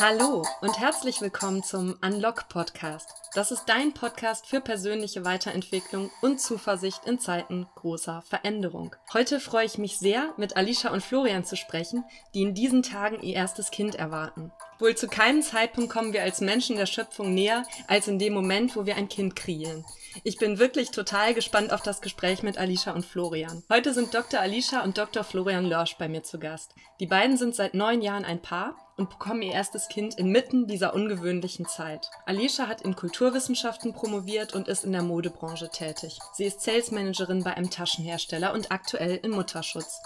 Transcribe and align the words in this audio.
Hallo 0.00 0.46
und 0.60 0.78
herzlich 0.78 1.20
willkommen 1.20 1.64
zum 1.64 1.96
Unlock 2.04 2.48
Podcast. 2.48 3.14
Das 3.34 3.50
ist 3.50 3.64
dein 3.64 3.92
Podcast 3.92 4.46
für 4.46 4.60
persönliche 4.60 5.24
Weiterentwicklung 5.24 6.12
und 6.22 6.40
Zuversicht 6.40 7.04
in 7.06 7.18
Zeiten 7.18 7.66
großer 7.74 8.22
Veränderung. 8.22 8.94
Heute 9.12 9.40
freue 9.40 9.66
ich 9.66 9.76
mich 9.76 9.98
sehr, 9.98 10.34
mit 10.36 10.56
Alicia 10.56 10.92
und 10.92 11.02
Florian 11.02 11.44
zu 11.44 11.56
sprechen, 11.56 12.04
die 12.32 12.42
in 12.42 12.54
diesen 12.54 12.84
Tagen 12.84 13.20
ihr 13.22 13.34
erstes 13.34 13.72
Kind 13.72 13.96
erwarten. 13.96 14.52
Wohl 14.78 14.94
zu 14.94 15.08
keinem 15.08 15.42
Zeitpunkt 15.42 15.92
kommen 15.92 16.12
wir 16.12 16.22
als 16.22 16.40
Menschen 16.40 16.76
der 16.76 16.86
Schöpfung 16.86 17.34
näher, 17.34 17.64
als 17.88 18.06
in 18.06 18.20
dem 18.20 18.32
Moment, 18.32 18.76
wo 18.76 18.86
wir 18.86 18.94
ein 18.94 19.08
Kind 19.08 19.34
kreieren. 19.34 19.84
Ich 20.22 20.38
bin 20.38 20.58
wirklich 20.60 20.90
total 20.90 21.34
gespannt 21.34 21.72
auf 21.72 21.82
das 21.82 22.00
Gespräch 22.00 22.44
mit 22.44 22.58
Alicia 22.58 22.92
und 22.92 23.04
Florian. 23.04 23.64
Heute 23.68 23.92
sind 23.92 24.14
Dr. 24.14 24.38
Alicia 24.38 24.84
und 24.84 24.96
Dr. 24.96 25.24
Florian 25.24 25.66
Lörsch 25.66 25.96
bei 25.98 26.08
mir 26.08 26.22
zu 26.22 26.38
Gast. 26.38 26.74
Die 27.00 27.06
beiden 27.06 27.36
sind 27.36 27.56
seit 27.56 27.74
neun 27.74 28.02
Jahren 28.02 28.24
ein 28.24 28.40
Paar 28.40 28.76
und 28.96 29.10
bekommen 29.10 29.42
ihr 29.42 29.52
erstes 29.52 29.88
Kind 29.88 30.16
inmitten 30.16 30.66
dieser 30.66 30.94
ungewöhnlichen 30.94 31.66
Zeit. 31.66 32.10
Alicia 32.26 32.68
hat 32.68 32.82
in 32.82 32.94
Kulturwissenschaften 32.94 33.92
promoviert 33.92 34.54
und 34.54 34.68
ist 34.68 34.84
in 34.84 34.92
der 34.92 35.02
Modebranche 35.02 35.70
tätig. 35.70 36.18
Sie 36.34 36.44
ist 36.44 36.60
Sales 36.60 36.90
Managerin 36.92 37.42
bei 37.42 37.54
einem 37.54 37.70
Taschenhersteller 37.70 38.52
und 38.52 38.70
aktuell 38.70 39.16
im 39.22 39.32
Mutterschutz. 39.32 40.00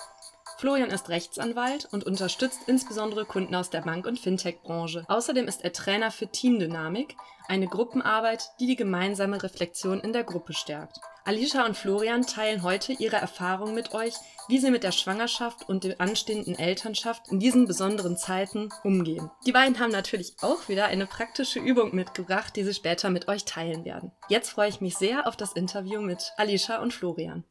Florian 0.63 0.91
ist 0.91 1.09
Rechtsanwalt 1.09 1.89
und 1.91 2.05
unterstützt 2.05 2.61
insbesondere 2.69 3.25
Kunden 3.25 3.53
aus 3.57 3.71
der 3.71 3.81
Bank- 3.81 4.07
und 4.07 4.21
Fintech-Branche. 4.21 5.05
Außerdem 5.09 5.49
ist 5.49 5.65
er 5.65 5.73
Trainer 5.73 6.13
für 6.13 6.29
Teamdynamik, 6.29 7.17
eine 7.49 7.67
Gruppenarbeit, 7.67 8.49
die 8.61 8.69
die 8.69 8.77
gemeinsame 8.77 9.43
Reflexion 9.43 9.99
in 9.99 10.13
der 10.13 10.23
Gruppe 10.23 10.53
stärkt. 10.53 11.01
Alicia 11.25 11.67
und 11.67 11.77
Florian 11.77 12.23
teilen 12.23 12.63
heute 12.63 12.93
ihre 12.93 13.17
Erfahrungen 13.17 13.75
mit 13.75 13.93
euch, 13.93 14.15
wie 14.47 14.61
sie 14.61 14.71
mit 14.71 14.85
der 14.85 14.93
Schwangerschaft 14.93 15.69
und 15.69 15.83
der 15.83 16.01
anstehenden 16.01 16.57
Elternschaft 16.57 17.27
in 17.33 17.41
diesen 17.41 17.67
besonderen 17.67 18.17
Zeiten 18.17 18.69
umgehen. 18.85 19.33
Die 19.45 19.53
beiden 19.53 19.81
haben 19.81 19.91
natürlich 19.91 20.37
auch 20.43 20.69
wieder 20.69 20.85
eine 20.85 21.07
praktische 21.07 21.59
Übung 21.59 21.93
mitgebracht, 21.93 22.55
die 22.55 22.63
sie 22.63 22.75
später 22.75 23.11
mit 23.11 23.27
euch 23.27 23.45
teilen 23.45 23.85
werden. 23.85 24.13
Jetzt 24.29 24.51
freue 24.51 24.69
ich 24.69 24.81
mich 24.81 24.97
sehr 24.97 25.27
auf 25.27 25.37
das 25.37 25.55
Interview 25.55 26.01
mit 26.01 26.31
Alicia 26.37 26.81
und 26.81 26.95
Florian. 26.95 27.43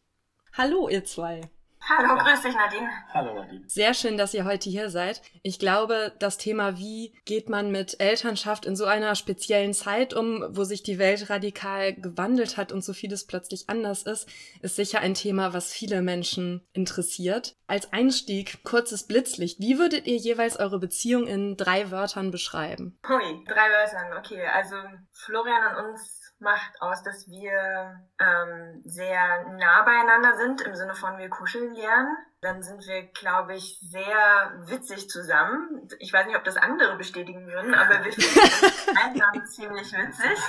Hallo, 0.54 0.88
ihr 0.88 1.04
zwei. 1.04 1.42
Hallo, 1.90 2.16
grüß 2.16 2.42
dich 2.42 2.56
Nadine. 2.56 2.90
Hallo 3.14 3.34
Nadine. 3.34 3.64
Sehr 3.68 3.94
schön, 3.94 4.18
dass 4.18 4.34
ihr 4.34 4.46
heute 4.46 4.70
hier 4.70 4.90
seid. 4.90 5.22
Ich 5.42 5.58
glaube, 5.58 6.14
das 6.20 6.38
Thema, 6.38 6.78
wie 6.78 7.14
geht 7.26 7.50
man 7.50 7.72
mit 7.72 8.00
Elternschaft 8.00 8.66
in 8.66 8.76
so 8.76 8.86
einer 8.86 9.16
speziellen 9.16 9.74
Zeit 9.74 10.14
um, 10.14 10.46
wo 10.50 10.64
sich 10.64 10.84
die 10.84 11.00
Welt 11.00 11.30
radikal 11.30 11.94
gewandelt 11.94 12.58
hat 12.58 12.72
und 12.72 12.84
so 12.84 12.94
vieles 12.94 13.26
plötzlich 13.26 13.70
anders 13.70 14.04
ist, 14.04 14.30
ist 14.62 14.76
sicher 14.76 15.00
ein 15.00 15.16
Thema, 15.16 15.54
was 15.54 15.74
viele 15.74 16.02
Menschen 16.02 16.62
interessiert. 16.74 17.56
Als 17.68 17.92
Einstieg, 17.92 18.64
kurzes 18.64 19.08
Blitzlicht. 19.08 19.60
Wie 19.60 19.80
würdet 19.80 20.06
ihr 20.06 20.18
jeweils 20.18 20.58
eure 20.60 20.80
Beziehung 20.80 21.26
in 21.26 21.58
drei 21.58 21.90
Wörtern 21.90 22.32
beschreiben? 22.32 23.00
Hui, 23.08 23.44
drei 23.46 23.70
Wörtern, 23.70 24.18
okay. 24.18 24.46
Also 24.46 24.76
Florian 25.12 25.76
und 25.76 25.92
uns 25.92 26.21
macht 26.42 26.82
aus, 26.82 27.04
dass 27.04 27.30
wir 27.30 28.02
ähm, 28.20 28.82
sehr 28.84 29.46
nah 29.58 29.84
beieinander 29.84 30.36
sind, 30.38 30.62
im 30.62 30.76
Sinne 30.76 30.96
von 30.96 31.18
wir 31.18 31.30
kuscheln 31.30 31.74
gern. 31.74 32.16
Dann 32.42 32.64
sind 32.64 32.86
wir, 32.88 33.04
glaube 33.04 33.56
ich, 33.56 33.80
sehr 33.80 34.52
witzig 34.66 35.10
zusammen. 35.10 35.88
Ich 36.00 36.12
weiß 36.12 36.26
nicht, 36.26 36.36
ob 36.36 36.44
das 36.44 36.58
andere 36.58 36.98
bestätigen 36.98 37.46
würden, 37.48 37.76
aber 37.76 38.04
wir 38.04 38.12
finden 38.12 39.22
uns 39.40 39.52
ziemlich 39.56 39.94
witzig. 39.94 40.40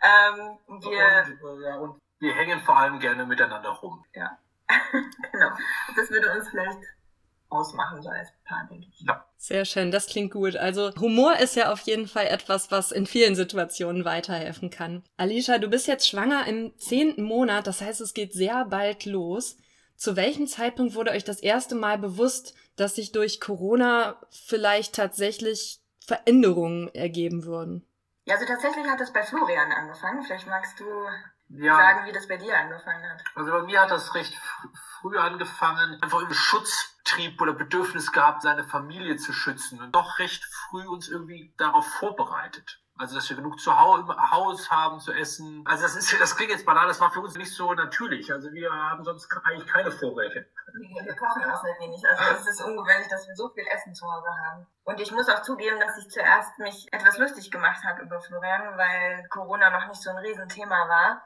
Ähm, 0.00 0.58
wir, 0.66 1.48
und, 1.48 1.62
ja, 1.62 1.76
und 1.76 2.00
wir 2.18 2.34
hängen 2.34 2.60
vor 2.60 2.78
allem 2.78 2.98
gerne 2.98 3.26
miteinander 3.26 3.70
rum. 3.70 4.04
Ja, 4.14 4.38
genau. 5.32 5.50
Das 5.96 6.10
würde 6.10 6.32
uns 6.32 6.48
vielleicht 6.48 6.78
ausmachen, 7.50 8.02
so 8.02 8.08
als 8.08 8.28
Paar, 8.44 8.66
denke 8.70 8.86
ich. 8.88 9.00
Ja. 9.00 9.24
Sehr 9.36 9.64
schön, 9.64 9.90
das 9.90 10.06
klingt 10.06 10.32
gut. 10.32 10.56
Also 10.56 10.92
Humor 10.96 11.36
ist 11.36 11.56
ja 11.56 11.72
auf 11.72 11.80
jeden 11.80 12.08
Fall 12.08 12.26
etwas, 12.26 12.70
was 12.70 12.92
in 12.92 13.06
vielen 13.06 13.36
Situationen 13.36 14.04
weiterhelfen 14.04 14.70
kann. 14.70 15.04
Alicia, 15.16 15.58
du 15.58 15.68
bist 15.68 15.86
jetzt 15.86 16.08
schwanger 16.08 16.46
im 16.46 16.76
zehnten 16.78 17.22
Monat, 17.22 17.66
das 17.66 17.80
heißt, 17.80 18.00
es 18.00 18.14
geht 18.14 18.32
sehr 18.32 18.64
bald 18.64 19.04
los. 19.04 19.56
Zu 19.96 20.16
welchem 20.16 20.46
Zeitpunkt 20.46 20.94
wurde 20.94 21.10
euch 21.10 21.24
das 21.24 21.40
erste 21.40 21.74
Mal 21.74 21.98
bewusst, 21.98 22.54
dass 22.76 22.94
sich 22.94 23.12
durch 23.12 23.40
Corona 23.40 24.16
vielleicht 24.30 24.94
tatsächlich 24.94 25.80
Veränderungen 26.04 26.88
ergeben 26.94 27.44
würden? 27.44 27.84
Ja, 28.24 28.34
also 28.34 28.46
tatsächlich 28.46 28.86
hat 28.86 29.00
es 29.00 29.12
bei 29.12 29.22
Florian 29.22 29.72
angefangen. 29.72 30.22
Vielleicht 30.22 30.46
magst 30.46 30.78
du 30.78 30.84
ja. 31.48 31.74
sagen, 31.74 32.06
wie 32.06 32.12
das 32.12 32.28
bei 32.28 32.36
dir 32.36 32.56
angefangen 32.56 33.02
hat. 33.10 33.22
Also 33.34 33.50
bei 33.50 33.62
mir 33.62 33.80
hat 33.80 33.90
das 33.90 34.14
recht 34.14 34.34
früh 35.00 35.16
angefangen, 35.16 36.00
einfach 36.02 36.20
im 36.20 36.32
Schutztrieb 37.08 37.40
oder 37.40 37.52
Bedürfnis 37.52 38.12
gehabt, 38.12 38.42
seine 38.42 38.64
Familie 38.64 39.16
zu 39.16 39.32
schützen 39.32 39.80
und 39.80 39.92
doch 39.92 40.18
recht 40.18 40.44
früh 40.44 40.86
uns 40.86 41.08
irgendwie 41.08 41.54
darauf 41.56 41.86
vorbereitet. 41.86 42.80
Also, 42.98 43.14
dass 43.14 43.30
wir 43.30 43.36
genug 43.36 43.60
zu 43.60 43.72
Hause 43.78 44.70
haben 44.70 44.98
zu 44.98 45.12
essen. 45.12 45.62
Also, 45.66 45.84
das 45.84 45.94
ist, 45.94 46.12
das 46.20 46.36
klingt 46.36 46.50
jetzt 46.50 46.66
banal, 46.66 46.88
das 46.88 47.00
war 47.00 47.10
für 47.10 47.20
uns 47.20 47.36
nicht 47.36 47.54
so 47.54 47.72
natürlich. 47.72 48.32
Also, 48.32 48.50
wir 48.52 48.72
haben 48.72 49.04
sonst 49.04 49.28
eigentlich 49.44 49.68
keine 49.68 49.90
Vorräte. 49.90 50.46
Wir 50.74 51.14
kochen 51.14 51.44
auch 51.44 51.62
sehr 51.62 51.76
wenig. 51.78 52.02
Also, 52.08 52.40
es 52.40 52.48
ist 52.48 52.60
ungewöhnlich, 52.60 53.08
dass 53.08 53.26
wir 53.28 53.36
so 53.36 53.48
viel 53.50 53.64
Essen 53.68 53.94
zu 53.94 54.04
Hause 54.04 54.28
haben. 54.46 54.66
Und 54.82 55.00
ich 55.00 55.12
muss 55.12 55.28
auch 55.28 55.42
zugeben, 55.42 55.78
dass 55.78 55.96
ich 55.96 56.10
zuerst 56.10 56.58
mich 56.58 56.92
etwas 56.92 57.18
lustig 57.18 57.50
gemacht 57.50 57.84
habe 57.84 58.02
über 58.02 58.20
Florian, 58.20 58.76
weil 58.76 59.26
Corona 59.28 59.70
noch 59.70 59.86
nicht 59.86 60.02
so 60.02 60.10
ein 60.10 60.18
Riesenthema 60.18 60.88
war 60.88 61.22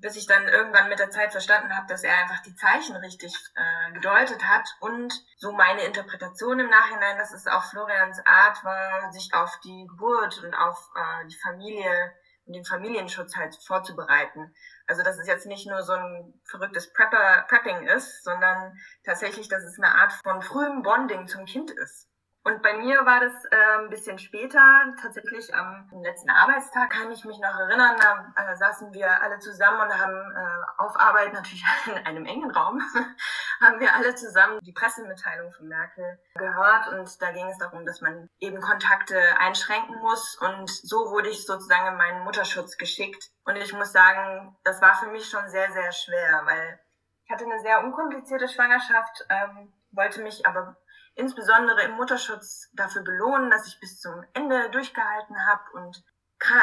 bis 0.00 0.16
ich 0.16 0.26
dann 0.26 0.48
irgendwann 0.48 0.88
mit 0.88 0.98
der 0.98 1.10
Zeit 1.10 1.32
verstanden 1.32 1.76
habe, 1.76 1.86
dass 1.86 2.02
er 2.02 2.16
einfach 2.18 2.40
die 2.42 2.54
Zeichen 2.54 2.96
richtig 2.96 3.34
äh, 3.54 3.92
gedeutet 3.92 4.44
hat 4.44 4.68
und 4.80 5.12
so 5.36 5.52
meine 5.52 5.82
Interpretation 5.82 6.58
im 6.58 6.70
Nachhinein, 6.70 7.18
dass 7.18 7.32
es 7.32 7.46
auch 7.46 7.64
Florians 7.64 8.20
Art 8.24 8.64
war, 8.64 9.12
sich 9.12 9.32
auf 9.34 9.58
die 9.64 9.86
Geburt 9.88 10.42
und 10.42 10.54
auf 10.54 10.90
äh, 10.94 11.28
die 11.28 11.38
Familie 11.38 12.12
und 12.46 12.54
den 12.54 12.64
Familienschutz 12.64 13.36
halt 13.36 13.56
vorzubereiten. 13.64 14.54
Also 14.86 15.02
dass 15.02 15.18
es 15.18 15.26
jetzt 15.26 15.46
nicht 15.46 15.68
nur 15.68 15.82
so 15.82 15.92
ein 15.92 16.40
verrücktes 16.44 16.92
Prepper, 16.92 17.44
Prepping 17.48 17.86
ist, 17.86 18.24
sondern 18.24 18.76
tatsächlich, 19.04 19.48
dass 19.48 19.62
es 19.62 19.78
eine 19.78 19.94
Art 19.94 20.12
von 20.24 20.42
frühem 20.42 20.82
Bonding 20.82 21.28
zum 21.28 21.44
Kind 21.44 21.70
ist. 21.70 22.09
Und 22.42 22.62
bei 22.62 22.72
mir 22.78 23.04
war 23.04 23.20
das 23.20 23.44
äh, 23.50 23.80
ein 23.80 23.90
bisschen 23.90 24.18
später, 24.18 24.60
tatsächlich 25.00 25.54
am 25.54 25.86
letzten 26.02 26.30
Arbeitstag, 26.30 26.88
kann 26.88 27.10
ich 27.12 27.22
mich 27.26 27.38
noch 27.38 27.58
erinnern, 27.58 27.96
da 28.00 28.32
äh, 28.34 28.56
saßen 28.56 28.94
wir 28.94 29.22
alle 29.22 29.38
zusammen 29.40 29.82
und 29.82 30.00
haben 30.00 30.32
äh, 30.32 30.62
auf 30.78 30.98
Arbeit 30.98 31.34
natürlich 31.34 31.62
in 31.86 32.06
einem 32.06 32.24
engen 32.24 32.50
Raum, 32.50 32.80
haben 33.60 33.78
wir 33.78 33.94
alle 33.94 34.14
zusammen 34.14 34.58
die 34.62 34.72
Pressemitteilung 34.72 35.52
von 35.52 35.68
Merkel 35.68 36.18
gehört. 36.34 36.88
Und 36.88 37.20
da 37.20 37.30
ging 37.32 37.46
es 37.46 37.58
darum, 37.58 37.84
dass 37.84 38.00
man 38.00 38.30
eben 38.38 38.60
Kontakte 38.60 39.20
einschränken 39.38 39.96
muss. 39.96 40.38
Und 40.40 40.70
so 40.70 41.10
wurde 41.10 41.28
ich 41.28 41.44
sozusagen 41.44 41.88
in 41.88 41.98
meinen 41.98 42.24
Mutterschutz 42.24 42.78
geschickt. 42.78 43.30
Und 43.44 43.56
ich 43.56 43.74
muss 43.74 43.92
sagen, 43.92 44.56
das 44.64 44.80
war 44.80 44.94
für 44.94 45.08
mich 45.08 45.28
schon 45.28 45.46
sehr, 45.50 45.70
sehr 45.72 45.92
schwer, 45.92 46.40
weil 46.46 46.80
ich 47.24 47.30
hatte 47.30 47.44
eine 47.44 47.60
sehr 47.60 47.84
unkomplizierte 47.84 48.48
Schwangerschaft, 48.48 49.26
ähm, 49.28 49.72
wollte 49.92 50.22
mich 50.22 50.46
aber 50.46 50.76
insbesondere 51.14 51.82
im 51.82 51.92
Mutterschutz 51.92 52.70
dafür 52.72 53.02
belohnen, 53.02 53.50
dass 53.50 53.66
ich 53.66 53.80
bis 53.80 54.00
zum 54.00 54.24
Ende 54.32 54.70
durchgehalten 54.70 55.36
habe 55.46 55.62
und 55.74 56.04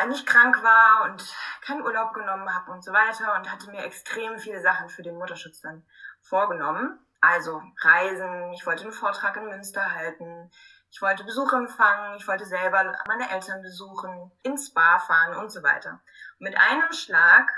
nicht 0.07 0.25
krank 0.25 0.63
war 0.63 1.05
und 1.05 1.23
keinen 1.61 1.81
Urlaub 1.81 2.13
genommen 2.13 2.53
habe 2.53 2.71
und 2.71 2.83
so 2.83 2.91
weiter 2.91 3.35
und 3.35 3.51
hatte 3.51 3.69
mir 3.69 3.83
extrem 3.83 4.39
viele 4.39 4.61
Sachen 4.61 4.89
für 4.89 5.03
den 5.03 5.17
Mutterschutz 5.17 5.61
dann 5.61 5.85
vorgenommen. 6.21 6.99
Also 7.21 7.61
Reisen, 7.81 8.53
ich 8.53 8.65
wollte 8.65 8.83
einen 8.83 8.91
Vortrag 8.91 9.37
in 9.37 9.47
Münster 9.47 9.93
halten, 9.93 10.51
ich 10.89 11.01
wollte 11.01 11.23
Besuch 11.23 11.51
empfangen, 11.53 12.15
ich 12.17 12.27
wollte 12.27 12.45
selber 12.45 12.95
meine 13.07 13.29
Eltern 13.29 13.61
besuchen, 13.61 14.31
ins 14.43 14.67
Spa 14.67 14.99
fahren 14.99 15.35
und 15.37 15.51
so 15.51 15.63
weiter. 15.63 16.01
Und 16.39 16.45
mit 16.45 16.57
einem 16.57 16.91
Schlag 16.91 17.51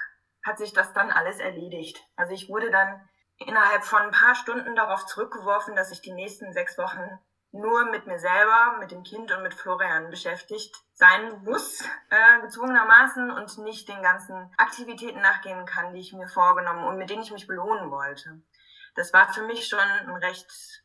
hat 0.43 0.57
sich 0.57 0.73
das 0.73 0.93
dann 0.93 1.11
alles 1.11 1.39
erledigt. 1.39 2.01
Also 2.15 2.33
ich 2.33 2.49
wurde 2.49 2.71
dann 2.71 3.07
innerhalb 3.39 3.83
von 3.83 4.01
ein 4.01 4.11
paar 4.11 4.35
Stunden 4.35 4.75
darauf 4.75 5.05
zurückgeworfen, 5.05 5.75
dass 5.75 5.91
ich 5.91 6.01
die 6.01 6.13
nächsten 6.13 6.53
sechs 6.53 6.77
Wochen 6.77 7.19
nur 7.51 7.85
mit 7.85 8.05
mir 8.05 8.19
selber, 8.19 8.77
mit 8.79 8.91
dem 8.91 9.03
Kind 9.03 9.31
und 9.31 9.41
mit 9.41 9.53
Florian 9.53 10.09
beschäftigt 10.09 10.75
sein 10.93 11.43
muss, 11.43 11.81
äh, 12.09 12.41
gezwungenermaßen 12.41 13.31
und 13.31 13.57
nicht 13.59 13.89
den 13.89 14.03
ganzen 14.03 14.53
Aktivitäten 14.57 15.21
nachgehen 15.21 15.65
kann, 15.65 15.93
die 15.93 16.01
ich 16.01 16.13
mir 16.13 16.27
vorgenommen 16.27 16.83
und 16.83 16.97
mit 16.97 17.09
denen 17.09 17.23
ich 17.23 17.31
mich 17.31 17.47
belohnen 17.47 17.89
wollte. 17.89 18.41
Das 18.95 19.13
war 19.13 19.33
für 19.33 19.43
mich 19.43 19.67
schon 19.67 19.79
ein 19.79 20.15
recht 20.17 20.83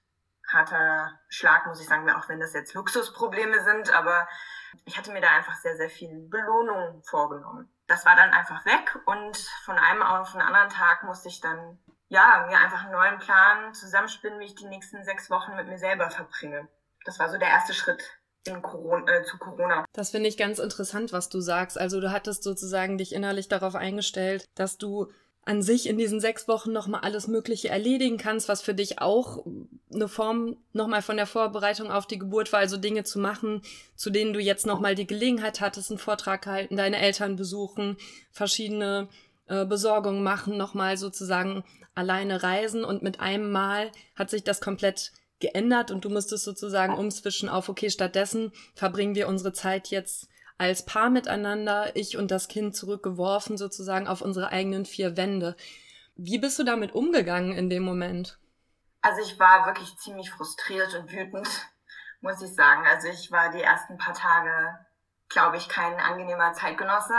harter 0.49 1.19
Schlag, 1.29 1.67
muss 1.67 1.81
ich 1.81 1.89
sagen, 1.89 2.09
auch 2.11 2.29
wenn 2.29 2.41
das 2.41 2.55
jetzt 2.55 2.75
Luxusprobleme 2.75 3.63
sind, 3.63 3.91
aber 3.93 4.29
ich 4.85 4.97
hatte 4.97 5.13
mir 5.13 5.21
da 5.21 5.29
einfach 5.29 5.57
sehr, 5.57 5.77
sehr 5.77 5.91
viel 5.91 6.29
Belohnung 6.29 7.03
vorgenommen. 7.05 7.73
Das 7.87 8.07
war 8.07 8.17
dann 8.17 8.31
einfach 8.31 8.65
weg 8.65 8.99
und 9.05 9.37
von 9.65 9.77
einem 9.77 10.03
auf 10.03 10.33
den 10.33 10.41
anderen 10.41 10.71
Tag 10.71 11.03
musste 11.05 11.29
ich 11.29 11.41
dann 11.41 11.79
ja, 12.09 12.47
mir 12.49 12.59
einfach 12.59 12.85
einen 12.85 12.93
neuen 12.93 13.19
Plan 13.19 13.75
zusammenspinnen, 13.75 14.39
wie 14.41 14.45
ich 14.45 14.55
die 14.55 14.67
nächsten 14.67 15.05
sechs 15.05 15.31
Wochen 15.31 15.57
mit 15.57 15.69
mir 15.69 15.79
selber 15.79 16.11
verbringe. 16.11 16.69
Das 17.05 17.19
war 17.19 17.31
so 17.31 17.39
der 17.39 17.49
erste 17.49 17.75
Schritt 17.75 18.03
in 18.47 18.63
Corona, 18.63 19.11
äh, 19.11 19.25
zu 19.25 19.39
Corona. 19.39 19.85
Das 19.93 20.11
finde 20.11 20.29
ich 20.29 20.37
ganz 20.37 20.59
interessant, 20.59 21.13
was 21.13 21.29
du 21.29 21.41
sagst. 21.41 21.79
Also 21.79 22.01
du 22.01 22.13
hattest 22.13 22.43
sozusagen 22.43 22.99
dich 22.99 23.15
innerlich 23.15 23.49
darauf 23.49 23.75
eingestellt, 23.75 24.45
dass 24.55 24.77
du 24.77 25.11
an 25.47 25.63
sich 25.63 25.87
in 25.89 25.99
diesen 25.99 26.21
sechs 26.21 26.49
Wochen 26.49 26.73
nochmal 26.73 27.03
alles 27.03 27.29
Mögliche 27.29 27.69
erledigen 27.69 28.17
kannst, 28.17 28.49
was 28.49 28.63
für 28.63 28.75
dich 28.75 29.01
auch 29.01 29.45
eine 29.93 30.09
Form 30.09 30.57
nochmal 30.73 31.03
von 31.03 31.17
der 31.17 31.27
Vorbereitung 31.27 31.91
auf 31.91 32.07
die 32.07 32.19
Geburt 32.19 32.53
war, 32.53 32.61
also 32.61 32.79
Dinge 32.79 33.05
zu 33.05 33.19
machen, 33.19 33.63
zu 33.95 34.11
denen 34.11 34.33
du 34.33 34.41
jetzt 34.41 34.65
nochmal 34.65 34.95
die 34.95 35.07
Gelegenheit 35.07 35.61
hattest, 35.61 35.91
einen 35.91 35.99
Vortrag 35.99 36.43
gehalten, 36.43 36.77
deine 36.77 36.99
Eltern 36.99 37.37
besuchen, 37.37 37.99
verschiedene 38.31 39.09
äh, 39.47 39.65
Besorgungen 39.65 40.23
machen, 40.23 40.57
nochmal 40.57 40.97
sozusagen 40.97 41.65
alleine 41.95 42.43
reisen 42.43 42.85
und 42.85 43.03
mit 43.03 43.21
einem 43.21 43.51
Mal 43.53 43.91
hat 44.17 44.31
sich 44.31 44.45
das 44.45 44.61
komplett 44.61 45.13
geändert 45.41 45.91
und 45.91 46.05
du 46.05 46.11
musstest 46.11 46.45
sozusagen 46.45 46.95
umzwischen 46.95 47.49
auf, 47.49 47.69
okay, 47.69 47.91
stattdessen 47.91 48.53
verbringen 48.75 49.15
wir 49.15 49.29
unsere 49.29 49.53
Zeit 49.53 49.89
jetzt 49.89 50.29
als 50.57 50.85
Paar 50.85 51.11
miteinander, 51.11 51.95
ich 51.97 52.17
und 52.17 52.31
das 52.31 52.49
Kind 52.49 52.77
zurückgeworfen 52.77 53.59
sozusagen 53.59 54.07
auf 54.07 54.23
unsere 54.23 54.49
eigenen 54.51 54.87
vier 54.87 55.17
Wände. 55.17 55.57
Wie 56.17 56.39
bist 56.39 56.59
du 56.59 56.65
damit 56.65 56.95
umgegangen 56.95 57.53
in 57.57 57.69
dem 57.69 57.83
Moment? 57.83 58.39
Also 59.03 59.21
ich 59.21 59.39
war 59.39 59.67
wirklich 59.67 59.97
ziemlich 59.99 60.31
frustriert 60.31 60.95
und 60.95 61.13
wütend, 61.13 61.49
muss 62.21 62.41
ich 62.41 62.55
sagen. 62.55 62.85
Also 62.87 63.09
ich 63.09 63.31
war 63.31 63.51
die 63.51 63.63
ersten 63.63 63.99
paar 63.99 64.15
Tage, 64.15 64.79
glaube 65.35 65.59
ich, 65.59 65.69
kein 65.69 65.95
angenehmer 66.01 66.55
Zeitgenosse. 66.55 67.15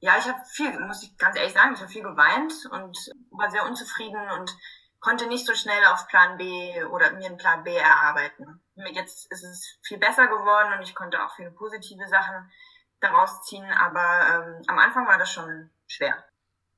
Ja, 0.00 0.18
ich 0.18 0.26
habe 0.26 0.44
viel, 0.44 0.78
muss 0.80 1.02
ich 1.02 1.16
ganz 1.16 1.36
ehrlich 1.36 1.54
sagen, 1.54 1.72
ich 1.74 1.80
habe 1.80 1.90
viel 1.90 2.02
geweint 2.02 2.52
und 2.70 2.98
war 3.30 3.50
sehr 3.50 3.64
unzufrieden 3.64 4.20
und 4.32 4.54
konnte 5.00 5.26
nicht 5.26 5.46
so 5.46 5.54
schnell 5.54 5.84
auf 5.86 6.06
Plan 6.08 6.36
B 6.36 6.84
oder 6.84 7.12
mir 7.12 7.26
einen 7.26 7.36
Plan 7.38 7.64
B 7.64 7.74
erarbeiten. 7.74 8.60
Jetzt 8.92 9.30
ist 9.32 9.44
es 9.44 9.78
viel 9.82 9.98
besser 9.98 10.26
geworden 10.26 10.74
und 10.76 10.82
ich 10.82 10.94
konnte 10.94 11.22
auch 11.22 11.34
viele 11.36 11.52
positive 11.52 12.06
Sachen 12.08 12.50
daraus 13.00 13.42
ziehen, 13.42 13.64
aber 13.64 14.26
ähm, 14.30 14.62
am 14.66 14.78
Anfang 14.78 15.06
war 15.06 15.18
das 15.18 15.30
schon 15.30 15.70
schwer. 15.86 16.24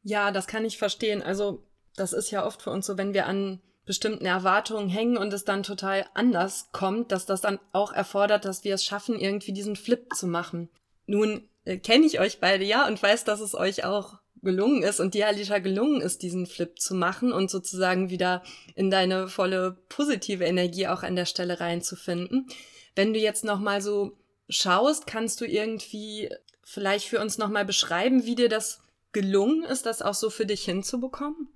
Ja, 0.03 0.31
das 0.31 0.47
kann 0.47 0.65
ich 0.65 0.79
verstehen. 0.79 1.23
Also 1.23 1.67
das 1.97 2.13
ist 2.13 2.31
ja 2.31 2.45
oft 2.45 2.63
für 2.63 2.71
uns 2.71 2.87
so, 2.87 2.99
wenn 2.99 3.15
wir 3.15 3.27
an 3.27 3.63
bestimmten 3.87 4.25
Erwartungen 4.25 4.89
hängen 4.89 5.17
und 5.17 5.33
es 5.33 5.45
dann 5.45 5.63
total 5.63 6.07
anders 6.15 6.71
kommt, 6.73 7.13
dass 7.13 7.27
das 7.27 7.41
dann 7.41 7.59
auch 7.73 7.93
erfordert, 7.93 8.45
dass 8.45 8.65
wir 8.65 8.75
es 8.75 8.85
schaffen, 8.85 9.19
irgendwie 9.19 9.53
diesen 9.53 9.77
Flip 9.77 10.13
zu 10.15 10.27
machen. 10.27 10.71
Nun 11.07 11.49
äh, 11.65 11.77
kenne 11.77 12.07
ich 12.07 12.21
euch 12.21 12.41
beide 12.41 12.65
ja 12.65 12.87
und 12.87 13.03
weiß, 13.03 13.25
dass 13.25 13.41
es 13.41 13.55
euch 13.55 13.85
auch 13.85 14.19
gelungen 14.45 14.83
ist 14.83 15.01
und 15.01 15.15
dir, 15.15 15.27
Alicia, 15.27 15.59
gelungen 15.59 16.01
ist, 16.01 16.23
diesen 16.23 16.47
Flip 16.47 16.79
zu 16.79 16.95
machen 16.95 17.33
und 17.33 17.51
sozusagen 17.51 18.11
wieder 18.11 18.43
in 18.75 18.91
deine 18.91 19.29
volle 19.29 19.79
positive 19.89 20.45
Energie 20.45 20.87
auch 20.87 21.03
an 21.03 21.17
der 21.17 21.25
Stelle 21.25 21.61
reinzufinden. 21.61 22.47
Wenn 22.95 23.13
du 23.13 23.19
jetzt 23.19 23.45
nochmal 23.45 23.81
so 23.81 24.19
schaust, 24.49 25.07
kannst 25.07 25.41
du 25.41 25.47
irgendwie 25.47 26.31
vielleicht 26.63 27.09
für 27.09 27.21
uns 27.21 27.39
nochmal 27.39 27.65
beschreiben, 27.65 28.25
wie 28.25 28.35
dir 28.35 28.49
das 28.49 28.83
gelungen 29.13 29.65
ist, 29.65 29.87
das 29.87 30.03
auch 30.03 30.15
so 30.15 30.31
für 30.31 30.47
dich 30.47 30.65
hinzubekommen? 30.65 31.49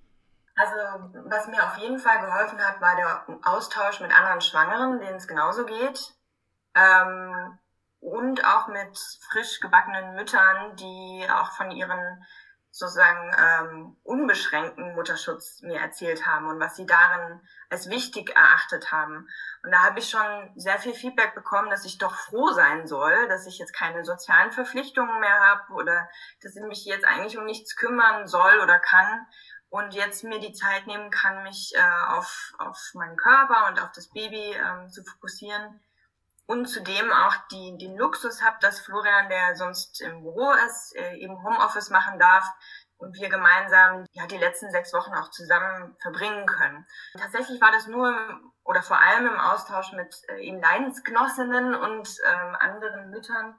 Also, 0.59 0.75
was 1.27 1.47
mir 1.47 1.63
auf 1.63 1.77
jeden 1.77 2.01
Fall 2.01 2.21
geholfen 2.21 2.59
hat, 2.59 2.81
war 2.81 2.97
der 2.97 3.39
Austausch 3.45 4.01
mit 4.01 4.13
anderen 4.13 4.41
Schwangeren, 4.41 4.99
denen 4.99 5.17
es 5.17 5.29
genauso 5.29 5.65
geht. 5.65 6.15
Ähm, 6.75 7.59
und 8.01 8.45
auch 8.45 8.67
mit 8.67 8.99
frisch 9.31 9.61
gebackenen 9.61 10.17
Müttern, 10.17 10.75
die 10.75 11.27
auch 11.31 11.53
von 11.53 11.71
ihren 11.71 12.25
sozusagen 12.71 13.35
ähm, 13.39 13.97
unbeschränkten 14.03 14.95
Mutterschutz 14.95 15.63
mir 15.63 15.79
erzählt 15.79 16.27
haben 16.27 16.47
und 16.49 16.61
was 16.61 16.77
sie 16.77 16.87
darin 16.87 17.41
als 17.71 17.89
wichtig 17.89 18.37
erachtet 18.37 18.93
haben. 18.93 19.29
Und 19.63 19.73
da 19.73 19.85
habe 19.85 19.99
ich 19.99 20.11
schon 20.11 20.53
sehr 20.57 20.79
viel 20.79 20.95
Feedback 20.95 21.35
bekommen, 21.35 21.71
dass 21.71 21.85
ich 21.85 21.99
doch 21.99 22.15
froh 22.15 22.51
sein 22.51 22.87
soll, 22.87 23.29
dass 23.29 23.47
ich 23.47 23.59
jetzt 23.59 23.73
keine 23.73 24.05
sozialen 24.05 24.53
Verpflichtungen 24.53 25.19
mehr 25.21 25.41
habe 25.41 25.73
oder 25.73 26.09
dass 26.43 26.55
ich 26.57 26.63
mich 26.63 26.85
jetzt 26.85 27.05
eigentlich 27.05 27.39
um 27.39 27.45
nichts 27.45 27.75
kümmern 27.75 28.27
soll 28.27 28.61
oder 28.61 28.79
kann 28.79 29.27
und 29.71 29.95
jetzt 29.95 30.25
mir 30.25 30.41
die 30.41 30.53
Zeit 30.53 30.87
nehmen 30.87 31.11
kann, 31.11 31.43
mich 31.43 31.75
äh, 31.75 32.13
auf, 32.13 32.55
auf 32.59 32.79
meinen 32.95 33.17
Körper 33.17 33.69
und 33.69 33.81
auf 33.81 33.93
das 33.93 34.09
Baby 34.09 34.55
ähm, 34.55 34.91
zu 34.91 35.05
fokussieren 35.05 35.81
und 36.47 36.67
zudem 36.67 37.13
auch 37.13 37.35
die, 37.53 37.77
den 37.77 37.97
Luxus 37.97 38.43
habe, 38.43 38.57
dass 38.61 38.81
Florian, 38.81 39.29
der 39.29 39.55
sonst 39.57 40.01
im 40.01 40.23
Büro 40.23 40.51
ist, 40.67 40.97
äh, 40.97 41.17
eben 41.17 41.43
Homeoffice 41.43 41.91
machen 41.91 42.19
darf 42.19 42.47
und 42.97 43.15
wir 43.21 43.29
gemeinsam 43.29 44.07
ja 44.13 44.27
die 44.27 44.39
letzten 44.39 44.71
sechs 44.71 44.93
Wochen 44.95 45.13
auch 45.15 45.31
zusammen 45.31 45.95
verbringen 46.01 46.47
können. 46.47 46.87
Tatsächlich 47.19 47.61
war 47.61 47.71
das 47.71 47.87
nur 47.87 48.15
oder 48.65 48.83
vor 48.83 48.99
allem 49.01 49.27
im 49.27 49.39
Austausch 49.39 49.93
mit 49.93 50.15
äh, 50.29 50.41
eben 50.41 50.61
Leidensgenossinnen 50.61 51.75
und 51.75 52.09
ähm, 52.27 52.57
anderen 52.59 53.11
Müttern, 53.11 53.55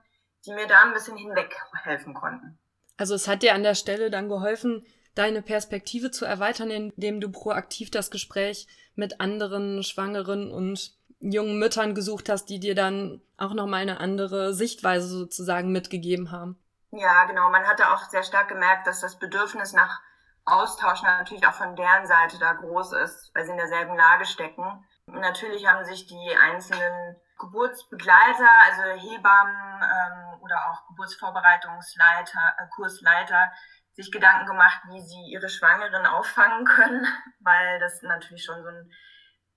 die 0.46 0.54
mir 0.54 0.68
da 0.68 0.82
ein 0.82 0.94
bisschen 0.94 1.18
hinweg 1.18 1.56
helfen 1.84 2.16
konnten. 2.16 2.60
Also 2.98 3.14
es 3.14 3.28
hat 3.28 3.44
dir 3.44 3.54
an 3.54 3.64
der 3.64 3.76
Stelle 3.76 4.10
dann 4.10 4.30
geholfen, 4.30 4.86
deine 5.20 5.42
Perspektive 5.42 6.12
zu 6.12 6.26
erweitern, 6.26 6.72
indem 6.72 7.20
du 7.20 7.30
proaktiv 7.30 7.92
das 7.92 8.10
Gespräch 8.10 8.68
mit 8.96 9.20
anderen 9.20 9.84
Schwangeren 9.84 10.52
und 10.52 10.94
jungen 11.20 11.60
Müttern 11.60 11.94
gesucht 11.94 12.30
hast, 12.30 12.46
die 12.46 12.60
dir 12.60 12.76
dann 12.76 13.22
auch 13.38 13.54
nochmal 13.54 13.82
eine 13.82 14.00
andere 14.00 14.54
Sichtweise 14.54 15.08
sozusagen 15.08 15.72
mitgegeben 15.72 16.32
haben. 16.32 16.58
Ja, 16.92 17.26
genau. 17.26 17.50
Man 17.50 17.68
hatte 17.68 17.92
auch 17.92 18.04
sehr 18.10 18.24
stark 18.24 18.48
gemerkt, 18.48 18.88
dass 18.88 19.02
das 19.02 19.20
Bedürfnis 19.20 19.74
nach 19.74 20.00
Austausch 20.46 21.04
natürlich 21.04 21.46
auch 21.46 21.54
von 21.54 21.76
deren 21.76 22.08
Seite 22.08 22.40
da 22.40 22.54
groß 22.54 22.94
ist, 22.94 23.32
weil 23.36 23.46
sie 23.46 23.52
in 23.52 23.58
derselben 23.58 23.96
Lage 23.96 24.26
stecken. 24.26 24.64
Und 25.06 25.20
natürlich 25.20 25.68
haben 25.68 25.86
sich 25.86 26.08
die 26.08 26.36
einzelnen 26.42 27.16
Geburtsbegleiter, 27.38 28.50
also 28.66 28.84
Hebammen 29.02 29.82
ähm, 29.82 30.42
oder 30.42 30.56
auch 30.70 30.88
Geburtsvorbereitungsleiter, 30.88 32.56
äh, 32.58 32.68
Kursleiter, 32.76 33.52
sich 34.00 34.12
Gedanken 34.12 34.46
gemacht, 34.46 34.80
wie 34.88 35.02
sie 35.02 35.32
ihre 35.32 35.50
Schwangeren 35.50 36.06
auffangen 36.06 36.66
können, 36.66 37.06
weil 37.42 37.80
das 37.80 38.02
natürlich 38.02 38.44
schon 38.44 38.64
so 38.64 38.70
ein 38.70 38.92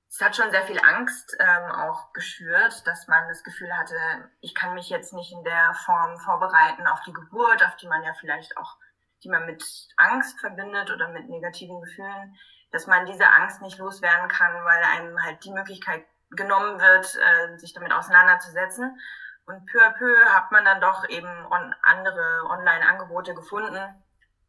es 0.09 0.21
hat 0.21 0.37
schon 0.37 0.51
sehr 0.51 0.65
viel 0.65 0.79
Angst 0.79 1.35
ähm, 1.41 1.73
auch 1.73 2.13
geschürt, 2.13 2.87
dass 2.87 3.09
man 3.09 3.29
das 3.29 3.43
Gefühl 3.43 3.75
hatte, 3.75 3.95
ich 4.43 4.55
kann 4.55 4.75
mich 4.75 4.91
jetzt 4.91 5.15
nicht 5.15 5.33
in 5.33 5.43
der 5.43 5.73
Form 5.87 6.19
vorbereiten 6.19 6.87
auf 6.87 7.01
die 7.07 7.15
Geburt, 7.15 7.65
auf 7.65 7.77
die 7.77 7.89
man 7.89 8.03
ja 8.03 8.13
vielleicht 8.21 8.59
auch, 8.59 8.77
die 9.25 9.31
man 9.31 9.47
mit 9.47 9.65
Angst 9.97 10.39
verbindet 10.39 10.91
oder 10.91 11.09
mit 11.09 11.31
negativen 11.31 11.81
Gefühlen, 11.81 12.37
dass 12.73 12.87
man 12.87 13.07
diese 13.07 13.27
Angst 13.27 13.63
nicht 13.63 13.79
loswerden 13.79 14.29
kann, 14.29 14.53
weil 14.53 14.85
einem 14.85 15.23
halt 15.25 15.43
die 15.45 15.51
Möglichkeit 15.51 16.05
genommen 16.29 16.79
wird, 16.79 17.17
äh, 17.17 17.57
sich 17.57 17.73
damit 17.73 17.95
auseinanderzusetzen. 17.95 19.01
Und 19.47 19.65
peu 19.65 19.81
à 19.81 19.93
peu 19.97 20.15
hat 20.27 20.53
man 20.53 20.67
dann 20.67 20.83
doch 20.83 21.09
eben 21.09 21.47
on 21.47 21.75
andere 21.85 22.43
Online-Angebote 22.51 23.35
gefunden 23.35 24.03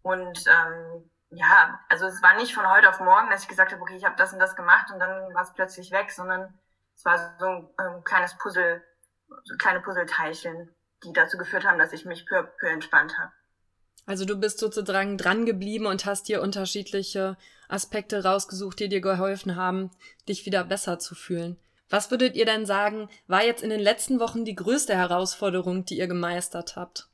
und 0.04 0.44
ähm, 0.48 1.10
ja, 1.32 1.80
also 1.90 2.06
es 2.06 2.22
war 2.22 2.36
nicht 2.38 2.54
von 2.54 2.70
heute 2.70 2.90
auf 2.90 3.00
morgen, 3.00 3.30
dass 3.30 3.44
ich 3.44 3.48
gesagt 3.48 3.72
habe, 3.72 3.82
okay, 3.82 3.96
ich 3.96 4.06
habe 4.06 4.16
das 4.18 4.34
und 4.34 4.40
das 4.40 4.56
gemacht 4.56 4.92
und 4.94 5.00
dann 5.00 5.34
war 5.34 5.42
es 5.42 5.54
plötzlich 5.54 5.92
weg, 5.92 6.12
sondern 6.12 6.54
es 6.96 7.04
war 7.06 7.36
so 7.40 7.46
ein, 7.46 7.70
ein 7.78 8.04
kleines 8.04 8.38
Puzzle, 8.38 8.84
so 9.44 9.56
kleine 9.58 9.82
Puzzleteilchen, 9.82 10.76
die 11.04 11.14
dazu 11.14 11.38
geführt 11.38 11.66
haben, 11.66 11.80
dass 11.80 11.94
ich 11.94 12.06
mich 12.06 12.26
peu, 12.28 12.44
peu 12.60 12.68
entspannt 12.68 13.18
habe. 13.18 13.32
Also 14.06 14.26
du 14.26 14.36
bist 14.38 14.60
sozusagen 14.60 15.18
dran 15.18 15.46
geblieben 15.46 15.86
und 15.86 16.06
hast 16.06 16.28
dir 16.28 16.42
unterschiedliche 16.42 17.38
Aspekte 17.70 18.24
rausgesucht, 18.24 18.80
die 18.80 18.90
dir 18.90 19.02
geholfen 19.02 19.56
haben, 19.56 19.92
dich 20.28 20.46
wieder 20.46 20.64
besser 20.66 21.00
zu 21.00 21.16
fühlen. 21.16 21.58
Was 21.90 22.12
würdet 22.12 22.36
ihr 22.36 22.46
denn 22.46 22.66
sagen, 22.66 23.10
war 23.28 23.44
jetzt 23.44 23.64
in 23.64 23.70
den 23.70 23.80
letzten 23.80 24.20
Wochen 24.20 24.46
die 24.46 24.56
größte 24.56 24.96
Herausforderung, 24.96 25.86
die 25.86 25.98
ihr 25.98 26.08
gemeistert 26.08 26.76
habt? 26.76 27.08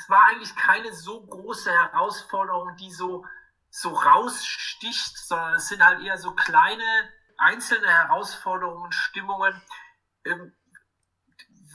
Es 0.00 0.08
war 0.08 0.24
eigentlich 0.28 0.56
keine 0.56 0.94
so 0.94 1.20
große 1.26 1.70
Herausforderung, 1.70 2.74
die 2.76 2.90
so 2.90 3.24
so 3.70 3.90
raussticht, 3.90 5.16
sondern 5.16 5.54
es 5.54 5.68
sind 5.68 5.84
halt 5.84 6.02
eher 6.02 6.18
so 6.18 6.32
kleine 6.32 7.08
einzelne 7.36 7.86
Herausforderungen, 7.86 8.92
Stimmungen. 8.92 9.62
Ähm, 10.24 10.52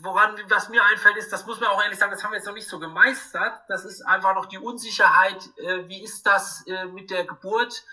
woran, 0.02 0.38
was 0.50 0.70
mir 0.70 0.84
einfällt, 0.84 1.18
ist, 1.18 1.32
das 1.32 1.46
muss 1.46 1.60
man 1.60 1.70
auch 1.70 1.82
ehrlich 1.82 1.98
sagen, 1.98 2.12
das 2.12 2.24
haben 2.24 2.32
wir 2.32 2.38
jetzt 2.38 2.46
noch 2.46 2.54
nicht 2.54 2.68
so 2.68 2.80
gemeistert. 2.80 3.62
Das 3.70 3.86
ist 3.86 4.02
einfach 4.02 4.36
noch 4.36 4.46
die 4.48 4.60
Unsicherheit. 4.60 5.42
Äh, 5.58 5.88
wie 5.88 6.04
ist 6.04 6.26
das 6.26 6.66
äh, 6.68 6.86
mit 6.86 7.10
der 7.10 7.26
Geburt? 7.26 7.84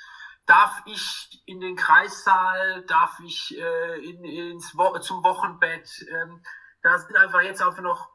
Darf 0.46 0.82
ich 0.86 1.42
in 1.46 1.60
den 1.60 1.76
Kreissaal? 1.76 2.82
Darf 2.86 3.20
ich 3.20 3.56
äh, 3.56 4.04
in, 4.04 4.24
ins 4.24 4.76
Wo 4.76 4.98
zum 4.98 5.22
Wochenbett? 5.22 6.04
Ähm, 6.10 6.42
da 6.82 6.98
sind 6.98 7.16
einfach 7.16 7.42
jetzt 7.42 7.62
einfach 7.62 7.82
noch 7.82 8.10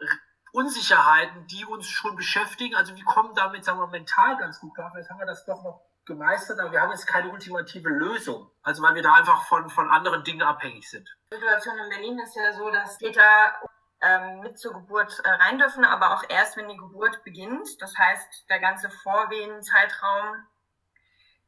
Unsicherheiten, 0.57 1.45
die 1.45 1.65
uns 1.65 1.87
schon 1.87 2.15
beschäftigen. 2.15 2.75
Also 2.75 2.95
wir 2.95 3.05
kommen 3.05 3.35
damit, 3.35 3.63
sagen 3.63 3.79
wir, 3.79 3.85
mental 3.85 4.37
ganz 4.37 4.59
gut 4.59 4.73
klar. 4.73 4.91
Jetzt 4.97 5.07
haben 5.11 5.19
wir 5.19 5.27
das 5.27 5.45
doch 5.45 5.61
noch 5.63 5.81
gemeistert, 6.05 6.59
aber 6.59 6.71
wir 6.71 6.81
haben 6.81 6.89
jetzt 6.89 7.05
keine 7.05 7.29
ultimative 7.29 7.89
Lösung. 7.89 8.49
Also 8.63 8.81
weil 8.81 8.95
wir 8.95 9.03
da 9.03 9.13
einfach 9.13 9.43
von, 9.43 9.69
von 9.69 9.91
anderen 9.91 10.23
Dingen 10.23 10.41
abhängig 10.41 10.89
sind. 10.89 11.07
Die 11.31 11.35
Situation 11.35 11.77
in 11.77 11.89
Berlin 11.89 12.19
ist 12.19 12.35
ja 12.35 12.53
so, 12.53 12.71
dass 12.71 12.97
Väter 12.97 13.53
ähm, 14.01 14.39
mit 14.39 14.57
zur 14.57 14.73
Geburt 14.73 15.21
äh, 15.23 15.29
rein 15.29 15.59
dürfen, 15.59 15.85
aber 15.85 16.15
auch 16.15 16.23
erst, 16.27 16.57
wenn 16.57 16.69
die 16.69 16.77
Geburt 16.77 17.23
beginnt. 17.23 17.79
Das 17.79 17.95
heißt, 17.95 18.49
der 18.49 18.59
ganze 18.59 18.89
Vorwehenzeitraum, 18.89 20.43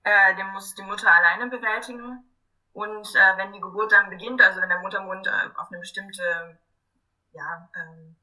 äh, 0.03 0.35
den 0.35 0.51
muss 0.51 0.75
die 0.75 0.83
Mutter 0.83 1.11
alleine 1.11 1.47
bewältigen. 1.47 2.23
Und 2.73 3.15
äh, 3.15 3.37
wenn 3.37 3.53
die 3.53 3.59
Geburt 3.59 3.91
dann 3.91 4.11
beginnt, 4.11 4.39
also 4.39 4.61
wenn 4.61 4.69
der 4.69 4.81
Muttermund 4.81 5.25
äh, 5.25 5.49
auf 5.57 5.71
eine 5.71 5.79
bestimmte 5.79 6.59
ja, 7.31 7.69
ähm, 7.75 8.15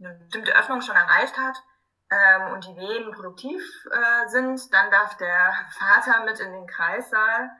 eine 0.00 0.14
bestimmte 0.14 0.56
Öffnung 0.56 0.80
schon 0.80 0.96
erreicht 0.96 1.36
hat, 1.36 1.62
ähm, 2.10 2.52
und 2.52 2.66
die 2.66 2.76
Wehen 2.76 3.12
produktiv 3.12 3.62
äh, 3.90 4.28
sind, 4.28 4.72
dann 4.74 4.90
darf 4.90 5.16
der 5.16 5.54
Vater 5.70 6.24
mit 6.24 6.40
in 6.40 6.52
den 6.52 6.66
Kreissaal. 6.66 7.50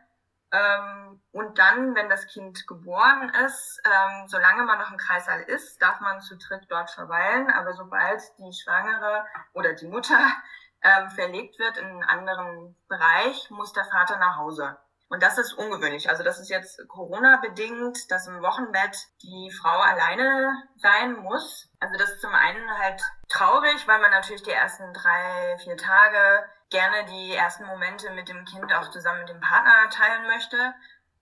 Ähm, 0.53 1.23
und 1.31 1.59
dann, 1.59 1.95
wenn 1.95 2.11
das 2.11 2.27
Kind 2.27 2.67
geboren 2.67 3.31
ist, 3.47 3.81
ähm, 3.85 4.27
solange 4.27 4.65
man 4.65 4.79
noch 4.79 4.91
im 4.91 4.97
Kreissaal 4.97 5.43
ist, 5.43 5.81
darf 5.81 6.01
man 6.01 6.21
zu 6.21 6.37
dritt 6.37 6.67
dort 6.69 6.91
verweilen. 6.91 7.49
Aber 7.51 7.73
sobald 7.75 8.21
die 8.39 8.53
Schwangere 8.53 9.25
oder 9.53 9.75
die 9.75 9.87
Mutter 9.87 10.19
ähm, 10.83 11.09
verlegt 11.11 11.61
wird 11.61 11.77
in 11.77 11.87
einen 11.87 12.03
anderen 12.03 12.77
Bereich, 12.89 13.51
muss 13.51 13.73
der 13.73 13.85
Vater 13.85 14.17
nach 14.19 14.37
Hause. 14.39 14.77
Und 15.11 15.25
das 15.25 15.39
ist 15.39 15.55
ungewöhnlich. 15.55 16.09
Also 16.09 16.23
das 16.23 16.39
ist 16.39 16.51
jetzt 16.51 16.87
Corona-bedingt, 16.87 18.11
dass 18.13 18.29
im 18.29 18.41
Wochenbett 18.43 18.97
die 19.23 19.51
Frau 19.51 19.81
alleine 19.81 20.53
sein 20.77 21.17
muss. 21.17 21.69
Also 21.81 21.97
das 21.99 22.11
ist 22.11 22.21
zum 22.21 22.33
einen 22.33 22.79
halt 22.79 23.03
traurig, 23.29 23.89
weil 23.89 24.01
man 24.01 24.13
natürlich 24.13 24.45
die 24.45 24.53
ersten 24.53 24.95
drei, 24.95 25.59
vier 25.65 25.77
Tage 25.77 26.49
gerne 26.71 27.05
die 27.07 27.35
ersten 27.35 27.67
Momente 27.67 28.11
mit 28.11 28.29
dem 28.29 28.45
Kind 28.45 28.73
auch 28.73 28.89
zusammen 28.91 29.21
mit 29.21 29.29
dem 29.29 29.41
Partner 29.41 29.91
teilen 29.91 30.29
möchte. 30.29 30.75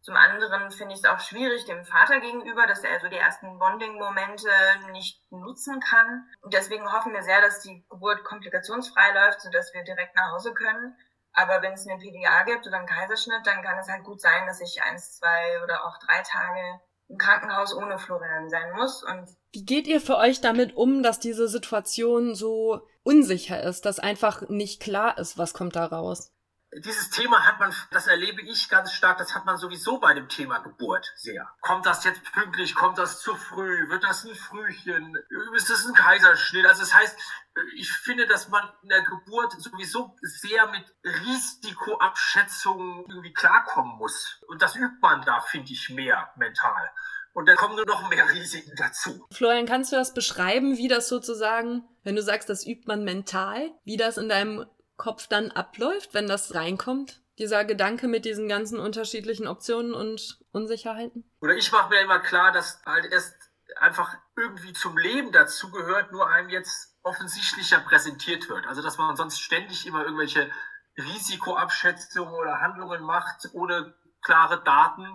Zum 0.02 0.16
anderen 0.16 0.70
finde 0.70 0.92
ich 0.92 1.00
es 1.00 1.08
auch 1.08 1.20
schwierig 1.20 1.64
dem 1.64 1.84
Vater 1.86 2.20
gegenüber, 2.20 2.66
dass 2.66 2.84
er 2.84 3.00
so 3.00 3.08
die 3.08 3.16
ersten 3.16 3.58
Bonding-Momente 3.58 4.50
nicht 4.92 5.22
nutzen 5.30 5.80
kann. 5.80 6.28
Und 6.42 6.52
deswegen 6.52 6.92
hoffen 6.92 7.14
wir 7.14 7.22
sehr, 7.22 7.40
dass 7.40 7.60
die 7.60 7.84
Geburt 7.88 8.22
komplikationsfrei 8.24 9.12
läuft, 9.12 9.40
sodass 9.40 9.72
wir 9.72 9.82
direkt 9.82 10.14
nach 10.14 10.32
Hause 10.32 10.52
können. 10.52 10.94
Aber 11.32 11.62
wenn 11.62 11.74
es 11.74 11.86
eine 11.86 11.98
PDA 11.98 12.44
gibt 12.44 12.66
oder 12.66 12.78
einen 12.78 12.86
Kaiserschnitt, 12.86 13.46
dann 13.46 13.62
kann 13.62 13.78
es 13.78 13.88
halt 13.88 14.04
gut 14.04 14.20
sein, 14.20 14.46
dass 14.46 14.60
ich 14.60 14.82
eins, 14.82 15.18
zwei 15.18 15.62
oder 15.62 15.84
auch 15.84 15.98
drei 15.98 16.22
Tage 16.22 16.80
im 17.08 17.16
Krankenhaus 17.16 17.74
ohne 17.74 17.98
Florian 17.98 18.48
sein 18.48 18.72
muss. 18.74 19.02
Und 19.02 19.28
Wie 19.52 19.64
geht 19.64 19.86
ihr 19.86 20.00
für 20.00 20.16
euch 20.16 20.40
damit 20.40 20.76
um, 20.76 21.02
dass 21.02 21.20
diese 21.20 21.48
Situation 21.48 22.34
so 22.34 22.80
unsicher 23.02 23.62
ist, 23.62 23.86
dass 23.86 23.98
einfach 23.98 24.48
nicht 24.48 24.82
klar 24.82 25.18
ist, 25.18 25.38
was 25.38 25.54
kommt 25.54 25.76
da 25.76 25.86
raus? 25.86 26.32
Dieses 26.72 27.10
Thema 27.10 27.46
hat 27.46 27.60
man, 27.60 27.74
das 27.90 28.06
erlebe 28.06 28.42
ich 28.42 28.68
ganz 28.68 28.92
stark, 28.92 29.18
das 29.18 29.34
hat 29.34 29.46
man 29.46 29.56
sowieso 29.56 29.98
bei 29.98 30.12
dem 30.12 30.28
Thema 30.28 30.58
Geburt 30.58 31.10
sehr. 31.16 31.48
Kommt 31.60 31.86
das 31.86 32.04
jetzt 32.04 32.22
pünktlich, 32.32 32.74
kommt 32.74 32.98
das 32.98 33.20
zu 33.20 33.34
früh, 33.34 33.88
wird 33.88 34.04
das 34.04 34.24
ein 34.24 34.34
Frühchen, 34.34 35.16
ist 35.54 35.70
das 35.70 35.86
ein 35.86 35.94
Kaiserschnitt? 35.94 36.66
Also 36.66 36.82
das 36.82 36.94
heißt, 36.94 37.18
ich 37.76 37.90
finde, 37.90 38.26
dass 38.26 38.48
man 38.48 38.68
in 38.82 38.90
der 38.90 39.02
Geburt 39.02 39.52
sowieso 39.58 40.14
sehr 40.20 40.68
mit 40.68 40.84
Risikoabschätzungen 41.04 43.06
irgendwie 43.08 43.32
klarkommen 43.32 43.96
muss. 43.96 44.42
Und 44.48 44.62
das 44.62 44.76
übt 44.76 44.98
man 45.00 45.22
da, 45.22 45.40
finde 45.40 45.72
ich, 45.72 45.88
mehr 45.90 46.32
mental. 46.36 46.90
Und 47.32 47.46
dann 47.46 47.56
kommen 47.56 47.76
nur 47.76 47.86
noch 47.86 48.08
mehr 48.08 48.28
Risiken 48.30 48.74
dazu. 48.76 49.26
Florian, 49.32 49.66
kannst 49.66 49.92
du 49.92 49.96
das 49.96 50.12
beschreiben, 50.12 50.76
wie 50.76 50.88
das 50.88 51.08
sozusagen, 51.08 51.84
wenn 52.02 52.16
du 52.16 52.22
sagst, 52.22 52.48
das 52.48 52.66
übt 52.66 52.84
man 52.86 53.04
mental, 53.04 53.70
wie 53.84 53.96
das 53.96 54.18
in 54.18 54.28
deinem 54.28 54.66
Kopf 54.98 55.28
dann 55.28 55.50
abläuft, 55.50 56.12
wenn 56.12 56.26
das 56.26 56.54
reinkommt? 56.54 57.22
Dieser 57.38 57.64
Gedanke 57.64 58.08
mit 58.08 58.24
diesen 58.24 58.48
ganzen 58.48 58.78
unterschiedlichen 58.78 59.46
Optionen 59.46 59.94
und 59.94 60.40
Unsicherheiten? 60.52 61.30
Oder 61.40 61.54
ich 61.56 61.72
mache 61.72 61.88
mir 61.88 62.00
immer 62.00 62.18
klar, 62.18 62.52
dass 62.52 62.82
halt 62.84 63.06
erst 63.06 63.34
einfach 63.76 64.16
irgendwie 64.36 64.72
zum 64.72 64.98
Leben 64.98 65.32
dazugehört, 65.32 66.10
nur 66.12 66.28
einem 66.28 66.48
jetzt 66.50 66.96
offensichtlicher 67.02 67.80
präsentiert 67.80 68.48
wird. 68.48 68.66
Also 68.66 68.82
dass 68.82 68.98
man 68.98 69.16
sonst 69.16 69.40
ständig 69.40 69.86
immer 69.86 70.02
irgendwelche 70.02 70.50
Risikoabschätzungen 70.98 72.34
oder 72.34 72.60
Handlungen 72.60 73.02
macht 73.02 73.48
ohne 73.52 73.94
klare 74.20 74.62
Daten. 74.64 75.06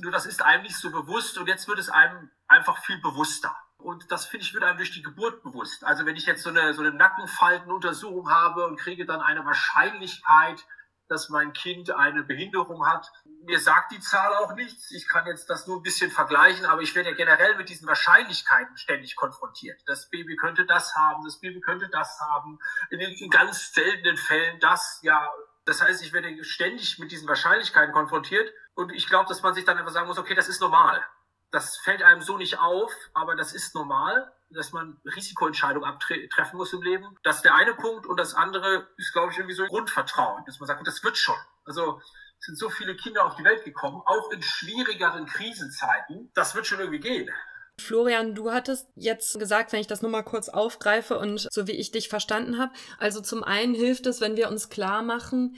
Nur 0.00 0.12
das 0.12 0.26
ist 0.26 0.42
einem 0.42 0.64
nicht 0.64 0.76
so 0.76 0.90
bewusst 0.90 1.38
und 1.38 1.46
jetzt 1.46 1.68
wird 1.68 1.78
es 1.78 1.88
einem 1.88 2.30
einfach 2.48 2.78
viel 2.84 3.00
bewusster. 3.00 3.56
Und 3.78 4.10
das 4.10 4.26
finde 4.26 4.44
ich 4.44 4.52
wird 4.52 4.64
einem 4.64 4.76
durch 4.76 4.92
die 4.92 5.02
Geburt 5.02 5.42
bewusst. 5.42 5.84
Also 5.84 6.04
wenn 6.04 6.16
ich 6.16 6.26
jetzt 6.26 6.42
so 6.42 6.50
eine, 6.50 6.74
so 6.74 6.82
eine 6.82 6.92
Nackenfaltenuntersuchung 6.92 8.30
habe 8.30 8.66
und 8.66 8.78
kriege 8.78 9.06
dann 9.06 9.20
eine 9.20 9.44
Wahrscheinlichkeit, 9.44 10.64
dass 11.08 11.28
mein 11.30 11.52
Kind 11.52 11.90
eine 11.90 12.22
Behinderung 12.22 12.86
hat. 12.86 13.10
Mir 13.44 13.58
sagt 13.58 13.92
die 13.92 14.00
Zahl 14.00 14.34
auch 14.34 14.54
nichts. 14.54 14.90
Ich 14.90 15.08
kann 15.08 15.26
jetzt 15.26 15.48
das 15.48 15.66
nur 15.66 15.78
ein 15.78 15.82
bisschen 15.82 16.10
vergleichen, 16.10 16.66
aber 16.66 16.82
ich 16.82 16.94
werde 16.94 17.10
ja 17.10 17.16
generell 17.16 17.56
mit 17.56 17.68
diesen 17.68 17.88
Wahrscheinlichkeiten 17.88 18.76
ständig 18.76 19.16
konfrontiert. 19.16 19.80
Das 19.86 20.10
Baby 20.10 20.36
könnte 20.36 20.66
das 20.66 20.94
haben, 20.94 21.24
das 21.24 21.40
Baby 21.40 21.60
könnte 21.60 21.88
das 21.88 22.20
haben. 22.20 22.58
In 22.90 22.98
den 22.98 23.30
ganz 23.30 23.72
seltenen 23.72 24.16
Fällen 24.16 24.60
das, 24.60 25.00
ja. 25.02 25.30
Das 25.64 25.82
heißt, 25.82 26.02
ich 26.02 26.12
werde 26.12 26.44
ständig 26.44 26.98
mit 26.98 27.10
diesen 27.10 27.28
Wahrscheinlichkeiten 27.28 27.92
konfrontiert. 27.92 28.50
Und 28.74 28.92
ich 28.92 29.06
glaube, 29.06 29.28
dass 29.28 29.42
man 29.42 29.54
sich 29.54 29.64
dann 29.64 29.78
einfach 29.78 29.92
sagen 29.92 30.08
muss, 30.08 30.18
okay, 30.18 30.34
das 30.34 30.48
ist 30.48 30.60
normal 30.60 31.02
das 31.50 31.76
fällt 31.78 32.02
einem 32.02 32.22
so 32.22 32.36
nicht 32.36 32.58
auf, 32.58 32.92
aber 33.14 33.34
das 33.34 33.52
ist 33.52 33.74
normal, 33.74 34.32
dass 34.50 34.72
man 34.72 35.00
Risikoentscheidungen 35.04 35.88
abtreffen 35.88 36.56
muss 36.56 36.72
im 36.72 36.82
Leben. 36.82 37.16
Das 37.22 37.36
ist 37.36 37.44
der 37.44 37.54
eine 37.54 37.74
Punkt. 37.74 38.06
Und 38.06 38.18
das 38.18 38.34
andere 38.34 38.88
ist, 38.96 39.12
glaube 39.12 39.32
ich, 39.32 39.38
irgendwie 39.38 39.54
so 39.54 39.66
Grundvertrauen, 39.66 40.44
dass 40.46 40.58
man 40.60 40.66
sagt, 40.66 40.86
das 40.86 41.02
wird 41.04 41.16
schon. 41.16 41.36
Also 41.64 42.00
es 42.38 42.46
sind 42.46 42.58
so 42.58 42.70
viele 42.70 42.96
Kinder 42.96 43.24
auf 43.24 43.36
die 43.36 43.44
Welt 43.44 43.64
gekommen, 43.64 44.00
auch 44.06 44.30
in 44.30 44.42
schwierigeren 44.42 45.26
Krisenzeiten. 45.26 46.30
Das 46.34 46.54
wird 46.54 46.66
schon 46.66 46.80
irgendwie 46.80 47.00
gehen. 47.00 47.30
Florian, 47.80 48.34
du 48.34 48.52
hattest 48.52 48.88
jetzt 48.96 49.38
gesagt, 49.38 49.72
wenn 49.72 49.80
ich 49.80 49.86
das 49.86 50.02
nur 50.02 50.10
mal 50.10 50.22
kurz 50.22 50.48
aufgreife 50.48 51.18
und 51.18 51.46
so 51.52 51.66
wie 51.66 51.72
ich 51.72 51.92
dich 51.92 52.08
verstanden 52.08 52.58
habe, 52.58 52.72
also 52.98 53.20
zum 53.20 53.44
einen 53.44 53.74
hilft 53.74 54.06
es, 54.06 54.20
wenn 54.20 54.36
wir 54.36 54.48
uns 54.48 54.68
klar 54.68 55.02
machen, 55.02 55.56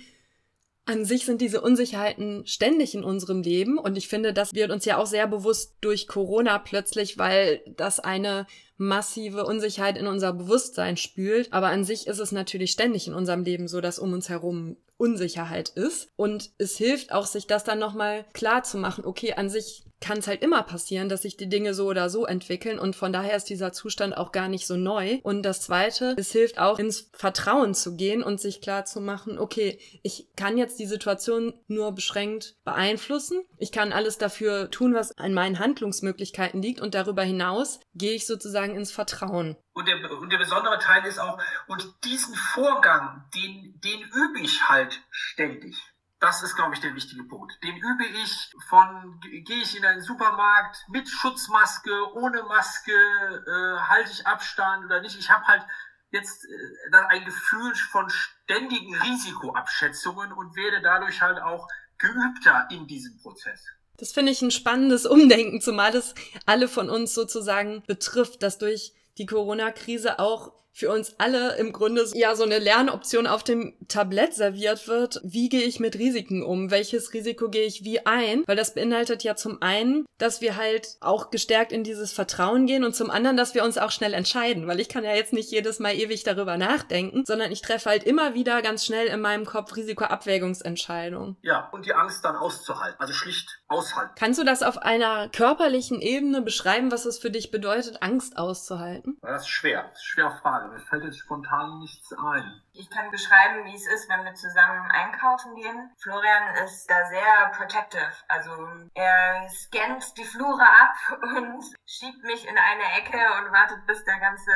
an 0.90 1.04
sich 1.04 1.25
sind 1.25 1.40
diese 1.40 1.61
Unsicherheiten 1.61 2.44
ständig 2.47 2.94
in 2.94 3.04
unserem 3.04 3.42
Leben 3.42 3.78
und 3.78 3.97
ich 3.97 4.09
finde, 4.09 4.32
das 4.32 4.54
wird 4.54 4.70
uns 4.70 4.85
ja 4.85 4.99
auch 4.99 5.06
sehr 5.06 5.26
bewusst 5.26 5.76
durch 5.80 6.09
Corona 6.09 6.59
plötzlich, 6.59 7.16
weil 7.16 7.61
das 7.76 8.00
eine 8.00 8.47
massive 8.76 9.44
Unsicherheit 9.44 9.97
in 9.97 10.06
unser 10.06 10.32
Bewusstsein 10.32 10.97
spült. 10.97 11.52
Aber 11.52 11.68
an 11.68 11.85
sich 11.85 12.06
ist 12.06 12.18
es 12.18 12.32
natürlich 12.32 12.73
ständig 12.73 13.06
in 13.06 13.14
unserem 13.14 13.44
Leben 13.44 13.68
so, 13.68 13.80
dass 13.80 13.99
um 13.99 14.12
uns 14.12 14.28
herum 14.28 14.76
Unsicherheit 15.00 15.71
ist. 15.71 16.09
Und 16.16 16.50
es 16.59 16.76
hilft 16.76 17.12
auch, 17.12 17.26
sich 17.26 17.47
das 17.47 17.64
dann 17.64 17.78
nochmal 17.78 18.25
klar 18.35 18.62
zu 18.62 18.78
machen. 18.78 19.04
Okay, 19.04 19.33
an 19.33 19.49
sich 19.49 19.85
kann 20.00 20.19
es 20.19 20.26
halt 20.26 20.42
immer 20.42 20.62
passieren, 20.62 21.09
dass 21.09 21.23
sich 21.23 21.37
die 21.37 21.49
Dinge 21.49 21.75
so 21.75 21.87
oder 21.87 22.09
so 22.09 22.25
entwickeln 22.26 22.78
und 22.78 22.97
von 22.97 23.12
daher 23.12 23.37
ist 23.37 23.50
dieser 23.50 23.73
Zustand 23.73 24.16
auch 24.16 24.33
gar 24.33 24.49
nicht 24.49 24.66
so 24.66 24.76
neu. 24.76 25.19
Und 25.23 25.42
das 25.42 25.61
Zweite, 25.61 26.14
es 26.16 26.33
hilft 26.33 26.59
auch 26.59 26.78
ins 26.78 27.11
Vertrauen 27.12 27.75
zu 27.75 27.97
gehen 27.97 28.23
und 28.23 28.40
sich 28.40 28.61
klar 28.61 28.87
zu 28.87 29.00
machen, 29.00 29.38
okay, 29.38 29.78
ich 30.02 30.28
kann 30.37 30.57
jetzt 30.57 30.78
die 30.78 30.87
Situation 30.87 31.52
nur 31.69 31.92
beschränkt 31.92 32.57
beeinflussen. 32.64 33.42
Ich 33.59 33.73
kann 33.73 33.92
alles 33.92 34.19
dafür 34.19 34.71
tun, 34.71 34.95
was 34.95 35.16
an 35.19 35.35
meinen 35.35 35.59
Handlungsmöglichkeiten 35.59 36.62
liegt 36.62 36.80
und 36.80 36.95
darüber 36.95 37.23
hinaus 37.23 37.80
gehe 37.95 38.12
ich 38.12 38.26
sozusagen 38.26 38.76
ins 38.76 38.92
Vertrauen. 38.92 39.57
Und 39.80 39.87
der, 39.88 40.10
und 40.10 40.30
der 40.30 40.37
besondere 40.37 40.78
Teil 40.78 41.06
ist 41.06 41.18
auch, 41.18 41.40
und 41.66 42.04
diesen 42.04 42.34
Vorgang, 42.34 43.25
den, 43.34 43.80
den 43.80 44.02
übe 44.02 44.40
ich 44.40 44.68
halt 44.68 45.00
ständig. 45.10 45.75
Das 46.18 46.42
ist, 46.42 46.54
glaube 46.54 46.75
ich, 46.75 46.82
der 46.82 46.94
wichtige 46.94 47.25
Punkt. 47.25 47.54
Den 47.64 47.78
übe 47.78 48.04
ich 48.04 48.52
von, 48.68 49.18
gehe 49.22 49.62
ich 49.62 49.75
in 49.78 49.87
einen 49.87 50.02
Supermarkt 50.02 50.84
mit 50.90 51.08
Schutzmaske, 51.08 52.12
ohne 52.12 52.42
Maske, 52.42 52.92
äh, 52.92 53.80
halte 53.88 54.12
ich 54.12 54.26
Abstand 54.26 54.84
oder 54.84 55.00
nicht. 55.00 55.18
Ich 55.18 55.30
habe 55.30 55.46
halt 55.46 55.62
jetzt 56.10 56.44
äh, 56.44 56.96
ein 57.08 57.25
Gefühl 57.25 57.75
von 57.75 58.10
ständigen 58.10 58.94
Risikoabschätzungen 58.96 60.30
und 60.30 60.56
werde 60.56 60.82
dadurch 60.82 61.22
halt 61.22 61.40
auch 61.40 61.66
geübter 61.96 62.68
in 62.70 62.87
diesem 62.87 63.16
Prozess. 63.22 63.64
Das 63.96 64.12
finde 64.12 64.32
ich 64.32 64.42
ein 64.42 64.50
spannendes 64.50 65.06
Umdenken, 65.06 65.62
zumal 65.62 65.96
es 65.96 66.14
alle 66.44 66.68
von 66.68 66.90
uns 66.90 67.14
sozusagen 67.14 67.82
betrifft, 67.87 68.42
dass 68.42 68.58
durch 68.58 68.92
die 69.20 69.26
Corona-Krise 69.26 70.18
auch 70.18 70.52
für 70.72 70.90
uns 70.90 71.14
alle 71.18 71.56
im 71.56 71.72
Grunde 71.72 72.06
ja 72.14 72.34
so 72.34 72.44
eine 72.44 72.58
Lernoption 72.58 73.26
auf 73.26 73.44
dem 73.44 73.74
Tablett 73.88 74.34
serviert 74.34 74.88
wird. 74.88 75.20
Wie 75.22 75.48
gehe 75.48 75.62
ich 75.62 75.80
mit 75.80 75.96
Risiken 75.96 76.42
um? 76.42 76.70
Welches 76.70 77.12
Risiko 77.12 77.48
gehe 77.48 77.64
ich 77.64 77.84
wie 77.84 78.06
ein? 78.06 78.44
Weil 78.46 78.56
das 78.56 78.74
beinhaltet 78.74 79.24
ja 79.24 79.36
zum 79.36 79.60
einen, 79.62 80.06
dass 80.18 80.40
wir 80.40 80.56
halt 80.56 80.96
auch 81.00 81.30
gestärkt 81.30 81.72
in 81.72 81.84
dieses 81.84 82.12
Vertrauen 82.12 82.66
gehen 82.66 82.84
und 82.84 82.94
zum 82.94 83.10
anderen, 83.10 83.36
dass 83.36 83.54
wir 83.54 83.64
uns 83.64 83.78
auch 83.78 83.90
schnell 83.90 84.14
entscheiden, 84.14 84.66
weil 84.66 84.80
ich 84.80 84.88
kann 84.88 85.04
ja 85.04 85.14
jetzt 85.14 85.32
nicht 85.32 85.50
jedes 85.50 85.78
Mal 85.80 85.94
ewig 85.94 86.22
darüber 86.24 86.56
nachdenken, 86.56 87.24
sondern 87.26 87.52
ich 87.52 87.62
treffe 87.62 87.90
halt 87.90 88.04
immer 88.04 88.34
wieder 88.34 88.62
ganz 88.62 88.84
schnell 88.84 89.06
in 89.06 89.20
meinem 89.20 89.44
Kopf 89.44 89.76
Risikoabwägungsentscheidungen. 89.76 91.36
Ja, 91.42 91.68
und 91.72 91.86
die 91.86 91.94
Angst 91.94 92.24
dann 92.24 92.36
auszuhalten, 92.36 93.00
also 93.00 93.12
schlicht 93.12 93.60
aushalten. 93.68 94.12
Kannst 94.16 94.38
du 94.38 94.44
das 94.44 94.62
auf 94.62 94.78
einer 94.78 95.28
körperlichen 95.30 96.00
Ebene 96.00 96.42
beschreiben, 96.42 96.92
was 96.92 97.06
es 97.06 97.18
für 97.18 97.30
dich 97.30 97.50
bedeutet, 97.50 98.02
Angst 98.02 98.36
auszuhalten? 98.36 99.18
Das 99.22 99.42
ist 99.42 99.48
schwer, 99.48 99.88
das 99.90 100.00
ist 100.00 100.04
schwer 100.04 100.30
Frage. 100.42 100.60
Frage. 100.61 100.73
Mir 100.73 100.81
fällt 100.81 101.05
jetzt 101.05 101.19
spontan 101.19 101.79
nichts 101.79 102.12
ein. 102.12 102.62
Ich 102.73 102.90
kann 102.90 103.11
beschreiben, 103.11 103.64
wie 103.64 103.75
es 103.75 103.87
ist, 103.87 104.09
wenn 104.09 104.25
wir 104.25 104.35
zusammen 104.35 104.90
einkaufen 104.90 105.55
gehen. 105.55 105.90
Florian 105.99 106.55
ist 106.64 106.88
da 106.88 107.07
sehr 107.07 107.50
protective. 107.57 108.12
Also 108.29 108.50
er 108.95 109.49
scannt 109.49 110.17
die 110.17 110.25
Flure 110.25 110.62
ab 110.67 110.95
und 111.37 111.64
schiebt 111.87 112.23
mich 112.25 112.47
in 112.47 112.57
eine 112.57 112.99
Ecke 112.99 113.19
und 113.38 113.52
wartet, 113.52 113.87
bis 113.87 114.05
der 114.05 114.19
ganze 114.19 114.50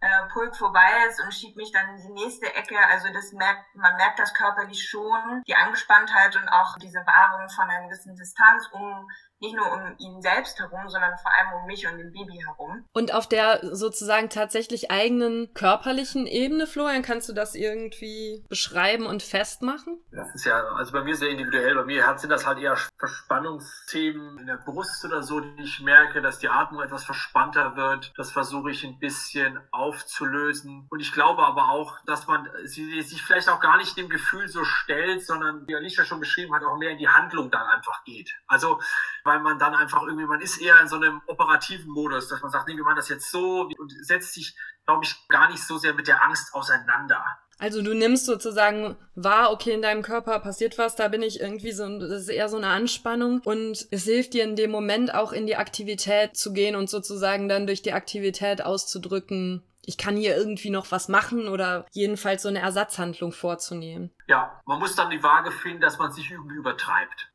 äh, 0.00 0.28
Pulk 0.32 0.56
vorbei 0.56 0.90
ist 1.08 1.22
und 1.22 1.34
schiebt 1.34 1.56
mich 1.56 1.72
dann 1.72 1.88
in 1.90 1.96
die 1.96 2.22
nächste 2.24 2.54
Ecke. 2.54 2.78
Also 2.90 3.12
das 3.12 3.32
merkt, 3.32 3.74
man 3.74 3.96
merkt 3.96 4.18
das 4.18 4.32
körperlich 4.34 4.88
schon, 4.88 5.42
die 5.46 5.54
Angespanntheit 5.54 6.36
und 6.36 6.48
auch 6.48 6.76
diese 6.78 7.04
Wahrung 7.06 7.48
von 7.50 7.68
einer 7.68 7.86
gewissen 7.86 8.16
Distanz, 8.16 8.66
um 8.72 9.06
nicht 9.40 9.56
nur 9.56 9.72
um 9.72 9.96
ihn 9.98 10.20
selbst 10.20 10.58
herum, 10.58 10.88
sondern 10.88 11.16
vor 11.18 11.32
allem 11.32 11.60
um 11.60 11.66
mich 11.66 11.86
und 11.86 11.98
dem 11.98 12.12
Baby 12.12 12.42
herum. 12.44 12.84
Und 12.92 13.14
auf 13.14 13.26
der 13.26 13.60
sozusagen 13.74 14.28
tatsächlich 14.28 14.90
eigenen 14.90 15.52
körperlichen 15.54 16.26
Ebene, 16.26 16.66
Florian, 16.66 17.02
kannst 17.02 17.28
du 17.28 17.32
das 17.32 17.54
irgendwie 17.54 18.44
beschreiben 18.48 19.06
und 19.06 19.22
festmachen? 19.22 19.98
Das 20.12 20.34
ist 20.34 20.44
ja, 20.44 20.62
also 20.74 20.92
bei 20.92 21.02
mir 21.02 21.16
sehr 21.16 21.30
individuell. 21.30 21.74
Bei 21.74 21.84
mir 21.84 22.04
sind 22.18 22.30
das 22.30 22.46
halt 22.46 22.58
eher 22.58 22.76
Verspannungsthemen 23.00 24.38
in 24.38 24.46
der 24.46 24.58
Brust 24.58 25.04
oder 25.06 25.22
so, 25.22 25.40
die 25.40 25.62
ich 25.62 25.80
merke, 25.80 26.20
dass 26.20 26.38
die 26.38 26.50
Atmung 26.50 26.82
etwas 26.82 27.04
verspannter 27.04 27.74
wird. 27.74 28.12
Das 28.16 28.30
versuche 28.30 28.70
ich 28.70 28.84
ein 28.84 28.98
bisschen 28.98 29.58
aufzulösen. 29.70 30.86
Und 30.90 31.00
ich 31.00 31.12
glaube 31.12 31.42
aber 31.42 31.70
auch, 31.70 31.98
dass 32.04 32.26
man 32.26 32.48
sich 32.64 33.22
vielleicht 33.22 33.48
auch 33.48 33.60
gar 33.60 33.78
nicht 33.78 33.96
dem 33.96 34.10
Gefühl 34.10 34.48
so 34.48 34.64
stellt, 34.64 35.24
sondern 35.26 35.66
wie 35.66 35.74
Alicia 35.74 36.04
schon 36.04 36.20
beschrieben 36.20 36.54
hat, 36.54 36.62
auch 36.62 36.76
mehr 36.76 36.90
in 36.90 36.98
die 36.98 37.08
Handlung 37.08 37.50
dann 37.50 37.66
einfach 37.66 38.04
geht. 38.04 38.34
Also, 38.46 38.80
weil 39.24 39.40
man 39.40 39.58
dann 39.58 39.74
einfach 39.74 40.02
irgendwie, 40.02 40.26
man 40.26 40.42
ist 40.42 40.60
eher 40.60 40.78
in 40.80 40.88
so 40.88 40.96
einem 40.96 41.22
operativen 41.26 41.90
Modus, 41.90 42.28
dass 42.28 42.42
man 42.42 42.50
sagt, 42.50 42.68
nee, 42.68 42.76
wir 42.76 42.84
machen 42.84 42.96
das 42.96 43.08
jetzt 43.08 43.30
so 43.30 43.62
und 43.78 43.92
setzt 44.04 44.34
sich, 44.34 44.54
glaube 44.84 45.04
ich, 45.04 45.26
gar 45.28 45.48
nicht 45.48 45.66
so 45.66 45.78
sehr 45.78 45.94
mit 45.94 46.06
der 46.06 46.22
Angst 46.22 46.54
auseinander. 46.54 47.24
Also 47.60 47.82
du 47.82 47.94
nimmst 47.94 48.24
sozusagen 48.24 48.96
wahr, 49.14 49.52
okay, 49.52 49.72
in 49.72 49.82
deinem 49.82 50.02
Körper 50.02 50.40
passiert 50.40 50.78
was, 50.78 50.96
da 50.96 51.08
bin 51.08 51.22
ich 51.22 51.40
irgendwie 51.40 51.72
so, 51.72 51.86
das 51.98 52.22
ist 52.22 52.28
eher 52.28 52.48
so 52.48 52.56
eine 52.56 52.68
Anspannung 52.68 53.42
und 53.44 53.86
es 53.90 54.04
hilft 54.04 54.32
dir 54.32 54.44
in 54.44 54.56
dem 54.56 54.70
Moment 54.70 55.14
auch 55.14 55.32
in 55.32 55.46
die 55.46 55.56
Aktivität 55.56 56.36
zu 56.36 56.54
gehen 56.54 56.74
und 56.74 56.88
sozusagen 56.88 57.48
dann 57.48 57.66
durch 57.66 57.82
die 57.82 57.92
Aktivität 57.92 58.64
auszudrücken, 58.64 59.62
ich 59.84 59.98
kann 59.98 60.16
hier 60.16 60.36
irgendwie 60.36 60.70
noch 60.70 60.90
was 60.90 61.08
machen 61.08 61.48
oder 61.48 61.86
jedenfalls 61.92 62.42
so 62.42 62.48
eine 62.48 62.60
Ersatzhandlung 62.60 63.32
vorzunehmen. 63.32 64.10
Ja, 64.26 64.60
man 64.64 64.78
muss 64.78 64.94
dann 64.94 65.10
die 65.10 65.22
Waage 65.22 65.50
finden, 65.50 65.80
dass 65.80 65.98
man 65.98 66.12
sich 66.12 66.30
irgendwie 66.30 66.56
übertreibt. 66.56 67.29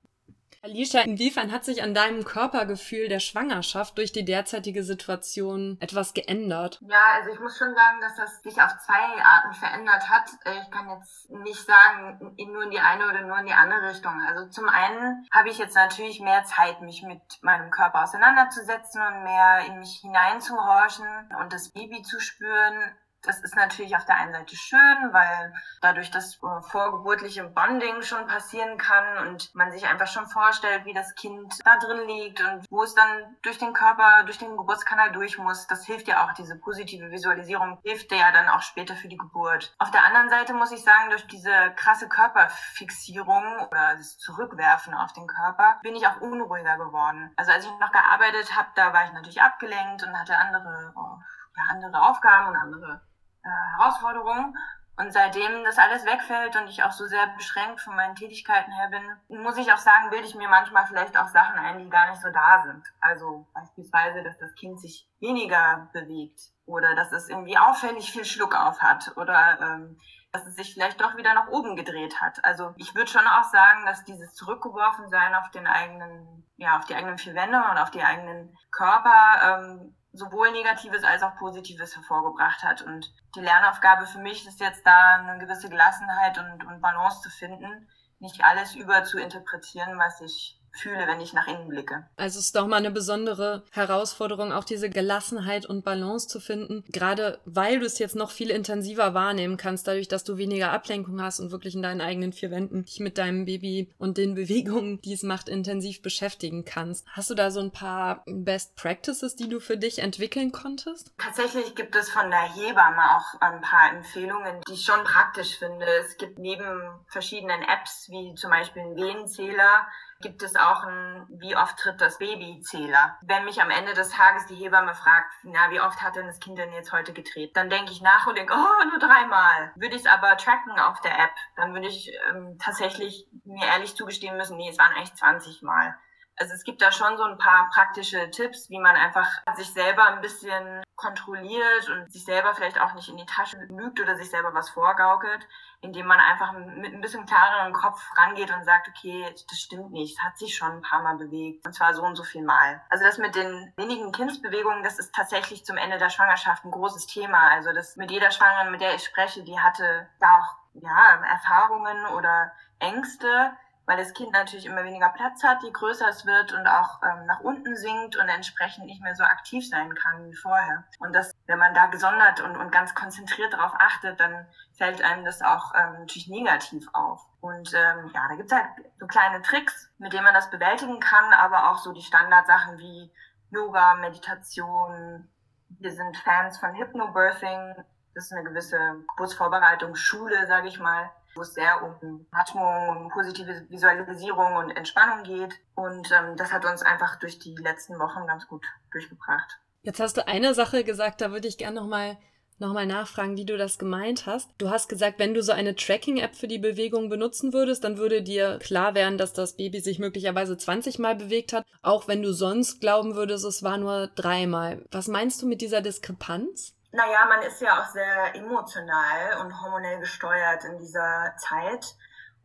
Alicia, 0.65 1.01
inwiefern 1.01 1.51
hat 1.51 1.63
sich 1.63 1.83
an 1.83 1.93
deinem 1.93 2.25
Körpergefühl 2.25 3.07
der 3.07 3.19
Schwangerschaft 3.19 3.99
durch 3.99 4.11
die 4.11 4.25
derzeitige 4.25 4.83
Situation 4.83 5.77
etwas 5.79 6.15
geändert? 6.15 6.79
Ja, 6.81 7.03
also 7.13 7.29
ich 7.31 7.39
muss 7.39 7.55
schon 7.55 7.75
sagen, 7.75 8.01
dass 8.01 8.15
das 8.15 8.41
sich 8.41 8.59
auf 8.59 8.75
zwei 8.79 9.23
Arten 9.23 9.53
verändert 9.53 10.09
hat. 10.09 10.27
Äh, 10.43 10.63
ich 10.63 10.71
kann 10.71 10.89
jetzt 10.89 11.29
nicht 11.29 11.63
sagen, 11.63 12.35
nur 12.51 12.63
in 12.63 12.71
die 12.71 12.79
eine 12.79 13.07
oder 13.07 13.21
nur 13.21 13.37
in 13.37 13.45
die 13.45 13.53
andere 13.53 13.91
Richtung. 13.91 14.19
Also 14.27 14.49
zum 14.49 14.67
einen 14.67 15.27
habe 15.31 15.49
ich 15.49 15.59
jetzt 15.59 15.75
natürlich 15.75 16.19
mehr 16.19 16.43
Zeit, 16.45 16.81
mich 16.81 17.03
mit 17.03 17.21
meinem 17.43 17.69
Körper 17.69 18.03
auseinanderzusetzen 18.03 19.01
und 19.01 19.23
mehr 19.23 19.65
in 19.67 19.77
mich 19.77 19.99
hineinzuhorchen 20.01 21.29
und 21.39 21.53
das 21.53 21.69
Baby 21.69 22.01
zu 22.01 22.19
spüren 22.19 22.95
das 23.27 23.39
ist 23.41 23.55
natürlich 23.55 23.95
auf 23.95 24.05
der 24.05 24.17
einen 24.17 24.33
Seite 24.33 24.55
schön, 24.55 25.09
weil 25.11 25.53
dadurch 25.81 26.11
das 26.11 26.35
äh, 26.35 26.61
vorgeburtliche 26.61 27.43
Bonding 27.43 28.01
schon 28.01 28.27
passieren 28.27 28.77
kann 28.77 29.27
und 29.27 29.53
man 29.55 29.71
sich 29.71 29.85
einfach 29.85 30.07
schon 30.07 30.27
vorstellt, 30.27 30.85
wie 30.85 30.93
das 30.93 31.15
Kind 31.15 31.53
da 31.65 31.77
drin 31.77 32.07
liegt 32.07 32.41
und 32.41 32.65
wo 32.69 32.83
es 32.83 32.93
dann 32.95 33.37
durch 33.41 33.57
den 33.57 33.73
Körper, 33.73 34.23
durch 34.23 34.37
den 34.37 34.57
Geburtskanal 34.57 35.11
durch 35.11 35.37
muss. 35.37 35.67
Das 35.67 35.85
hilft 35.85 36.07
ja 36.07 36.25
auch, 36.25 36.33
diese 36.33 36.57
positive 36.57 37.11
Visualisierung 37.11 37.79
hilft 37.83 38.11
ja 38.11 38.31
dann 38.31 38.49
auch 38.49 38.61
später 38.61 38.95
für 38.95 39.07
die 39.07 39.17
Geburt. 39.17 39.75
Auf 39.79 39.91
der 39.91 40.05
anderen 40.05 40.29
Seite 40.29 40.53
muss 40.53 40.71
ich 40.71 40.83
sagen, 40.83 41.09
durch 41.09 41.27
diese 41.27 41.51
krasse 41.75 42.07
Körperfixierung 42.07 43.59
oder 43.67 43.95
das 43.97 44.17
Zurückwerfen 44.17 44.93
auf 44.93 45.13
den 45.13 45.27
Körper 45.27 45.79
bin 45.83 45.95
ich 45.95 46.07
auch 46.07 46.21
unruhiger 46.21 46.77
geworden. 46.77 47.31
Also 47.35 47.51
als 47.51 47.65
ich 47.65 47.71
noch 47.79 47.91
gearbeitet 47.91 48.55
habe, 48.55 48.69
da 48.75 48.93
war 48.93 49.05
ich 49.05 49.13
natürlich 49.13 49.41
abgelenkt 49.41 50.03
und 50.03 50.17
hatte 50.17 50.37
andere, 50.37 50.93
oh, 50.95 51.17
ja, 51.57 51.63
andere 51.69 52.01
Aufgaben 52.01 52.47
und 52.47 52.55
andere 52.55 53.01
äh, 53.45 53.77
Herausforderungen. 53.77 54.55
Und 54.97 55.11
seitdem 55.11 55.65
das 55.65 55.77
alles 55.77 56.05
wegfällt 56.05 56.55
und 56.55 56.69
ich 56.69 56.83
auch 56.83 56.91
so 56.91 57.05
sehr 57.05 57.27
beschränkt 57.35 57.81
von 57.81 57.95
meinen 57.95 58.15
Tätigkeiten 58.15 58.71
her 58.71 58.89
bin, 58.89 59.41
muss 59.41 59.57
ich 59.57 59.71
auch 59.73 59.77
sagen, 59.77 60.09
bilde 60.09 60.25
ich 60.25 60.35
mir 60.35 60.47
manchmal 60.47 60.85
vielleicht 60.85 61.17
auch 61.17 61.27
Sachen 61.27 61.57
ein, 61.57 61.79
die 61.79 61.89
gar 61.89 62.09
nicht 62.09 62.21
so 62.21 62.29
da 62.29 62.63
sind. 62.65 62.85
Also 63.01 63.45
beispielsweise, 63.53 64.23
dass 64.23 64.37
das 64.37 64.55
Kind 64.55 64.79
sich 64.79 65.09
weniger 65.19 65.89
bewegt 65.91 66.39
oder 66.65 66.95
dass 66.95 67.11
es 67.11 67.29
irgendwie 67.29 67.57
auffällig 67.57 68.09
viel 68.09 68.23
Schluck 68.23 68.55
auf 68.55 68.81
hat 68.81 69.11
oder 69.17 69.59
ähm, 69.59 69.99
dass 70.31 70.47
es 70.47 70.55
sich 70.55 70.73
vielleicht 70.73 71.01
doch 71.01 71.17
wieder 71.17 71.33
nach 71.33 71.49
oben 71.49 71.75
gedreht 71.75 72.21
hat. 72.21 72.43
Also 72.43 72.73
ich 72.77 72.95
würde 72.95 73.09
schon 73.09 73.27
auch 73.27 73.43
sagen, 73.43 73.85
dass 73.85 74.05
dieses 74.05 74.33
Zurückgeworfensein 74.33 75.35
auf 75.35 75.49
den 75.51 75.67
eigenen, 75.67 76.45
ja, 76.55 76.77
auf 76.77 76.85
die 76.85 76.95
eigenen 76.95 77.17
vier 77.17 77.35
Wände 77.35 77.57
und 77.57 77.77
auf 77.77 77.91
die 77.91 78.03
eigenen 78.03 78.57
Körper 78.71 79.59
ähm, 79.59 79.95
sowohl 80.15 80.51
Negatives 80.51 81.03
als 81.03 81.23
auch 81.23 81.35
Positives 81.35 81.95
hervorgebracht 81.95 82.63
hat. 82.63 82.81
Und 82.81 83.13
die 83.35 83.41
Lernaufgabe 83.41 84.05
für 84.05 84.19
mich 84.19 84.47
ist 84.47 84.59
jetzt 84.59 84.85
da 84.85 85.15
eine 85.15 85.39
gewisse 85.39 85.69
Gelassenheit 85.69 86.37
und, 86.37 86.65
und 86.65 86.81
Balance 86.81 87.21
zu 87.21 87.29
finden, 87.29 87.89
nicht 88.19 88.43
alles 88.43 88.75
über 88.75 89.03
zu 89.03 89.19
interpretieren, 89.19 89.97
was 89.99 90.21
ich 90.21 90.59
fühle, 90.75 91.07
wenn 91.07 91.21
ich 91.21 91.33
nach 91.33 91.47
innen 91.47 91.67
blicke. 91.67 92.05
Also 92.17 92.39
es 92.39 92.47
ist 92.47 92.55
doch 92.55 92.67
mal 92.67 92.77
eine 92.77 92.91
besondere 92.91 93.63
Herausforderung, 93.71 94.51
auch 94.51 94.63
diese 94.63 94.89
Gelassenheit 94.89 95.65
und 95.65 95.83
Balance 95.83 96.27
zu 96.27 96.39
finden, 96.39 96.83
gerade 96.89 97.39
weil 97.45 97.79
du 97.79 97.85
es 97.85 97.99
jetzt 97.99 98.15
noch 98.15 98.31
viel 98.31 98.49
intensiver 98.49 99.13
wahrnehmen 99.13 99.57
kannst, 99.57 99.87
dadurch, 99.87 100.07
dass 100.07 100.23
du 100.23 100.37
weniger 100.37 100.71
Ablenkung 100.71 101.21
hast 101.21 101.39
und 101.39 101.51
wirklich 101.51 101.75
in 101.75 101.81
deinen 101.81 102.01
eigenen 102.01 102.33
vier 102.33 102.51
Wänden 102.51 102.85
dich 102.85 102.99
mit 102.99 103.17
deinem 103.17 103.45
Baby 103.45 103.93
und 103.97 104.17
den 104.17 104.35
Bewegungen, 104.35 105.01
die 105.01 105.13
es 105.13 105.23
macht, 105.23 105.49
intensiv 105.49 106.01
beschäftigen 106.01 106.65
kannst. 106.65 107.05
Hast 107.11 107.29
du 107.29 107.35
da 107.35 107.51
so 107.51 107.59
ein 107.59 107.71
paar 107.71 108.23
Best 108.25 108.75
Practices, 108.75 109.35
die 109.35 109.49
du 109.49 109.59
für 109.59 109.77
dich 109.77 109.99
entwickeln 109.99 110.51
konntest? 110.51 111.11
Tatsächlich 111.17 111.75
gibt 111.75 111.95
es 111.95 112.09
von 112.09 112.29
der 112.29 112.53
Hebamme 112.53 113.17
auch 113.17 113.41
ein 113.41 113.61
paar 113.61 113.91
Empfehlungen, 113.91 114.61
die 114.67 114.73
ich 114.73 114.85
schon 114.85 115.03
praktisch 115.03 115.57
finde. 115.57 115.85
Es 116.05 116.17
gibt 116.17 116.39
neben 116.39 116.89
verschiedenen 117.07 117.61
Apps, 117.63 118.07
wie 118.09 118.35
zum 118.35 118.49
Beispiel 118.49 118.81
einen 118.81 118.95
Venenzähler, 118.95 119.87
gibt 120.21 120.43
es 120.43 120.55
auch 120.55 120.83
ein, 120.83 121.25
wie 121.29 121.55
oft 121.55 121.77
tritt 121.77 122.01
das 122.01 122.17
Babyzähler. 122.19 123.17
Wenn 123.21 123.45
mich 123.45 123.61
am 123.61 123.69
Ende 123.69 123.93
des 123.93 124.09
Tages 124.09 124.45
die 124.45 124.55
Hebamme 124.55 124.93
fragt, 124.93 125.31
na, 125.43 125.69
wie 125.71 125.81
oft 125.81 126.01
hat 126.01 126.15
denn 126.15 126.27
das 126.27 126.39
Kind 126.39 126.57
denn 126.57 126.71
jetzt 126.73 126.91
heute 126.91 127.13
getreten, 127.13 127.53
dann 127.53 127.69
denke 127.69 127.91
ich 127.91 128.01
nach 128.01 128.27
und 128.27 128.37
denke, 128.37 128.53
oh, 128.53 128.89
nur 128.89 128.99
dreimal. 128.99 129.71
Würde 129.75 129.95
ich 129.95 130.01
es 130.01 130.07
aber 130.07 130.37
tracken 130.37 130.79
auf 130.79 131.01
der 131.01 131.17
App, 131.17 131.31
dann 131.55 131.73
würde 131.73 131.87
ich 131.87 132.11
ähm, 132.29 132.57
tatsächlich 132.59 133.27
mir 133.43 133.67
ehrlich 133.67 133.95
zugestehen 133.95 134.37
müssen, 134.37 134.57
nee, 134.57 134.69
es 134.69 134.77
waren 134.77 134.93
eigentlich 134.93 135.15
20 135.15 135.61
Mal. 135.61 135.95
Also 136.37 136.53
es 136.53 136.63
gibt 136.63 136.81
da 136.81 136.91
schon 136.91 137.17
so 137.17 137.23
ein 137.23 137.37
paar 137.37 137.69
praktische 137.73 138.29
Tipps, 138.29 138.69
wie 138.69 138.79
man 138.79 138.95
einfach 138.95 139.27
sich 139.55 139.71
selber 139.71 140.05
ein 140.05 140.21
bisschen 140.21 140.83
kontrolliert 140.95 141.89
und 141.89 142.11
sich 142.11 142.25
selber 142.25 142.55
vielleicht 142.55 142.79
auch 142.79 142.93
nicht 142.93 143.09
in 143.09 143.17
die 143.17 143.25
Tasche 143.25 143.57
lügt 143.69 143.99
oder 143.99 144.15
sich 144.15 144.29
selber 144.29 144.53
was 144.53 144.69
vorgaukelt, 144.69 145.47
indem 145.81 146.07
man 146.07 146.19
einfach 146.19 146.53
mit 146.53 146.93
ein 146.93 147.01
bisschen 147.01 147.25
klareren 147.25 147.73
Kopf 147.73 148.01
rangeht 148.17 148.53
und 148.53 148.63
sagt, 148.63 148.87
okay, 148.89 149.25
das 149.49 149.59
stimmt 149.59 149.91
nicht, 149.91 150.17
es 150.17 150.23
hat 150.23 150.37
sich 150.37 150.55
schon 150.55 150.71
ein 150.71 150.81
paar 150.81 151.03
Mal 151.03 151.17
bewegt 151.17 151.65
und 151.65 151.73
zwar 151.73 151.93
so 151.93 152.01
und 152.01 152.15
so 152.15 152.23
viel 152.23 152.43
Mal. 152.43 152.81
Also 152.89 153.03
das 153.03 153.17
mit 153.17 153.35
den 153.35 153.73
wenigen 153.77 154.11
Kindsbewegungen, 154.11 154.83
das 154.83 154.99
ist 154.99 155.13
tatsächlich 155.13 155.65
zum 155.65 155.77
Ende 155.77 155.97
der 155.97 156.09
Schwangerschaft 156.09 156.65
ein 156.65 156.71
großes 156.71 157.07
Thema. 157.07 157.49
Also 157.49 157.73
das 157.73 157.97
mit 157.97 158.11
jeder 158.11 158.31
Schwangeren, 158.31 158.71
mit 158.71 158.81
der 158.81 158.95
ich 158.95 159.03
spreche, 159.03 159.43
die 159.43 159.59
hatte 159.59 160.07
da 160.19 160.39
auch 160.39 160.55
ja, 160.81 161.21
Erfahrungen 161.25 162.05
oder 162.07 162.51
Ängste, 162.79 163.51
weil 163.85 163.97
das 163.97 164.13
Kind 164.13 164.31
natürlich 164.31 164.65
immer 164.65 164.83
weniger 164.83 165.09
Platz 165.09 165.43
hat, 165.43 165.61
je 165.63 165.71
größer 165.71 166.07
es 166.09 166.25
wird 166.25 166.53
und 166.53 166.67
auch 166.67 167.01
ähm, 167.03 167.25
nach 167.25 167.41
unten 167.41 167.75
sinkt 167.75 168.15
und 168.15 168.27
entsprechend 168.27 168.85
nicht 168.85 169.01
mehr 169.01 169.15
so 169.15 169.23
aktiv 169.23 169.67
sein 169.67 169.93
kann 169.93 170.25
wie 170.25 170.35
vorher. 170.35 170.83
Und 170.99 171.13
das, 171.13 171.31
wenn 171.45 171.59
man 171.59 171.73
da 171.73 171.85
gesondert 171.87 172.41
und, 172.41 172.57
und 172.57 172.71
ganz 172.71 172.95
konzentriert 172.95 173.53
darauf 173.53 173.73
achtet, 173.77 174.19
dann 174.19 174.47
fällt 174.73 175.03
einem 175.03 175.23
das 175.23 175.41
auch 175.41 175.73
ähm, 175.75 175.99
natürlich 175.99 176.27
negativ 176.27 176.87
auf. 176.93 177.21
Und 177.41 177.73
ähm, 177.73 178.11
ja, 178.13 178.27
da 178.27 178.35
gibt's 178.35 178.53
halt 178.53 178.67
so 178.99 179.05
kleine 179.05 179.41
Tricks, 179.41 179.91
mit 179.99 180.13
denen 180.13 180.23
man 180.23 180.33
das 180.33 180.49
bewältigen 180.49 180.99
kann, 180.99 181.33
aber 181.33 181.71
auch 181.71 181.77
so 181.77 181.91
die 181.91 182.01
Standardsachen 182.01 182.79
wie 182.79 183.11
Yoga, 183.51 183.95
Meditation. 183.95 185.29
Wir 185.69 185.91
sind 185.91 186.17
Fans 186.17 186.57
von 186.57 186.73
Hypnobirthing. 186.73 187.75
Das 188.15 188.25
ist 188.25 188.33
eine 188.33 188.43
gewisse 188.43 188.79
Geburtsvorbereitungsschule, 189.09 190.47
sage 190.47 190.69
ich 190.69 190.79
mal 190.79 191.11
wo 191.35 191.41
es 191.41 191.53
sehr 191.53 191.81
um 191.83 192.25
Atmung, 192.31 193.05
um 193.05 193.09
positive 193.09 193.65
Visualisierung 193.69 194.55
und 194.55 194.71
Entspannung 194.71 195.23
geht. 195.23 195.53
Und 195.75 196.09
ähm, 196.11 196.35
das 196.37 196.51
hat 196.51 196.65
uns 196.65 196.81
einfach 196.81 197.17
durch 197.17 197.39
die 197.39 197.55
letzten 197.55 197.99
Wochen 197.99 198.25
ganz 198.25 198.47
gut 198.47 198.65
durchgebracht. 198.91 199.59
Jetzt 199.83 199.99
hast 199.99 200.17
du 200.17 200.27
eine 200.27 200.53
Sache 200.53 200.83
gesagt, 200.83 201.21
da 201.21 201.31
würde 201.31 201.47
ich 201.47 201.57
gerne 201.57 201.79
nochmal 201.79 202.17
nochmal 202.57 202.85
nachfragen, 202.85 203.37
wie 203.37 203.45
du 203.45 203.57
das 203.57 203.77
gemeint 203.77 204.25
hast. 204.25 204.49
Du 204.57 204.69
hast 204.69 204.87
gesagt, 204.87 205.19
wenn 205.19 205.33
du 205.33 205.43
so 205.43 205.51
eine 205.51 205.75
Tracking-App 205.75 206.35
für 206.35 206.47
die 206.47 206.57
Bewegung 206.57 207.09
benutzen 207.09 207.53
würdest, 207.53 207.83
dann 207.83 207.97
würde 207.97 208.21
dir 208.21 208.59
klar 208.59 208.95
werden, 208.95 209.17
dass 209.17 209.33
das 209.33 209.57
Baby 209.57 209.81
sich 209.81 209.99
möglicherweise 209.99 210.57
20 210.57 210.99
Mal 210.99 211.15
bewegt 211.15 211.53
hat, 211.53 211.65
auch 211.81 212.07
wenn 212.07 212.21
du 212.21 212.31
sonst 212.33 212.79
glauben 212.79 213.15
würdest, 213.15 213.45
es 213.45 213.63
war 213.63 213.77
nur 213.77 214.07
dreimal. 214.07 214.85
Was 214.91 215.07
meinst 215.07 215.41
du 215.41 215.47
mit 215.47 215.61
dieser 215.61 215.81
Diskrepanz? 215.81 216.74
Naja, 216.95 217.25
man 217.25 217.41
ist 217.41 217.59
ja 217.59 217.81
auch 217.81 217.87
sehr 217.87 218.33
emotional 218.35 219.41
und 219.41 219.61
hormonell 219.61 219.99
gesteuert 219.99 220.63
in 220.63 220.77
dieser 220.79 221.35
Zeit. 221.35 221.93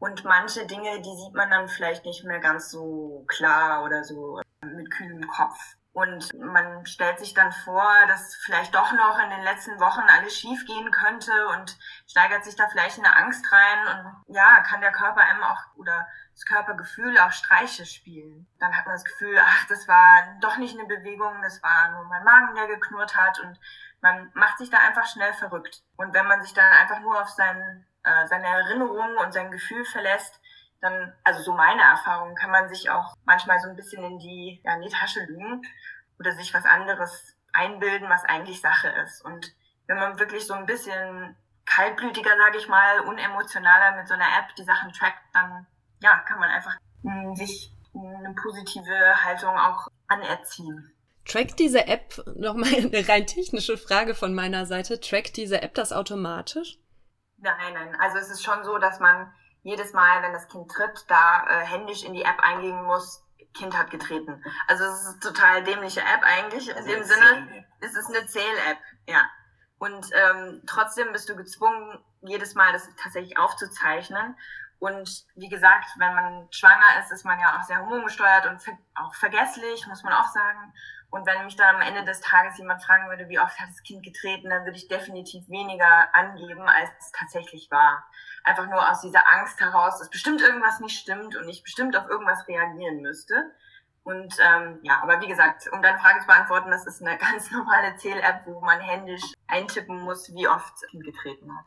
Und 0.00 0.24
manche 0.24 0.66
Dinge, 0.66 1.00
die 1.02 1.16
sieht 1.16 1.34
man 1.34 1.50
dann 1.50 1.68
vielleicht 1.68 2.04
nicht 2.04 2.24
mehr 2.24 2.40
ganz 2.40 2.68
so 2.68 3.24
klar 3.28 3.84
oder 3.84 4.02
so 4.02 4.40
mit 4.60 4.90
kühlem 4.90 5.24
Kopf. 5.28 5.56
Und 5.92 6.34
man 6.34 6.84
stellt 6.84 7.20
sich 7.20 7.32
dann 7.32 7.52
vor, 7.52 7.84
dass 8.08 8.34
vielleicht 8.44 8.74
doch 8.74 8.92
noch 8.92 9.20
in 9.20 9.30
den 9.30 9.42
letzten 9.42 9.78
Wochen 9.78 10.02
alles 10.08 10.36
schief 10.36 10.64
gehen 10.66 10.90
könnte 10.90 11.32
und 11.48 11.78
steigert 12.08 12.44
sich 12.44 12.56
da 12.56 12.68
vielleicht 12.68 12.98
eine 12.98 13.14
Angst 13.16 13.44
rein 13.52 13.86
und 13.86 14.34
ja, 14.34 14.62
kann 14.62 14.80
der 14.80 14.92
Körper 14.92 15.20
einem 15.20 15.42
auch 15.44 15.60
oder 15.76 16.08
das 16.32 16.44
Körpergefühl 16.44 17.18
auch 17.18 17.32
Streiche 17.32 17.84
spielen. 17.84 18.46
Dann 18.58 18.76
hat 18.76 18.86
man 18.86 18.94
das 18.94 19.04
Gefühl, 19.04 19.36
ach, 19.40 19.66
das 19.68 19.86
war 19.86 20.38
doch 20.40 20.56
nicht 20.56 20.78
eine 20.78 20.88
Bewegung, 20.88 21.42
das 21.42 21.62
war 21.62 21.90
nur 21.90 22.04
mein 22.04 22.24
Magen, 22.24 22.54
der 22.54 22.66
geknurrt 22.68 23.16
hat 23.16 23.38
und 23.40 23.58
man 24.00 24.30
macht 24.34 24.58
sich 24.58 24.70
da 24.70 24.78
einfach 24.78 25.06
schnell 25.06 25.32
verrückt. 25.34 25.82
Und 25.96 26.14
wenn 26.14 26.26
man 26.26 26.42
sich 26.42 26.54
dann 26.54 26.70
einfach 26.72 27.00
nur 27.00 27.20
auf 27.20 27.28
sein, 27.28 27.86
äh, 28.02 28.26
seine 28.26 28.46
Erinnerungen 28.46 29.16
und 29.18 29.32
sein 29.32 29.50
Gefühl 29.50 29.84
verlässt, 29.84 30.40
dann, 30.80 31.12
also 31.24 31.42
so 31.42 31.52
meine 31.52 31.82
Erfahrung, 31.82 32.34
kann 32.34 32.50
man 32.50 32.68
sich 32.68 32.88
auch 32.90 33.14
manchmal 33.24 33.58
so 33.58 33.68
ein 33.68 33.76
bisschen 33.76 34.02
in 34.02 34.18
die, 34.18 34.60
ja, 34.64 34.74
in 34.74 34.82
die 34.82 34.88
Tasche 34.88 35.20
lügen 35.20 35.62
oder 36.18 36.32
sich 36.32 36.54
was 36.54 36.64
anderes 36.64 37.36
einbilden, 37.52 38.08
was 38.08 38.24
eigentlich 38.24 38.60
Sache 38.60 38.88
ist. 38.88 39.22
Und 39.22 39.54
wenn 39.86 39.98
man 39.98 40.18
wirklich 40.18 40.46
so 40.46 40.54
ein 40.54 40.66
bisschen 40.66 41.36
kaltblütiger, 41.66 42.36
sage 42.36 42.58
ich 42.58 42.68
mal, 42.68 43.00
unemotionaler 43.00 43.96
mit 43.96 44.08
so 44.08 44.14
einer 44.14 44.38
App 44.38 44.54
die 44.56 44.64
Sachen 44.64 44.92
trackt, 44.92 45.22
dann 45.34 45.66
ja, 46.00 46.18
kann 46.20 46.38
man 46.38 46.50
einfach 46.50 46.76
mh, 47.02 47.22
hm, 47.22 47.36
sich 47.36 47.72
eine 47.94 48.34
positive 48.34 49.24
Haltung 49.24 49.56
auch 49.58 49.88
anerziehen. 50.08 50.92
Trackt 51.26 51.58
diese 51.58 51.86
App, 51.86 52.22
nochmal 52.36 52.74
eine 52.74 53.08
rein 53.08 53.26
technische 53.26 53.78
Frage 53.78 54.14
von 54.14 54.34
meiner 54.34 54.66
Seite, 54.66 55.00
trackt 55.00 55.36
diese 55.36 55.62
App 55.62 55.74
das 55.74 55.92
automatisch? 55.92 56.78
Nein, 57.38 57.74
nein. 57.74 57.96
Also 58.00 58.18
es 58.18 58.30
ist 58.30 58.44
schon 58.44 58.64
so, 58.64 58.78
dass 58.78 59.00
man 59.00 59.32
jedes 59.62 59.92
Mal, 59.92 60.22
wenn 60.22 60.32
das 60.32 60.48
Kind 60.48 60.70
tritt, 60.70 61.04
da 61.08 61.46
äh, 61.48 61.66
händisch 61.66 62.04
in 62.04 62.14
die 62.14 62.22
App 62.22 62.40
eingehen 62.40 62.82
muss, 62.84 63.24
Kind 63.54 63.76
hat 63.76 63.90
getreten. 63.90 64.42
Also 64.68 64.84
es 64.84 65.00
ist 65.00 65.08
eine 65.08 65.20
total 65.20 65.64
dämliche 65.64 66.00
App 66.00 66.22
eigentlich. 66.22 66.74
Also 66.74 66.88
in 66.88 66.96
dem 66.96 67.04
Sinne 67.04 67.66
ist 67.80 67.96
es 67.96 68.06
eine 68.06 68.26
Zähl-App, 68.26 68.78
ja. 69.06 69.28
Und 69.78 70.06
ähm, 70.12 70.62
trotzdem 70.66 71.12
bist 71.12 71.28
du 71.28 71.36
gezwungen, 71.36 71.98
jedes 72.20 72.54
Mal 72.54 72.72
das 72.72 72.88
tatsächlich 73.02 73.38
aufzuzeichnen. 73.38 74.36
Und 74.78 75.26
wie 75.36 75.48
gesagt, 75.48 75.86
wenn 75.98 76.14
man 76.14 76.48
schwanger 76.50 77.00
ist, 77.00 77.12
ist 77.12 77.24
man 77.24 77.38
ja 77.38 77.58
auch 77.58 77.64
sehr 77.64 77.80
hormongesteuert 77.80 78.46
und 78.46 78.62
auch 78.94 79.14
vergesslich, 79.14 79.86
muss 79.86 80.02
man 80.02 80.12
auch 80.12 80.28
sagen. 80.28 80.72
Und 81.10 81.26
wenn 81.26 81.44
mich 81.44 81.56
dann 81.56 81.76
am 81.76 81.82
Ende 81.82 82.04
des 82.04 82.20
Tages 82.20 82.56
jemand 82.58 82.82
fragen 82.84 83.08
würde, 83.08 83.28
wie 83.28 83.40
oft 83.40 83.58
hat 83.58 83.68
das 83.68 83.82
Kind 83.82 84.04
getreten, 84.04 84.48
dann 84.48 84.64
würde 84.64 84.78
ich 84.78 84.86
definitiv 84.86 85.48
weniger 85.48 86.14
angeben, 86.14 86.62
als 86.62 86.90
es 87.00 87.12
tatsächlich 87.12 87.68
war. 87.70 88.04
Einfach 88.44 88.66
nur 88.66 88.88
aus 88.88 89.00
dieser 89.00 89.28
Angst 89.32 89.60
heraus, 89.60 89.98
dass 89.98 90.08
bestimmt 90.08 90.40
irgendwas 90.40 90.78
nicht 90.80 90.98
stimmt 90.98 91.36
und 91.36 91.48
ich 91.48 91.64
bestimmt 91.64 91.96
auf 91.96 92.08
irgendwas 92.08 92.46
reagieren 92.46 93.00
müsste. 93.00 93.50
Und 94.04 94.34
ähm, 94.40 94.78
ja, 94.82 95.00
aber 95.02 95.20
wie 95.20 95.26
gesagt, 95.26 95.68
um 95.72 95.82
deine 95.82 95.98
Frage 95.98 96.20
zu 96.20 96.26
beantworten, 96.26 96.70
das 96.70 96.86
ist 96.86 97.02
eine 97.02 97.18
ganz 97.18 97.50
normale 97.50 97.96
Zähl-App, 97.96 98.46
wo 98.46 98.60
man 98.60 98.80
händisch 98.80 99.22
eintippen 99.48 100.00
muss, 100.02 100.32
wie 100.32 100.46
oft 100.46 100.72
das 100.74 100.88
Kind 100.90 101.04
getreten 101.04 101.50
hat. 101.56 101.64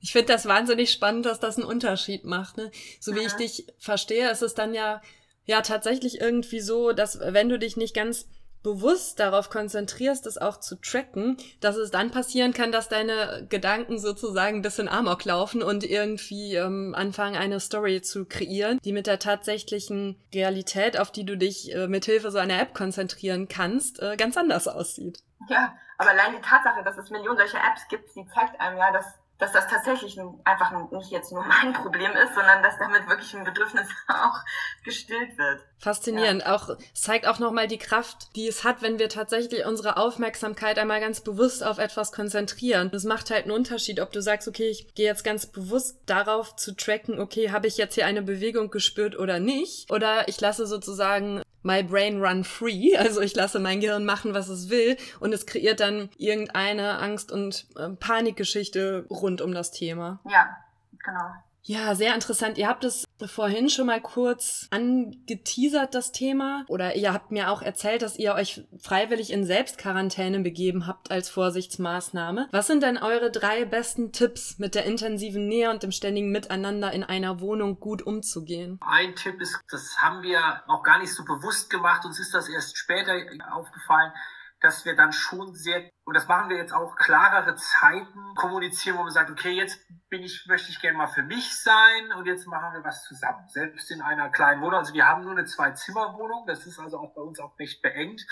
Ich 0.00 0.12
finde 0.12 0.32
das 0.32 0.46
wahnsinnig 0.46 0.90
spannend, 0.90 1.26
dass 1.26 1.40
das 1.40 1.58
einen 1.58 1.66
Unterschied 1.66 2.24
macht. 2.24 2.56
Ne? 2.56 2.70
So 3.00 3.14
wie 3.14 3.20
ich 3.20 3.32
dich 3.34 3.66
verstehe, 3.78 4.30
ist 4.30 4.42
es 4.42 4.54
dann 4.54 4.72
ja 4.72 5.00
ja 5.46 5.62
tatsächlich 5.62 6.20
irgendwie 6.20 6.60
so, 6.60 6.92
dass 6.92 7.18
wenn 7.20 7.48
du 7.48 7.58
dich 7.58 7.76
nicht 7.76 7.94
ganz 7.94 8.28
bewusst 8.66 9.20
darauf 9.20 9.48
konzentrierst, 9.48 10.26
es 10.26 10.38
auch 10.38 10.58
zu 10.58 10.74
tracken, 10.80 11.36
dass 11.60 11.76
es 11.76 11.92
dann 11.92 12.10
passieren 12.10 12.52
kann, 12.52 12.72
dass 12.72 12.88
deine 12.88 13.46
Gedanken 13.48 14.00
sozusagen 14.00 14.56
ein 14.56 14.62
bisschen 14.62 14.88
amok 14.88 15.24
laufen 15.24 15.62
und 15.62 15.84
irgendwie 15.84 16.56
ähm, 16.56 16.92
anfangen, 16.96 17.36
eine 17.36 17.60
Story 17.60 18.02
zu 18.02 18.24
kreieren, 18.24 18.80
die 18.84 18.92
mit 18.92 19.06
der 19.06 19.20
tatsächlichen 19.20 20.20
Realität, 20.34 20.98
auf 20.98 21.12
die 21.12 21.24
du 21.24 21.36
dich 21.38 21.72
äh, 21.72 21.86
mithilfe 21.86 22.32
so 22.32 22.38
einer 22.38 22.60
App 22.60 22.74
konzentrieren 22.74 23.46
kannst, 23.46 24.02
äh, 24.02 24.16
ganz 24.16 24.36
anders 24.36 24.66
aussieht. 24.66 25.22
Ja, 25.48 25.76
aber 25.96 26.10
allein 26.10 26.34
die 26.34 26.42
Tatsache, 26.42 26.82
dass 26.82 26.98
es 26.98 27.10
Millionen 27.10 27.38
solcher 27.38 27.58
Apps 27.58 27.86
gibt, 27.88 28.16
die 28.16 28.26
zeigt 28.34 28.60
einem 28.60 28.78
ja, 28.78 28.90
dass 28.90 29.06
dass 29.38 29.52
das 29.52 29.68
tatsächlich 29.68 30.18
einfach 30.44 30.90
nicht 30.90 31.10
jetzt 31.10 31.32
nur 31.32 31.44
mein 31.62 31.72
Problem 31.72 32.12
ist, 32.12 32.34
sondern 32.34 32.62
dass 32.62 32.78
damit 32.78 33.08
wirklich 33.08 33.34
ein 33.34 33.44
Bedürfnis 33.44 33.88
auch 34.08 34.38
gestillt 34.84 35.36
wird. 35.36 35.60
Faszinierend. 35.78 36.42
Ja. 36.42 36.54
Auch, 36.54 36.70
es 36.94 37.02
zeigt 37.02 37.26
auch 37.26 37.38
nochmal 37.38 37.68
die 37.68 37.78
Kraft, 37.78 38.34
die 38.34 38.48
es 38.48 38.64
hat, 38.64 38.80
wenn 38.82 38.98
wir 38.98 39.08
tatsächlich 39.08 39.66
unsere 39.66 39.98
Aufmerksamkeit 39.98 40.78
einmal 40.78 41.00
ganz 41.00 41.20
bewusst 41.20 41.62
auf 41.62 41.78
etwas 41.78 42.12
konzentrieren. 42.12 42.90
Es 42.94 43.04
macht 43.04 43.30
halt 43.30 43.44
einen 43.44 43.52
Unterschied, 43.52 44.00
ob 44.00 44.10
du 44.12 44.22
sagst, 44.22 44.48
okay, 44.48 44.68
ich 44.68 44.94
gehe 44.94 45.06
jetzt 45.06 45.24
ganz 45.24 45.46
bewusst 45.46 45.98
darauf 46.06 46.56
zu 46.56 46.74
tracken, 46.74 47.20
okay, 47.20 47.50
habe 47.50 47.66
ich 47.66 47.76
jetzt 47.76 47.94
hier 47.94 48.06
eine 48.06 48.22
Bewegung 48.22 48.70
gespürt 48.70 49.18
oder 49.18 49.38
nicht? 49.38 49.90
Oder 49.90 50.28
ich 50.28 50.40
lasse 50.40 50.66
sozusagen 50.66 51.42
my 51.66 51.82
brain 51.82 52.20
run 52.20 52.44
free, 52.44 52.96
also 52.98 53.20
ich 53.20 53.34
lasse 53.34 53.58
mein 53.58 53.80
Gehirn 53.80 54.04
machen, 54.04 54.32
was 54.32 54.48
es 54.48 54.70
will 54.70 54.96
und 55.20 55.34
es 55.34 55.44
kreiert 55.44 55.80
dann 55.80 56.08
irgendeine 56.16 56.98
Angst- 56.98 57.32
und 57.32 57.66
äh, 57.76 57.90
Panikgeschichte 57.90 59.04
rund 59.10 59.42
um 59.42 59.52
das 59.52 59.72
Thema. 59.72 60.20
Ja, 60.24 60.56
genau. 61.04 61.34
Ja, 61.62 61.96
sehr 61.96 62.14
interessant. 62.14 62.58
Ihr 62.58 62.68
habt 62.68 62.84
es 62.84 63.05
vorhin 63.24 63.68
schon 63.70 63.86
mal 63.86 64.00
kurz 64.00 64.66
angeteasert, 64.70 65.94
das 65.94 66.12
Thema. 66.12 66.64
Oder 66.68 66.96
ihr 66.96 67.12
habt 67.12 67.30
mir 67.30 67.50
auch 67.50 67.62
erzählt, 67.62 68.02
dass 68.02 68.18
ihr 68.18 68.34
euch 68.34 68.66
freiwillig 68.78 69.32
in 69.32 69.44
Selbstquarantäne 69.44 70.40
begeben 70.40 70.86
habt 70.86 71.10
als 71.10 71.30
Vorsichtsmaßnahme. 71.30 72.48
Was 72.50 72.66
sind 72.66 72.82
denn 72.82 72.98
eure 72.98 73.30
drei 73.30 73.64
besten 73.64 74.12
Tipps, 74.12 74.58
mit 74.58 74.74
der 74.74 74.84
intensiven 74.84 75.48
Nähe 75.48 75.70
und 75.70 75.82
dem 75.82 75.92
ständigen 75.92 76.30
Miteinander 76.30 76.92
in 76.92 77.04
einer 77.04 77.40
Wohnung 77.40 77.80
gut 77.80 78.02
umzugehen? 78.02 78.78
Ein 78.82 79.14
Tipp 79.14 79.40
ist, 79.40 79.58
das 79.70 79.96
haben 79.98 80.22
wir 80.22 80.62
auch 80.66 80.82
gar 80.82 80.98
nicht 80.98 81.12
so 81.12 81.24
bewusst 81.24 81.70
gemacht. 81.70 82.04
Uns 82.04 82.20
ist 82.20 82.34
das 82.34 82.48
erst 82.48 82.76
später 82.76 83.14
aufgefallen 83.50 84.12
dass 84.60 84.84
wir 84.84 84.96
dann 84.96 85.12
schon 85.12 85.54
sehr, 85.54 85.90
und 86.04 86.14
das 86.14 86.28
machen 86.28 86.48
wir 86.48 86.56
jetzt 86.56 86.72
auch, 86.72 86.96
klarere 86.96 87.54
Zeiten 87.56 88.34
kommunizieren, 88.34 88.96
wo 88.96 89.02
man 89.02 89.12
sagt, 89.12 89.30
okay, 89.30 89.52
jetzt 89.52 89.78
bin 90.08 90.22
ich, 90.22 90.46
möchte 90.46 90.70
ich 90.70 90.80
gerne 90.80 90.96
mal 90.96 91.06
für 91.06 91.22
mich 91.22 91.60
sein 91.62 92.12
und 92.16 92.26
jetzt 92.26 92.46
machen 92.46 92.72
wir 92.72 92.84
was 92.84 93.04
zusammen. 93.04 93.46
Selbst 93.48 93.90
in 93.90 94.00
einer 94.00 94.30
kleinen 94.30 94.62
Wohnung. 94.62 94.78
Also 94.78 94.94
wir 94.94 95.06
haben 95.06 95.22
nur 95.22 95.32
eine 95.32 95.44
Zwei-Zimmer-Wohnung, 95.44 96.46
das 96.46 96.66
ist 96.66 96.78
also 96.78 96.98
auch 96.98 97.14
bei 97.14 97.20
uns 97.20 97.38
auch 97.38 97.58
recht 97.58 97.82
beengt. 97.82 98.22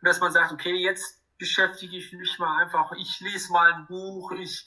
Und 0.00 0.08
dass 0.08 0.20
man 0.20 0.32
sagt, 0.32 0.52
okay, 0.52 0.74
jetzt 0.74 1.22
beschäftige 1.38 1.96
ich 1.96 2.12
mich 2.12 2.38
mal 2.38 2.62
einfach, 2.62 2.92
ich 2.92 3.20
lese 3.20 3.52
mal 3.52 3.72
ein 3.72 3.86
Buch, 3.86 4.32
ich 4.32 4.66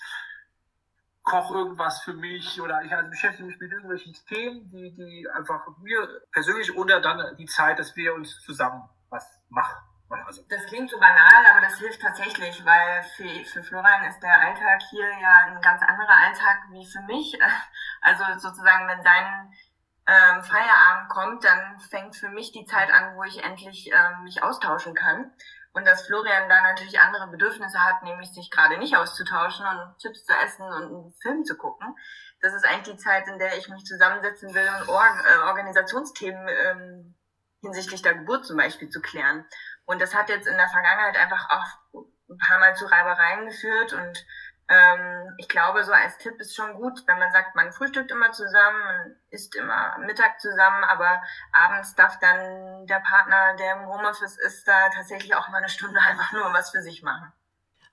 koche 1.24 1.54
irgendwas 1.54 2.02
für 2.02 2.14
mich 2.14 2.60
oder 2.62 2.82
ich 2.84 2.92
also 2.94 3.10
beschäftige 3.10 3.48
mich 3.48 3.60
mit 3.60 3.72
irgendwelchen 3.72 4.14
Themen, 4.28 4.70
die, 4.72 4.94
die 4.96 5.28
einfach 5.34 5.68
mir 5.80 6.22
persönlich 6.32 6.76
oder 6.76 7.00
dann 7.02 7.38
die 7.38 7.46
Zeit, 7.46 7.80
dass 7.80 7.96
wir 7.96 8.14
uns 8.14 8.40
zusammen 8.42 8.90
was 9.10 9.26
machen. 9.50 9.91
Also 10.26 10.44
das 10.50 10.66
klingt 10.66 10.90
so 10.90 11.00
banal, 11.00 11.46
aber 11.50 11.62
das 11.62 11.78
hilft 11.78 12.02
tatsächlich, 12.02 12.66
weil 12.66 13.04
für, 13.16 13.46
für 13.46 13.64
Florian 13.64 14.06
ist 14.06 14.20
der 14.20 14.40
Alltag 14.40 14.82
hier 14.90 15.08
ja 15.08 15.46
ein 15.48 15.62
ganz 15.62 15.82
anderer 15.82 16.16
Alltag 16.16 16.58
wie 16.72 16.86
für 16.86 17.02
mich. 17.02 17.38
Also 18.04 18.24
sozusagen, 18.40 18.88
wenn 18.88 19.04
sein 19.04 19.54
ähm, 20.08 20.42
Feierabend 20.42 21.10
kommt, 21.10 21.44
dann 21.44 21.80
fängt 21.80 22.16
für 22.16 22.30
mich 22.30 22.52
die 22.52 22.66
Zeit 22.66 22.92
an, 22.92 23.16
wo 23.16 23.24
ich 23.24 23.44
endlich 23.44 23.92
ähm, 23.94 24.24
mich 24.24 24.42
austauschen 24.42 24.96
kann. 24.96 25.32
Und 25.74 25.86
dass 25.86 26.08
Florian 26.08 26.50
da 26.50 26.62
natürlich 26.64 27.00
andere 27.00 27.28
Bedürfnisse 27.28 27.80
hat, 27.80 28.02
nämlich 28.02 28.34
sich 28.34 28.50
gerade 28.50 28.80
nicht 28.80 28.98
auszutauschen 28.98 29.66
und 29.68 29.98
Chips 30.00 30.26
zu 30.26 30.34
essen 30.34 30.64
und 30.64 30.84
einen 30.84 31.14
Film 31.22 31.46
zu 31.46 31.56
gucken. 31.56 31.96
Das 32.42 32.54
ist 32.54 32.66
eigentlich 32.66 32.96
die 32.96 33.04
Zeit, 33.04 33.28
in 33.28 33.38
der 33.38 33.58
ich 33.58 33.70
mich 33.70 33.86
zusammensetzen 33.86 34.54
will 34.54 34.68
und 34.80 34.90
Or 34.90 35.06
äh, 35.06 35.48
Organisationsthemen 35.48 36.48
ähm, 36.50 37.16
hinsichtlich 37.62 38.02
der 38.02 38.16
Geburt 38.16 38.46
zum 38.46 38.58
Beispiel 38.58 38.90
zu 38.90 39.00
klären. 39.00 39.46
Und 39.86 40.02
das 40.02 40.14
hat 40.14 40.30
jetzt 40.30 40.48
in 40.48 40.58
der 40.58 40.70
Vergangenheit 40.70 41.18
einfach 41.18 41.50
auch 41.50 42.04
ein 42.30 42.38
paar 42.38 42.60
Mal 42.60 42.76
zu 42.76 42.86
Reibereien 42.86 43.46
geführt. 43.46 43.94
Und 43.94 44.26
ähm, 44.70 45.36
ich 45.38 45.50
glaube, 45.50 45.84
so 45.84 45.92
als 45.92 46.18
Tipp 46.18 46.40
ist 46.40 46.56
schon 46.56 46.74
gut, 46.76 47.04
wenn 47.06 47.20
man 47.20 47.32
sagt, 47.32 47.56
man 47.56 47.74
frühstückt 47.74 48.10
immer 48.10 48.32
zusammen, 48.32 48.80
man 48.80 49.16
isst 49.30 49.56
immer 49.56 49.98
Mittag 50.00 50.40
zusammen, 50.40 50.84
aber 50.86 51.22
abends 51.52 51.94
darf 51.96 52.20
dann 52.20 52.88
der 52.88 53.02
Partner, 53.02 53.56
der 53.58 53.74
im 53.74 53.88
Homeoffice 53.88 54.38
ist, 54.38 54.68
da 54.68 54.90
tatsächlich 54.90 55.36
auch 55.36 55.50
mal 55.50 55.58
eine 55.58 55.70
Stunde 55.70 56.00
einfach 56.10 56.32
nur 56.32 56.54
was 56.54 56.72
für 56.72 56.82
sich 56.82 57.04
machen. 57.04 57.34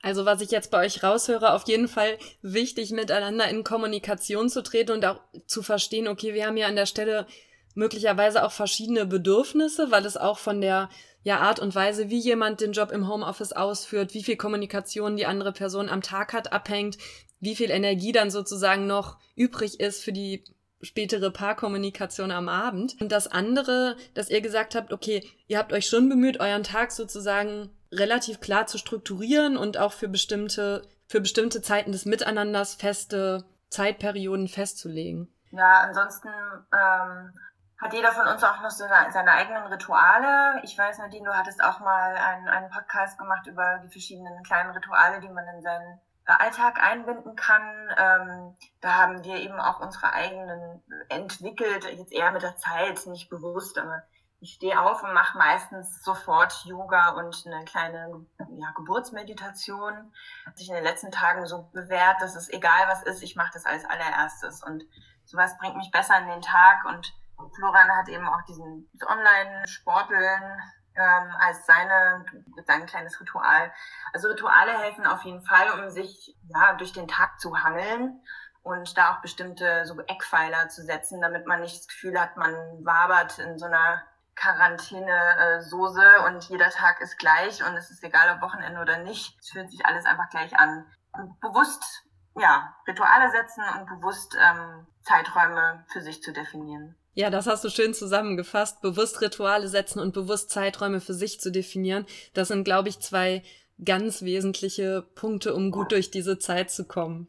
Also 0.01 0.25
was 0.25 0.41
ich 0.41 0.53
jetzt 0.53 0.71
bei 0.71 0.79
euch 0.85 1.03
raushöre, 1.03 1.53
auf 1.53 1.67
jeden 1.67 1.89
Fall 1.89 2.19
wichtig, 2.41 2.93
miteinander 2.93 3.49
in 3.49 3.65
Kommunikation 3.65 4.49
zu 4.49 4.63
treten 4.63 4.93
und 4.93 5.05
auch 5.05 5.21
zu 5.47 5.65
verstehen, 5.65 6.07
okay, 6.07 6.35
wir 6.35 6.47
haben 6.47 6.57
ja 6.57 6.69
an 6.69 6.77
der 6.77 6.87
Stelle 6.87 7.27
möglicherweise 7.75 8.45
auch 8.45 8.53
verschiedene 8.53 9.07
Bedürfnisse, 9.07 9.91
weil 9.91 10.05
es 10.05 10.17
auch 10.17 10.39
von 10.39 10.61
der 10.61 10.89
ja, 11.23 11.41
Art 11.41 11.61
und 11.61 11.75
Weise, 11.75 12.11
wie 12.11 12.19
jemand 12.19 12.61
den 12.61 12.73
Job 12.73 12.91
im 12.91 13.09
Homeoffice 13.09 13.53
ausführt, 13.53 14.15
wie 14.15 14.23
viel 14.23 14.37
Kommunikation 14.37 15.17
die 15.17 15.27
andere 15.27 15.53
Person 15.53 15.89
am 15.89 16.03
Tag 16.03 16.33
hat, 16.33 16.53
abhängt, 16.53 16.99
wie 17.41 17.57
viel 17.57 17.71
Energie 17.71 18.13
dann 18.13 18.31
sozusagen 18.31 18.87
noch 18.87 19.19
übrig 19.37 19.81
ist 19.81 20.03
für 20.03 20.13
die 20.13 20.45
spätere 20.81 21.31
Paarkommunikation 21.31 22.31
am 22.31 22.49
Abend. 22.49 22.97
Und 23.01 23.11
das 23.11 23.27
andere, 23.27 23.97
dass 24.15 24.31
ihr 24.31 24.41
gesagt 24.41 24.75
habt, 24.75 24.93
okay, 24.93 25.25
ihr 25.47 25.59
habt 25.59 25.73
euch 25.73 25.87
schon 25.87 26.09
bemüht, 26.09 26.41
euren 26.41 26.63
Tag 26.63 26.93
sozusagen 26.93 27.71
relativ 27.93 28.41
klar 28.41 28.67
zu 28.67 28.79
strukturieren 28.79 29.57
und 29.57 29.79
auch 29.79 29.93
für 29.93 30.09
bestimmte, 30.09 30.83
für 31.09 31.21
bestimmte 31.21 31.63
Zeiten 31.63 31.93
des 31.93 32.05
Miteinanders 32.05 32.75
feste 32.75 33.45
Zeitperioden 33.71 34.49
festzulegen. 34.49 35.29
Ja, 35.51 35.81
ansonsten 35.89 36.29
ähm, 36.73 37.33
hat 37.79 37.93
jeder 37.93 38.13
von 38.13 38.27
uns 38.27 38.43
auch 38.43 38.61
noch 38.61 38.71
so 38.71 38.87
seine, 38.89 39.13
seine 39.13 39.33
eigenen 39.33 39.67
Rituale. 39.67 40.61
Ich 40.65 40.77
weiß, 40.77 40.99
Nadine, 40.99 41.29
du 41.29 41.37
hattest 41.37 41.63
auch 41.63 41.81
mal 41.81 42.17
einen, 42.17 42.49
einen 42.49 42.71
Podcast 42.71 43.19
gemacht 43.19 43.47
über 43.47 43.79
die 43.85 43.89
verschiedenen 43.89 44.43
kleinen 44.43 44.71
Rituale, 44.71 45.21
die 45.21 45.29
man 45.29 45.47
in 45.49 45.63
seinen 45.63 46.01
Alltag 46.25 46.83
einbinden 46.83 47.37
kann. 47.37 47.63
Ähm, 47.97 48.57
da 48.81 48.95
haben 48.95 49.25
wir 49.25 49.37
eben 49.37 49.59
auch 49.61 49.81
unsere 49.81 50.13
eigenen 50.13 50.83
entwickelt, 51.09 51.85
jetzt 51.85 52.13
eher 52.13 52.33
mit 52.33 52.43
der 52.43 52.57
Zeit, 52.57 53.07
nicht 53.07 53.31
bewusst, 53.31 53.79
aber 53.79 54.03
ich 54.41 54.55
stehe 54.55 54.81
auf 54.81 55.03
und 55.03 55.15
mache 55.15 55.37
meistens 55.37 56.03
sofort 56.05 56.65
Yoga 56.65 57.11
und 57.11 57.45
eine 57.47 57.65
kleine 57.65 58.25
ja, 58.39 58.71
Geburtsmeditation. 58.77 60.13
Hat 60.47 60.59
sich 60.59 60.69
in 60.69 60.75
den 60.75 60.85
letzten 60.85 61.11
Tagen 61.11 61.47
so 61.47 61.69
bewährt, 61.73 62.21
dass 62.21 62.37
es 62.37 62.49
egal 62.49 62.87
was 62.89 63.03
ist, 63.03 63.23
ich 63.23 63.35
mache 63.35 63.51
das 63.53 63.67
als 63.67 63.85
allererstes. 63.85 64.63
Und 64.63 64.85
sowas 65.25 65.59
bringt 65.59 65.77
mich 65.77 65.91
besser 65.91 66.19
in 66.19 66.29
den 66.29 66.43
Tag. 66.43 66.85
Und 66.85 67.13
Florian 67.55 67.97
hat 67.97 68.09
eben 68.09 68.29
auch 68.29 68.43
diesen 68.43 68.91
Online-Sporteln 69.07 70.61
ähm, 70.97 71.33
als 71.39 71.65
seine, 71.67 72.25
sein 72.67 72.87
kleines 72.87 73.21
Ritual. 73.21 73.73
Also 74.13 74.29
Rituale 74.29 74.77
helfen 74.79 75.07
auf 75.07 75.23
jeden 75.23 75.43
Fall, 75.43 75.81
um 75.81 75.91
sich 75.91 76.37
ja 76.49 76.75
durch 76.75 76.93
den 76.93 77.09
Tag 77.09 77.41
zu 77.41 77.63
hangeln 77.63 78.21
und 78.63 78.97
da 78.99 79.15
auch 79.15 79.21
bestimmte 79.21 79.87
so 79.87 79.99
Eckpfeiler 80.01 80.69
zu 80.69 80.83
setzen, 80.83 81.21
damit 81.21 81.47
man 81.47 81.61
nicht 81.61 81.79
das 81.79 81.89
Gefühl 81.89 82.21
hat, 82.21 82.37
man 82.37 82.53
wabert 82.85 83.39
in 83.39 83.59
so 83.59 83.67
einer 83.67 84.03
Quarantäne-Soße 84.35 86.23
und 86.27 86.45
jeder 86.45 86.71
Tag 86.71 87.01
ist 87.01 87.19
gleich 87.19 87.65
und 87.67 87.77
es 87.77 87.91
ist 87.91 88.05
egal, 88.05 88.37
ob 88.37 88.43
Wochenende 88.43 88.81
oder 88.81 88.99
nicht. 88.99 89.37
Es 89.41 89.51
fühlt 89.51 89.71
sich 89.71 89.85
alles 89.85 90.05
einfach 90.05 90.31
gleich 90.31 90.57
an. 90.59 90.87
Und 91.13 91.41
bewusst, 91.41 92.05
ja, 92.37 92.77
Rituale 92.87 93.31
setzen 93.31 93.65
und 93.77 93.87
bewusst 93.87 94.37
ähm, 94.41 94.87
Zeiträume 95.03 95.85
für 95.89 96.01
sich 96.01 96.23
zu 96.23 96.33
definieren. 96.33 96.97
Ja, 97.15 97.31
das 97.31 97.47
hast 97.47 97.65
du 97.65 97.71
schön 97.71 97.95
zusammengefasst. 97.95 98.81
Bewusst 98.81 99.21
Rituale 99.21 99.69
setzen 99.69 99.99
und 99.99 100.15
bewusst 100.15 100.51
Zeiträume 100.51 101.01
für 101.01 101.15
sich 101.15 101.41
zu 101.41 101.51
definieren. 101.51 102.07
Das 102.35 102.49
sind, 102.49 102.65
glaube 102.65 102.89
ich, 102.89 103.01
zwei 103.01 103.43
ganz 103.85 104.23
wesentliche 104.23 105.03
Punkte, 105.15 105.55
um 105.55 105.71
gut 105.71 105.93
durch 105.93 106.11
diese 106.11 106.39
Zeit 106.39 106.71
zu 106.71 106.87
kommen. 106.87 107.29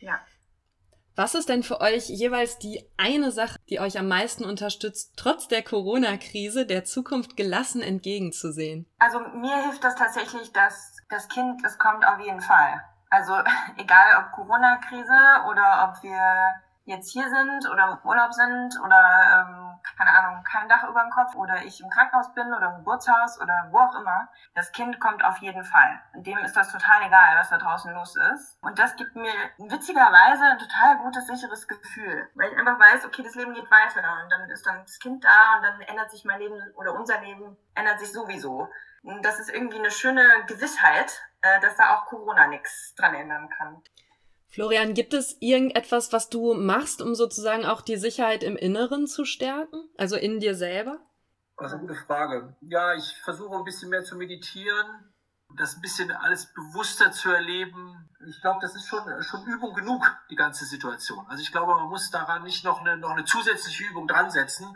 Ja. 0.00 0.20
Was 1.16 1.34
ist 1.34 1.48
denn 1.48 1.62
für 1.62 1.80
euch 1.80 2.08
jeweils 2.08 2.58
die 2.58 2.82
eine 2.96 3.30
Sache, 3.30 3.58
die 3.68 3.80
euch 3.80 3.98
am 3.98 4.08
meisten 4.08 4.44
unterstützt, 4.44 5.14
trotz 5.16 5.48
der 5.48 5.62
Corona-Krise 5.62 6.64
der 6.64 6.84
Zukunft 6.84 7.36
gelassen 7.36 7.82
entgegenzusehen? 7.82 8.86
Also 8.98 9.18
mir 9.20 9.64
hilft 9.64 9.84
das 9.84 9.96
tatsächlich, 9.96 10.50
dass 10.52 10.96
das 11.10 11.28
Kind, 11.28 11.62
es 11.64 11.78
kommt 11.78 12.06
auf 12.06 12.20
jeden 12.20 12.40
Fall. 12.40 12.82
Also 13.10 13.34
egal 13.76 14.24
ob 14.24 14.32
Corona-Krise 14.32 15.48
oder 15.50 15.90
ob 15.92 16.02
wir 16.02 16.62
jetzt 16.90 17.10
hier 17.10 17.28
sind 17.28 17.70
oder 17.70 17.98
im 18.02 18.08
Urlaub 18.08 18.32
sind 18.34 18.78
oder, 18.84 19.46
ähm, 19.48 19.80
keine 19.96 20.10
Ahnung, 20.10 20.42
kein 20.44 20.68
Dach 20.68 20.84
über 20.88 21.00
dem 21.00 21.10
Kopf 21.10 21.34
oder 21.36 21.62
ich 21.64 21.80
im 21.80 21.88
Krankenhaus 21.88 22.34
bin 22.34 22.52
oder 22.52 22.70
im 22.70 22.76
Geburtshaus 22.78 23.40
oder 23.40 23.68
wo 23.70 23.78
auch 23.78 23.94
immer, 23.94 24.28
das 24.54 24.72
Kind 24.72 25.00
kommt 25.00 25.24
auf 25.24 25.38
jeden 25.38 25.64
Fall. 25.64 26.00
Dem 26.14 26.38
ist 26.38 26.56
das 26.56 26.70
total 26.70 27.02
egal, 27.06 27.36
was 27.36 27.50
da 27.50 27.58
draußen 27.58 27.94
los 27.94 28.16
ist. 28.34 28.58
Und 28.62 28.78
das 28.78 28.96
gibt 28.96 29.14
mir 29.14 29.32
witzigerweise 29.58 30.44
ein 30.44 30.58
total 30.58 30.98
gutes, 30.98 31.26
sicheres 31.26 31.66
Gefühl, 31.66 32.28
weil 32.34 32.50
ich 32.52 32.58
einfach 32.58 32.78
weiß, 32.78 33.06
okay, 33.06 33.22
das 33.22 33.34
Leben 33.34 33.54
geht 33.54 33.70
weiter 33.70 34.02
und 34.22 34.30
dann 34.30 34.50
ist 34.50 34.66
dann 34.66 34.82
das 34.82 34.98
Kind 34.98 35.24
da 35.24 35.56
und 35.56 35.62
dann 35.62 35.80
ändert 35.82 36.10
sich 36.10 36.24
mein 36.24 36.40
Leben 36.40 36.60
oder 36.74 36.94
unser 36.94 37.20
Leben 37.20 37.56
ändert 37.74 38.00
sich 38.00 38.12
sowieso. 38.12 38.68
Und 39.02 39.24
das 39.24 39.38
ist 39.38 39.50
irgendwie 39.50 39.78
eine 39.78 39.90
schöne 39.90 40.44
Gewissheit, 40.46 41.22
äh, 41.40 41.60
dass 41.60 41.76
da 41.76 41.94
auch 41.94 42.06
Corona 42.06 42.48
nichts 42.48 42.94
dran 42.96 43.14
ändern 43.14 43.48
kann. 43.48 43.82
Florian, 44.50 44.94
gibt 44.94 45.14
es 45.14 45.36
irgendetwas, 45.40 46.12
was 46.12 46.28
du 46.28 46.54
machst, 46.54 47.00
um 47.00 47.14
sozusagen 47.14 47.64
auch 47.64 47.82
die 47.82 47.96
Sicherheit 47.96 48.42
im 48.42 48.56
Inneren 48.56 49.06
zu 49.06 49.24
stärken? 49.24 49.88
Also 49.96 50.16
in 50.16 50.40
dir 50.40 50.56
selber? 50.56 50.98
Das 51.56 51.68
ist 51.68 51.78
eine 51.78 51.86
gute 51.86 51.94
Frage. 51.94 52.56
Ja, 52.62 52.94
ich 52.94 53.16
versuche 53.22 53.54
ein 53.54 53.64
bisschen 53.64 53.90
mehr 53.90 54.02
zu 54.02 54.16
meditieren, 54.16 55.12
das 55.56 55.76
ein 55.76 55.80
bisschen 55.80 56.10
alles 56.10 56.52
bewusster 56.52 57.12
zu 57.12 57.30
erleben. 57.30 58.08
Ich 58.28 58.40
glaube, 58.40 58.58
das 58.60 58.74
ist 58.74 58.88
schon, 58.88 59.02
schon 59.22 59.46
Übung 59.46 59.72
genug, 59.74 60.04
die 60.30 60.36
ganze 60.36 60.64
Situation. 60.64 61.24
Also 61.28 61.42
ich 61.42 61.52
glaube, 61.52 61.74
man 61.74 61.88
muss 61.88 62.10
daran 62.10 62.42
nicht 62.42 62.64
noch 62.64 62.80
eine, 62.80 62.96
noch 62.96 63.10
eine 63.10 63.24
zusätzliche 63.24 63.84
Übung 63.84 64.08
dran 64.08 64.30
setzen, 64.30 64.66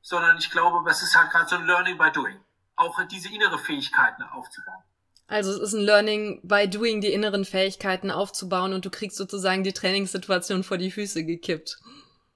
sondern 0.00 0.36
ich 0.38 0.50
glaube, 0.50 0.88
es 0.88 1.02
ist 1.02 1.16
halt 1.16 1.30
gerade 1.30 1.48
so 1.48 1.56
ein 1.56 1.66
Learning 1.66 1.98
by 1.98 2.12
Doing. 2.12 2.40
Auch 2.76 3.02
diese 3.04 3.32
innere 3.34 3.58
Fähigkeiten 3.58 4.22
aufzubauen. 4.22 4.82
Also 5.26 5.52
es 5.52 5.58
ist 5.58 5.72
ein 5.72 5.80
Learning 5.80 6.40
by 6.42 6.68
Doing, 6.68 7.00
die 7.00 7.12
inneren 7.12 7.44
Fähigkeiten 7.44 8.10
aufzubauen 8.10 8.74
und 8.74 8.84
du 8.84 8.90
kriegst 8.90 9.16
sozusagen 9.16 9.64
die 9.64 9.72
Trainingssituation 9.72 10.64
vor 10.64 10.76
die 10.76 10.90
Füße 10.90 11.24
gekippt. 11.24 11.78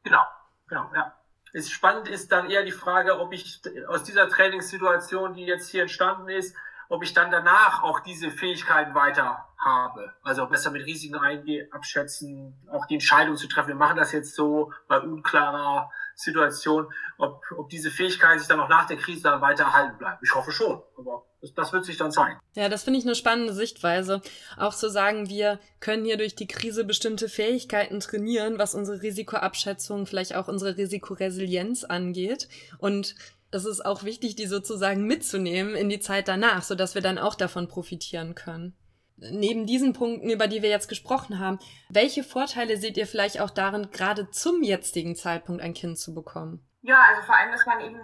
Genau, 0.04 0.22
genau, 0.68 0.90
ja. 0.94 1.14
Es 1.52 1.70
spannend 1.70 2.08
ist 2.08 2.30
dann 2.32 2.50
eher 2.50 2.64
die 2.64 2.72
Frage, 2.72 3.18
ob 3.18 3.32
ich 3.32 3.60
aus 3.88 4.04
dieser 4.04 4.28
Trainingssituation, 4.28 5.34
die 5.34 5.44
jetzt 5.44 5.70
hier 5.70 5.82
entstanden 5.82 6.28
ist, 6.28 6.54
ob 6.88 7.02
ich 7.02 7.12
dann 7.12 7.30
danach 7.30 7.82
auch 7.82 8.00
diese 8.00 8.30
Fähigkeiten 8.30 8.94
weiter 8.94 9.46
habe. 9.58 10.14
Also 10.22 10.46
besser 10.46 10.70
mit 10.70 10.86
Risiken 10.86 11.16
eingehen, 11.16 11.70
abschätzen, 11.72 12.54
auch 12.70 12.86
die 12.86 12.94
Entscheidung 12.94 13.36
zu 13.36 13.48
treffen. 13.48 13.68
Wir 13.68 13.74
machen 13.74 13.96
das 13.96 14.12
jetzt 14.12 14.34
so 14.34 14.72
bei 14.88 14.98
unklarer 14.98 15.90
Situation, 16.14 16.92
ob, 17.18 17.42
ob 17.56 17.68
diese 17.68 17.90
Fähigkeiten 17.90 18.38
sich 18.38 18.48
dann 18.48 18.60
auch 18.60 18.68
nach 18.68 18.86
der 18.86 18.96
Krise 18.96 19.22
dann 19.22 19.40
weiter 19.40 19.64
erhalten 19.64 19.98
bleiben. 19.98 20.18
Ich 20.22 20.34
hoffe 20.34 20.52
schon, 20.52 20.82
aber 20.96 21.24
das, 21.54 21.72
wird 21.72 21.84
sich 21.84 21.96
dann 21.96 22.10
zeigen. 22.10 22.38
Ja, 22.54 22.68
das 22.68 22.84
finde 22.84 22.98
ich 22.98 23.04
eine 23.04 23.14
spannende 23.14 23.52
Sichtweise. 23.52 24.20
Auch 24.56 24.74
zu 24.74 24.90
sagen, 24.90 25.28
wir 25.28 25.60
können 25.80 26.04
hier 26.04 26.16
durch 26.16 26.34
die 26.34 26.46
Krise 26.46 26.84
bestimmte 26.84 27.28
Fähigkeiten 27.28 28.00
trainieren, 28.00 28.58
was 28.58 28.74
unsere 28.74 29.02
Risikoabschätzung, 29.02 30.06
vielleicht 30.06 30.34
auch 30.34 30.48
unsere 30.48 30.76
Risikoresilienz 30.76 31.84
angeht. 31.84 32.48
Und 32.78 33.14
es 33.50 33.64
ist 33.64 33.84
auch 33.84 34.02
wichtig, 34.02 34.36
die 34.36 34.46
sozusagen 34.46 35.04
mitzunehmen 35.04 35.74
in 35.74 35.88
die 35.88 36.00
Zeit 36.00 36.28
danach, 36.28 36.62
sodass 36.62 36.94
wir 36.94 37.02
dann 37.02 37.18
auch 37.18 37.34
davon 37.34 37.68
profitieren 37.68 38.34
können 38.34 38.74
neben 39.18 39.66
diesen 39.66 39.92
Punkten, 39.92 40.30
über 40.30 40.46
die 40.46 40.62
wir 40.62 40.70
jetzt 40.70 40.88
gesprochen 40.88 41.38
haben, 41.38 41.58
welche 41.88 42.22
Vorteile 42.22 42.76
seht 42.76 42.96
ihr 42.96 43.06
vielleicht 43.06 43.40
auch 43.40 43.50
darin, 43.50 43.88
gerade 43.90 44.30
zum 44.30 44.62
jetzigen 44.62 45.16
Zeitpunkt 45.16 45.62
ein 45.62 45.74
Kind 45.74 45.98
zu 45.98 46.14
bekommen? 46.14 46.67
Ja, 46.82 47.02
also 47.08 47.22
vor 47.22 47.34
allem, 47.34 47.50
dass 47.50 47.66
man 47.66 47.80
eben 47.80 48.02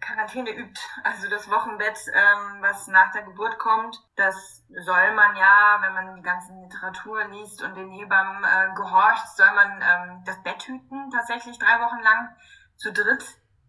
Quarantäne 0.00 0.50
übt. 0.50 0.80
Also 1.02 1.30
das 1.30 1.50
Wochenbett, 1.50 1.98
ähm, 2.12 2.60
was 2.60 2.86
nach 2.88 3.10
der 3.12 3.22
Geburt 3.22 3.58
kommt, 3.58 3.98
das 4.16 4.62
soll 4.84 5.14
man 5.14 5.34
ja, 5.36 5.78
wenn 5.80 5.94
man 5.94 6.16
die 6.16 6.22
ganze 6.22 6.52
Literatur 6.52 7.24
liest 7.28 7.62
und 7.62 7.74
den 7.74 7.90
Hebammen 7.90 8.44
äh, 8.44 8.74
gehorcht, 8.74 9.28
soll 9.34 9.50
man 9.54 9.80
ähm, 9.80 10.22
das 10.26 10.42
Bett 10.42 10.62
hüten, 10.62 11.10
tatsächlich 11.10 11.58
drei 11.58 11.80
Wochen 11.80 12.00
lang 12.00 12.36
zu 12.76 12.92
dritt. 12.92 13.24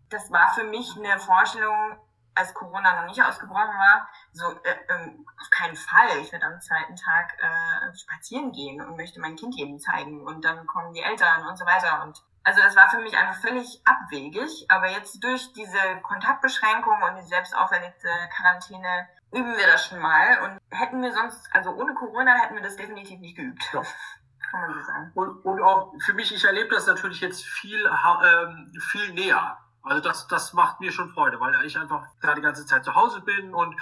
Das 0.09 0.29
war 0.29 0.53
für 0.53 0.65
mich 0.65 0.93
eine 0.97 1.19
Vorstellung, 1.19 1.97
als 2.35 2.53
Corona 2.53 3.01
noch 3.01 3.07
nicht 3.07 3.23
ausgebrochen 3.23 3.77
war, 3.77 4.07
so 4.31 4.51
äh, 4.63 4.75
ähm, 4.89 5.25
auf 5.39 5.49
keinen 5.51 5.75
Fall. 5.75 6.19
Ich 6.21 6.31
werde 6.31 6.47
am 6.47 6.59
zweiten 6.59 6.95
Tag 6.95 7.37
äh, 7.39 7.95
spazieren 7.95 8.51
gehen 8.51 8.81
und 8.81 8.97
möchte 8.97 9.19
mein 9.21 9.35
Kind 9.35 9.55
jedem 9.55 9.79
zeigen 9.79 10.25
und 10.25 10.43
dann 10.43 10.65
kommen 10.67 10.93
die 10.93 11.01
Eltern 11.01 11.47
und 11.47 11.57
so 11.57 11.65
weiter. 11.65 12.03
Und 12.03 12.21
also 12.43 12.61
das 12.61 12.75
war 12.75 12.89
für 12.89 12.99
mich 12.99 13.17
einfach 13.17 13.41
völlig 13.41 13.81
abwegig. 13.85 14.65
Aber 14.69 14.89
jetzt 14.89 15.23
durch 15.23 15.53
diese 15.53 15.79
Kontaktbeschränkung 16.01 17.01
und 17.01 17.15
die 17.17 17.27
selbst 17.27 17.55
auferlegte 17.55 18.09
Quarantäne 18.35 19.07
üben 19.31 19.55
wir 19.57 19.67
das 19.67 19.87
schon 19.87 19.99
mal. 19.99 20.39
Und 20.43 20.77
hätten 20.77 21.01
wir 21.01 21.11
sonst, 21.13 21.49
also 21.53 21.71
ohne 21.71 21.93
Corona 21.93 22.33
hätten 22.35 22.55
wir 22.55 22.63
das 22.63 22.75
definitiv 22.75 23.19
nicht 23.19 23.35
geübt. 23.35 23.63
Ja. 23.73 23.81
Kann 24.51 24.61
man 24.61 24.73
so 24.73 24.81
sagen. 24.81 25.11
Und, 25.15 25.45
und 25.45 25.61
auch 25.61 25.93
für 26.05 26.13
mich, 26.13 26.33
ich 26.33 26.45
erlebe 26.45 26.75
das 26.75 26.85
natürlich 26.85 27.21
jetzt 27.21 27.43
viel, 27.43 27.89
ähm, 28.23 28.71
viel 28.91 29.13
näher 29.13 29.57
also 29.83 30.01
das, 30.01 30.27
das 30.27 30.53
macht 30.53 30.79
mir 30.79 30.91
schon 30.91 31.09
Freude, 31.09 31.39
weil 31.39 31.53
ich 31.65 31.77
einfach 31.77 32.07
da 32.21 32.33
die 32.33 32.41
ganze 32.41 32.65
Zeit 32.65 32.85
zu 32.85 32.95
Hause 32.95 33.21
bin 33.21 33.53
und 33.53 33.75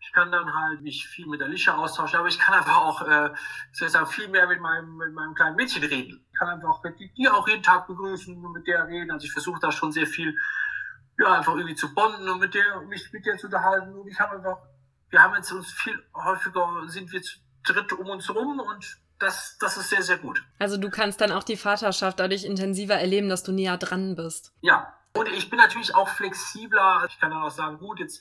ich 0.00 0.10
kann 0.12 0.32
dann 0.32 0.52
halt 0.52 0.80
mich 0.80 1.06
viel 1.06 1.26
mit 1.26 1.40
Alicia 1.42 1.76
austauschen, 1.76 2.18
aber 2.18 2.28
ich 2.28 2.38
kann 2.38 2.54
einfach 2.54 2.78
auch, 2.78 3.02
äh, 3.02 3.30
soll 3.72 3.86
ich 3.86 3.92
sagen, 3.92 4.06
viel 4.06 4.28
mehr 4.28 4.48
mit 4.48 4.60
meinem, 4.60 4.96
mit 4.96 5.12
meinem 5.12 5.34
kleinen 5.34 5.54
Mädchen 5.54 5.84
reden. 5.84 6.26
Kann 6.42 6.54
einfach 6.54 6.82
mit 6.82 6.98
die 6.98 7.28
auch 7.28 7.46
jeden 7.46 7.62
Tag 7.62 7.86
begrüßen 7.86 8.44
und 8.44 8.52
mit 8.52 8.66
der 8.66 8.88
reden. 8.88 9.12
Also 9.12 9.26
ich 9.26 9.32
versuche 9.32 9.60
da 9.60 9.70
schon 9.70 9.92
sehr 9.92 10.08
viel, 10.08 10.36
ja, 11.16 11.34
einfach 11.34 11.54
irgendwie 11.54 11.76
zu 11.76 11.94
bonden 11.94 12.28
und 12.28 12.40
mit 12.40 12.52
der, 12.52 12.80
mich 12.88 13.12
mit 13.12 13.24
der 13.24 13.36
zu 13.36 13.46
unterhalten. 13.46 13.94
Und 13.94 14.08
ich 14.08 14.18
habe 14.18 14.34
einfach, 14.34 14.58
wir 15.10 15.22
haben 15.22 15.36
jetzt 15.36 15.52
uns 15.52 15.72
viel 15.72 15.96
häufiger, 16.16 16.82
sind 16.88 17.12
wir 17.12 17.22
zu 17.22 17.38
dritt 17.62 17.92
um 17.92 18.08
uns 18.08 18.28
rum 18.28 18.58
und 18.58 18.98
das, 19.20 19.56
das 19.60 19.76
ist 19.76 19.90
sehr, 19.90 20.02
sehr 20.02 20.18
gut. 20.18 20.42
Also 20.58 20.78
du 20.78 20.90
kannst 20.90 21.20
dann 21.20 21.30
auch 21.30 21.44
die 21.44 21.56
Vaterschaft 21.56 22.18
dadurch 22.18 22.42
intensiver 22.42 22.96
erleben, 22.96 23.28
dass 23.28 23.44
du 23.44 23.52
näher 23.52 23.76
dran 23.76 24.16
bist. 24.16 24.52
Ja, 24.62 24.94
und 25.14 25.28
ich 25.28 25.48
bin 25.48 25.60
natürlich 25.60 25.94
auch 25.94 26.08
flexibler. 26.08 27.06
Ich 27.08 27.20
kann 27.20 27.30
dann 27.30 27.42
auch 27.42 27.52
sagen, 27.52 27.78
gut, 27.78 28.00
jetzt 28.00 28.20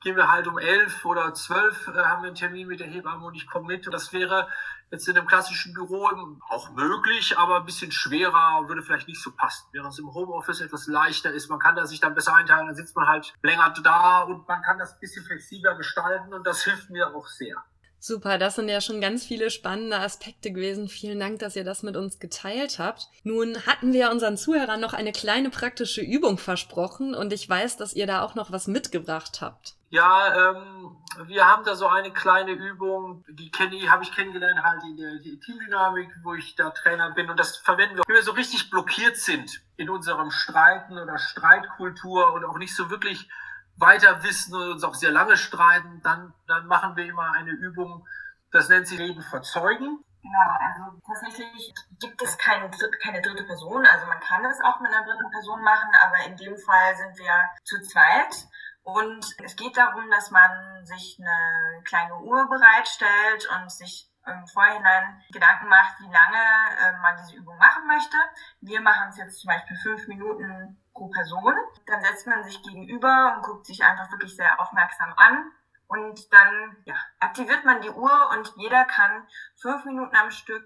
gehen 0.00 0.14
wir 0.14 0.30
halt 0.30 0.46
um 0.46 0.58
elf 0.58 1.04
oder 1.04 1.34
zwölf, 1.34 1.88
äh, 1.88 1.92
haben 1.92 2.22
wir 2.22 2.28
einen 2.28 2.36
Termin 2.36 2.68
mit 2.68 2.78
der 2.78 2.86
Hebamme 2.86 3.26
und 3.26 3.34
ich 3.34 3.48
komme 3.48 3.66
mit. 3.66 3.84
Und 3.86 3.92
das 3.92 4.12
wäre 4.12 4.46
jetzt 4.92 5.08
in 5.08 5.16
einem 5.16 5.26
klassischen 5.26 5.72
Büro 5.72 6.08
auch 6.50 6.70
möglich, 6.72 7.36
aber 7.38 7.56
ein 7.56 7.64
bisschen 7.64 7.90
schwerer 7.90 8.68
würde 8.68 8.82
vielleicht 8.82 9.08
nicht 9.08 9.22
so 9.22 9.32
passen. 9.32 9.66
Während 9.72 9.92
es 9.92 9.98
im 9.98 10.12
Homeoffice 10.12 10.60
etwas 10.60 10.86
leichter 10.86 11.32
ist, 11.32 11.48
man 11.48 11.58
kann 11.58 11.74
da 11.74 11.86
sich 11.86 11.98
dann 11.98 12.14
besser 12.14 12.34
einteilen, 12.34 12.66
dann 12.66 12.76
sitzt 12.76 12.94
man 12.94 13.08
halt 13.08 13.32
länger 13.42 13.72
da 13.82 14.20
und 14.20 14.46
man 14.46 14.62
kann 14.62 14.78
das 14.78 14.92
ein 14.92 15.00
bisschen 15.00 15.24
flexibler 15.24 15.74
gestalten 15.76 16.34
und 16.34 16.46
das 16.46 16.62
hilft 16.62 16.90
mir 16.90 17.14
auch 17.14 17.26
sehr. 17.26 17.64
Super, 18.04 18.36
das 18.36 18.56
sind 18.56 18.68
ja 18.68 18.80
schon 18.80 19.00
ganz 19.00 19.24
viele 19.24 19.48
spannende 19.48 19.96
Aspekte 19.96 20.50
gewesen. 20.50 20.88
Vielen 20.88 21.20
Dank, 21.20 21.38
dass 21.38 21.54
ihr 21.54 21.62
das 21.62 21.84
mit 21.84 21.96
uns 21.96 22.18
geteilt 22.18 22.80
habt. 22.80 23.08
Nun 23.22 23.64
hatten 23.64 23.92
wir 23.92 24.10
unseren 24.10 24.36
Zuhörern 24.36 24.80
noch 24.80 24.92
eine 24.92 25.12
kleine 25.12 25.50
praktische 25.50 26.00
Übung 26.00 26.36
versprochen 26.36 27.14
und 27.14 27.32
ich 27.32 27.48
weiß, 27.48 27.76
dass 27.76 27.94
ihr 27.94 28.08
da 28.08 28.22
auch 28.22 28.34
noch 28.34 28.50
was 28.50 28.66
mitgebracht 28.66 29.40
habt. 29.40 29.76
Ja, 29.90 30.50
ähm, 30.50 30.96
wir 31.28 31.46
haben 31.46 31.64
da 31.64 31.76
so 31.76 31.86
eine 31.86 32.10
kleine 32.10 32.50
Übung, 32.50 33.24
die 33.28 33.52
kenne 33.52 33.76
ich, 33.76 33.88
habe 33.88 34.02
ich 34.02 34.10
kennengelernt 34.10 34.60
halt 34.64 34.82
in 34.82 34.96
der 34.96 35.20
Teamdynamik, 35.38 36.08
wo 36.24 36.34
ich 36.34 36.56
da 36.56 36.70
Trainer 36.70 37.12
bin 37.12 37.30
und 37.30 37.38
das 37.38 37.58
verwenden 37.58 37.98
wir, 37.98 38.02
wenn 38.08 38.16
wir 38.16 38.24
so 38.24 38.32
richtig 38.32 38.68
blockiert 38.68 39.16
sind 39.16 39.62
in 39.76 39.88
unserem 39.88 40.32
Streiten 40.32 40.98
oder 40.98 41.18
Streitkultur 41.18 42.32
und 42.32 42.44
auch 42.46 42.58
nicht 42.58 42.74
so 42.74 42.90
wirklich 42.90 43.28
weiter 43.76 44.22
wissen 44.22 44.54
und 44.54 44.72
uns 44.72 44.84
auch 44.84 44.94
sehr 44.94 45.10
lange 45.10 45.36
streiten, 45.36 46.00
dann, 46.02 46.34
dann 46.46 46.66
machen 46.66 46.96
wir 46.96 47.04
immer 47.06 47.32
eine 47.32 47.50
Übung, 47.50 48.06
das 48.50 48.68
nennt 48.68 48.86
sich 48.86 48.98
Reden 48.98 49.22
verzeugen. 49.22 50.04
Genau, 50.22 50.56
also 50.60 51.00
tatsächlich 51.04 51.74
gibt 51.98 52.22
es 52.22 52.38
keine, 52.38 52.70
keine 53.02 53.20
dritte 53.20 53.44
Person. 53.44 53.84
Also 53.84 54.06
man 54.06 54.20
kann 54.20 54.44
es 54.44 54.60
auch 54.60 54.78
mit 54.80 54.92
einer 54.92 55.04
dritten 55.04 55.30
Person 55.30 55.62
machen, 55.62 55.90
aber 56.04 56.26
in 56.26 56.36
dem 56.36 56.56
Fall 56.56 56.96
sind 56.96 57.18
wir 57.18 57.50
zu 57.64 57.80
zweit. 57.82 58.46
Und 58.84 59.24
es 59.44 59.56
geht 59.56 59.76
darum, 59.76 60.10
dass 60.10 60.30
man 60.30 60.84
sich 60.84 61.18
eine 61.18 61.82
kleine 61.84 62.16
Uhr 62.18 62.48
bereitstellt 62.48 63.48
und 63.56 63.70
sich 63.70 64.08
im 64.26 64.46
Vorhinein 64.46 65.20
Gedanken 65.32 65.68
macht, 65.68 65.98
wie 66.00 66.12
lange 66.12 66.38
äh, 66.78 66.96
man 67.00 67.16
diese 67.16 67.36
Übung 67.36 67.58
machen 67.58 67.86
möchte. 67.86 68.16
Wir 68.60 68.80
machen 68.80 69.08
es 69.10 69.16
jetzt 69.16 69.40
zum 69.40 69.48
Beispiel 69.48 69.76
fünf 69.82 70.06
Minuten 70.06 70.81
pro 70.92 71.08
Person. 71.08 71.54
Dann 71.86 72.02
setzt 72.02 72.26
man 72.26 72.44
sich 72.44 72.62
gegenüber 72.62 73.34
und 73.36 73.42
guckt 73.42 73.66
sich 73.66 73.82
einfach 73.82 74.10
wirklich 74.10 74.36
sehr 74.36 74.60
aufmerksam 74.60 75.12
an. 75.16 75.50
Und 75.88 76.32
dann 76.32 76.76
ja, 76.84 76.94
aktiviert 77.20 77.64
man 77.64 77.82
die 77.82 77.90
Uhr 77.90 78.30
und 78.30 78.52
jeder 78.56 78.84
kann 78.86 79.26
fünf 79.56 79.84
Minuten 79.84 80.16
am 80.16 80.30
Stück 80.30 80.64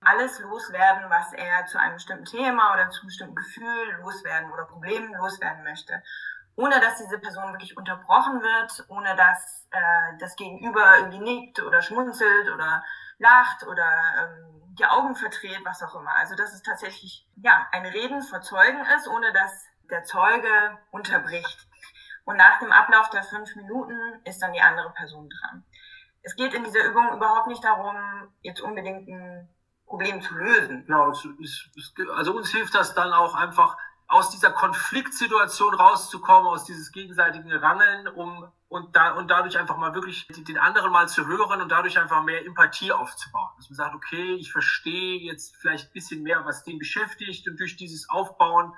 alles 0.00 0.38
loswerden, 0.40 1.10
was 1.10 1.32
er 1.32 1.66
zu 1.66 1.78
einem 1.78 1.94
bestimmten 1.94 2.24
Thema 2.24 2.72
oder 2.72 2.90
zu 2.90 3.00
einem 3.00 3.08
bestimmten 3.08 3.34
Gefühl 3.34 4.00
loswerden 4.00 4.50
oder 4.52 4.64
Problemen 4.64 5.12
loswerden 5.14 5.64
möchte. 5.64 6.02
Ohne 6.56 6.80
dass 6.80 6.98
diese 6.98 7.18
Person 7.18 7.52
wirklich 7.52 7.76
unterbrochen 7.76 8.40
wird, 8.40 8.84
ohne 8.88 9.16
dass 9.16 9.66
äh, 9.70 10.18
das 10.18 10.36
Gegenüber 10.36 10.98
irgendwie 10.98 11.18
nickt 11.18 11.60
oder 11.60 11.82
schmunzelt 11.82 12.48
oder 12.50 12.84
lacht 13.18 13.66
oder 13.66 13.86
ähm, 14.18 14.63
die 14.78 14.86
Augen 14.86 15.14
verdreht, 15.14 15.60
was 15.64 15.82
auch 15.82 15.94
immer. 15.94 16.14
Also 16.16 16.34
dass 16.34 16.52
es 16.52 16.62
tatsächlich 16.62 17.26
ja 17.36 17.66
ein 17.72 17.86
Reden 17.86 18.22
vor 18.22 18.40
Zeugen 18.40 18.84
ist, 18.96 19.08
ohne 19.08 19.32
dass 19.32 19.66
der 19.90 20.04
Zeuge 20.04 20.78
unterbricht. 20.90 21.68
Und 22.24 22.36
nach 22.36 22.58
dem 22.58 22.72
Ablauf 22.72 23.10
der 23.10 23.22
fünf 23.22 23.54
Minuten 23.56 23.96
ist 24.24 24.40
dann 24.40 24.52
die 24.52 24.60
andere 24.60 24.90
Person 24.92 25.28
dran. 25.28 25.64
Es 26.22 26.36
geht 26.36 26.54
in 26.54 26.64
dieser 26.64 26.84
Übung 26.86 27.12
überhaupt 27.12 27.48
nicht 27.48 27.62
darum, 27.62 27.96
jetzt 28.40 28.62
unbedingt 28.62 29.06
ein 29.08 29.48
Problem 29.86 30.22
zu 30.22 30.34
lösen. 30.34 30.86
Genau, 30.86 31.12
also 32.16 32.34
uns 32.34 32.50
hilft 32.50 32.74
das 32.74 32.94
dann 32.94 33.12
auch 33.12 33.34
einfach 33.34 33.76
aus 34.06 34.30
dieser 34.30 34.50
Konfliktsituation 34.50 35.74
rauszukommen, 35.74 36.48
aus 36.48 36.64
dieses 36.64 36.92
gegenseitigen 36.92 37.52
Rangeln, 37.52 38.08
um 38.08 38.50
und, 38.68 38.96
da, 38.96 39.12
und 39.12 39.30
dadurch 39.30 39.56
einfach 39.56 39.76
mal 39.76 39.94
wirklich 39.94 40.26
den 40.26 40.58
anderen 40.58 40.90
mal 40.90 41.08
zu 41.08 41.26
hören 41.26 41.60
und 41.60 41.70
dadurch 41.70 41.98
einfach 41.98 42.24
mehr 42.24 42.44
Empathie 42.44 42.92
aufzubauen. 42.92 43.50
Dass 43.56 43.70
man 43.70 43.76
sagt, 43.76 43.94
okay, 43.94 44.34
ich 44.34 44.50
verstehe 44.50 45.20
jetzt 45.20 45.56
vielleicht 45.56 45.90
ein 45.90 45.92
bisschen 45.92 46.22
mehr, 46.22 46.44
was 46.44 46.64
den 46.64 46.78
beschäftigt 46.78 47.46
und 47.48 47.58
durch 47.60 47.76
dieses 47.76 48.08
Aufbauen 48.10 48.74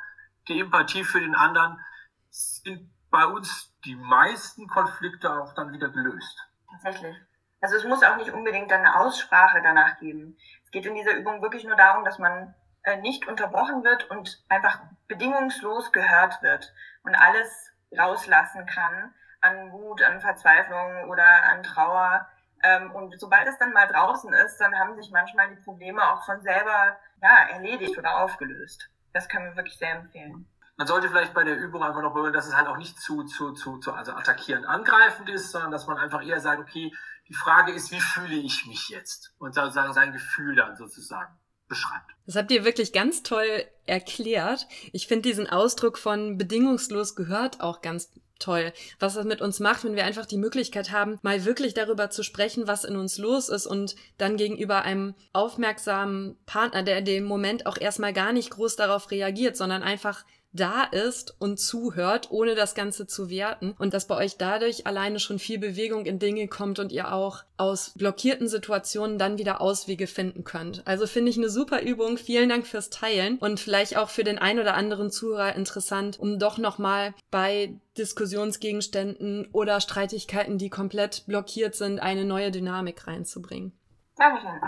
der 0.48 0.56
Empathie 0.56 1.02
für 1.02 1.20
den 1.20 1.34
anderen 1.34 1.80
sind 2.28 2.90
bei 3.10 3.24
uns 3.26 3.74
die 3.84 3.96
meisten 3.96 4.68
Konflikte 4.68 5.32
auch 5.32 5.54
dann 5.54 5.72
wieder 5.72 5.88
gelöst. 5.88 6.46
Tatsächlich. 6.70 7.16
Also 7.60 7.76
es 7.76 7.84
muss 7.84 8.02
auch 8.02 8.16
nicht 8.16 8.30
unbedingt 8.30 8.70
eine 8.70 9.00
Aussprache 9.00 9.62
danach 9.62 9.98
geben. 9.98 10.36
Es 10.64 10.70
geht 10.70 10.84
in 10.84 10.94
dieser 10.94 11.16
Übung 11.16 11.40
wirklich 11.40 11.64
nur 11.64 11.76
darum, 11.76 12.04
dass 12.04 12.18
man 12.18 12.54
nicht 12.94 13.26
unterbrochen 13.26 13.82
wird 13.82 14.08
und 14.10 14.44
einfach 14.48 14.78
bedingungslos 15.08 15.90
gehört 15.90 16.40
wird 16.42 16.72
und 17.02 17.16
alles 17.16 17.72
rauslassen 17.96 18.66
kann 18.66 19.12
an 19.40 19.72
Wut, 19.72 20.02
an 20.02 20.20
Verzweiflung 20.20 21.08
oder 21.08 21.26
an 21.50 21.62
Trauer. 21.62 22.26
Ähm, 22.62 22.90
und 22.92 23.18
sobald 23.20 23.46
es 23.48 23.58
dann 23.58 23.72
mal 23.72 23.86
draußen 23.86 24.32
ist, 24.32 24.58
dann 24.58 24.74
haben 24.78 24.96
sich 24.96 25.10
manchmal 25.10 25.48
die 25.54 25.62
Probleme 25.62 26.02
auch 26.02 26.24
von 26.24 26.40
selber 26.40 26.96
ja, 27.22 27.48
erledigt 27.50 27.98
oder 27.98 28.18
aufgelöst. 28.18 28.88
Das 29.12 29.28
können 29.28 29.46
wir 29.46 29.56
wirklich 29.56 29.78
sehr 29.78 29.96
empfehlen. 29.96 30.48
Man 30.76 30.86
sollte 30.86 31.08
vielleicht 31.08 31.32
bei 31.32 31.44
der 31.44 31.56
Übung 31.56 31.82
einfach 31.82 32.02
noch 32.02 32.12
berühren, 32.12 32.34
dass 32.34 32.46
es 32.46 32.56
halt 32.56 32.68
auch 32.68 32.76
nicht 32.76 33.00
zu, 33.00 33.24
zu, 33.24 33.52
zu, 33.52 33.78
zu 33.78 33.94
also 33.94 34.12
attackierend 34.12 34.66
angreifend 34.66 35.28
ist, 35.30 35.50
sondern 35.50 35.70
dass 35.70 35.86
man 35.86 35.96
einfach 35.96 36.22
eher 36.22 36.38
sagt, 36.40 36.60
okay, 36.60 36.92
die 37.28 37.34
Frage 37.34 37.72
ist, 37.72 37.90
wie 37.92 38.00
fühle 38.00 38.36
ich 38.36 38.66
mich 38.66 38.90
jetzt? 38.90 39.34
Und 39.38 39.54
sozusagen 39.54 39.92
sein 39.94 40.12
Gefühl 40.12 40.54
dann 40.54 40.76
sozusagen 40.76 41.34
beschreibt. 41.68 42.12
Das 42.26 42.36
habt 42.36 42.50
ihr 42.50 42.64
wirklich 42.64 42.92
ganz 42.92 43.22
toll 43.22 43.64
erklärt. 43.86 44.66
Ich 44.92 45.06
finde 45.06 45.28
diesen 45.28 45.48
Ausdruck 45.48 45.98
von 45.98 46.36
bedingungslos 46.38 47.14
gehört 47.14 47.60
auch 47.60 47.82
ganz 47.82 48.10
toll, 48.38 48.72
was 48.98 49.14
das 49.14 49.24
mit 49.24 49.40
uns 49.40 49.60
macht, 49.60 49.84
wenn 49.84 49.96
wir 49.96 50.04
einfach 50.04 50.26
die 50.26 50.36
Möglichkeit 50.36 50.90
haben, 50.90 51.18
mal 51.22 51.44
wirklich 51.44 51.74
darüber 51.74 52.10
zu 52.10 52.22
sprechen, 52.22 52.66
was 52.66 52.84
in 52.84 52.96
uns 52.96 53.16
los 53.18 53.48
ist 53.48 53.66
und 53.66 53.96
dann 54.18 54.36
gegenüber 54.36 54.82
einem 54.82 55.14
aufmerksamen 55.32 56.36
Partner, 56.44 56.82
der 56.82 56.98
in 56.98 57.04
dem 57.04 57.24
Moment 57.24 57.66
auch 57.66 57.78
erstmal 57.78 58.12
gar 58.12 58.32
nicht 58.32 58.50
groß 58.50 58.76
darauf 58.76 59.10
reagiert, 59.10 59.56
sondern 59.56 59.82
einfach 59.82 60.24
da 60.52 60.84
ist 60.84 61.36
und 61.38 61.58
zuhört, 61.58 62.30
ohne 62.30 62.54
das 62.54 62.74
Ganze 62.74 63.06
zu 63.06 63.28
werten 63.30 63.74
und 63.78 63.94
dass 63.94 64.06
bei 64.06 64.16
euch 64.16 64.36
dadurch 64.36 64.86
alleine 64.86 65.20
schon 65.20 65.38
viel 65.38 65.58
Bewegung 65.58 66.06
in 66.06 66.18
Dinge 66.18 66.48
kommt 66.48 66.78
und 66.78 66.92
ihr 66.92 67.12
auch 67.12 67.44
aus 67.56 67.92
blockierten 67.96 68.48
Situationen 68.48 69.18
dann 69.18 69.38
wieder 69.38 69.60
Auswege 69.60 70.06
finden 70.06 70.44
könnt. 70.44 70.82
Also 70.86 71.06
finde 71.06 71.30
ich 71.30 71.36
eine 71.36 71.48
super 71.48 71.82
Übung. 71.82 72.18
Vielen 72.18 72.48
Dank 72.48 72.66
fürs 72.66 72.90
Teilen 72.90 73.38
und 73.38 73.60
vielleicht 73.60 73.96
auch 73.96 74.08
für 74.08 74.24
den 74.24 74.38
ein 74.38 74.58
oder 74.58 74.74
anderen 74.74 75.10
Zuhörer 75.10 75.54
interessant, 75.54 76.18
um 76.18 76.38
doch 76.38 76.58
nochmal 76.58 77.14
bei 77.30 77.74
Diskussionsgegenständen 77.98 79.48
oder 79.52 79.80
Streitigkeiten, 79.80 80.58
die 80.58 80.70
komplett 80.70 81.24
blockiert 81.26 81.74
sind, 81.74 81.98
eine 81.98 82.24
neue 82.24 82.50
Dynamik 82.50 83.06
reinzubringen. 83.06 83.72
Dankeschön. 84.16 84.60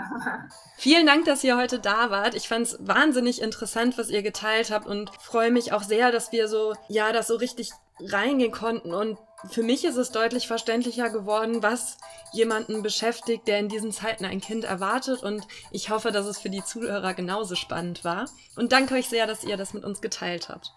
Vielen 0.77 1.07
Dank, 1.07 1.25
dass 1.25 1.43
ihr 1.43 1.57
heute 1.57 1.79
da 1.79 2.11
wart. 2.11 2.35
Ich 2.35 2.47
fand 2.47 2.67
es 2.67 2.77
wahnsinnig 2.79 3.41
interessant, 3.41 3.97
was 3.97 4.09
ihr 4.09 4.21
geteilt 4.21 4.71
habt 4.71 4.85
und 4.85 5.11
freue 5.19 5.51
mich 5.51 5.73
auch 5.73 5.83
sehr, 5.83 6.11
dass 6.11 6.31
wir 6.31 6.47
so, 6.47 6.75
ja, 6.87 7.11
das 7.11 7.27
so 7.27 7.35
richtig 7.35 7.71
reingehen 7.99 8.51
konnten 8.51 8.93
und 8.93 9.17
für 9.47 9.63
mich 9.63 9.85
ist 9.85 9.95
es 9.95 10.11
deutlich 10.11 10.47
verständlicher 10.47 11.09
geworden, 11.09 11.63
was 11.63 11.97
jemanden 12.33 12.83
beschäftigt, 12.83 13.47
der 13.47 13.59
in 13.59 13.69
diesen 13.69 13.91
Zeiten 13.91 14.25
ein 14.25 14.41
Kind 14.41 14.65
erwartet. 14.65 15.23
Und 15.23 15.47
ich 15.71 15.89
hoffe, 15.89 16.11
dass 16.11 16.25
es 16.25 16.39
für 16.39 16.49
die 16.49 16.63
Zuhörer 16.63 17.13
genauso 17.13 17.55
spannend 17.55 18.03
war. 18.03 18.25
Und 18.57 18.73
danke 18.73 18.95
euch 18.95 19.07
sehr, 19.07 19.27
dass 19.27 19.45
ihr 19.45 19.55
das 19.55 19.73
mit 19.73 19.85
uns 19.85 20.01
geteilt 20.01 20.49
habt. 20.49 20.73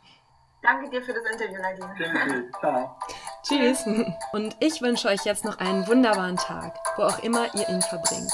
Danke 0.62 0.88
dir 0.90 1.02
für 1.02 1.12
das 1.12 1.24
Interview, 1.24 1.60
Nadine. 1.60 1.92
Danke. 1.98 2.50
Ciao. 2.60 2.96
Tschüss. 3.42 3.84
Und 4.32 4.56
ich 4.60 4.80
wünsche 4.80 5.08
euch 5.08 5.24
jetzt 5.24 5.44
noch 5.44 5.58
einen 5.58 5.86
wunderbaren 5.88 6.36
Tag, 6.36 6.78
wo 6.96 7.02
auch 7.02 7.18
immer 7.18 7.52
ihr 7.54 7.68
ihn 7.68 7.82
verbringt. 7.82 8.32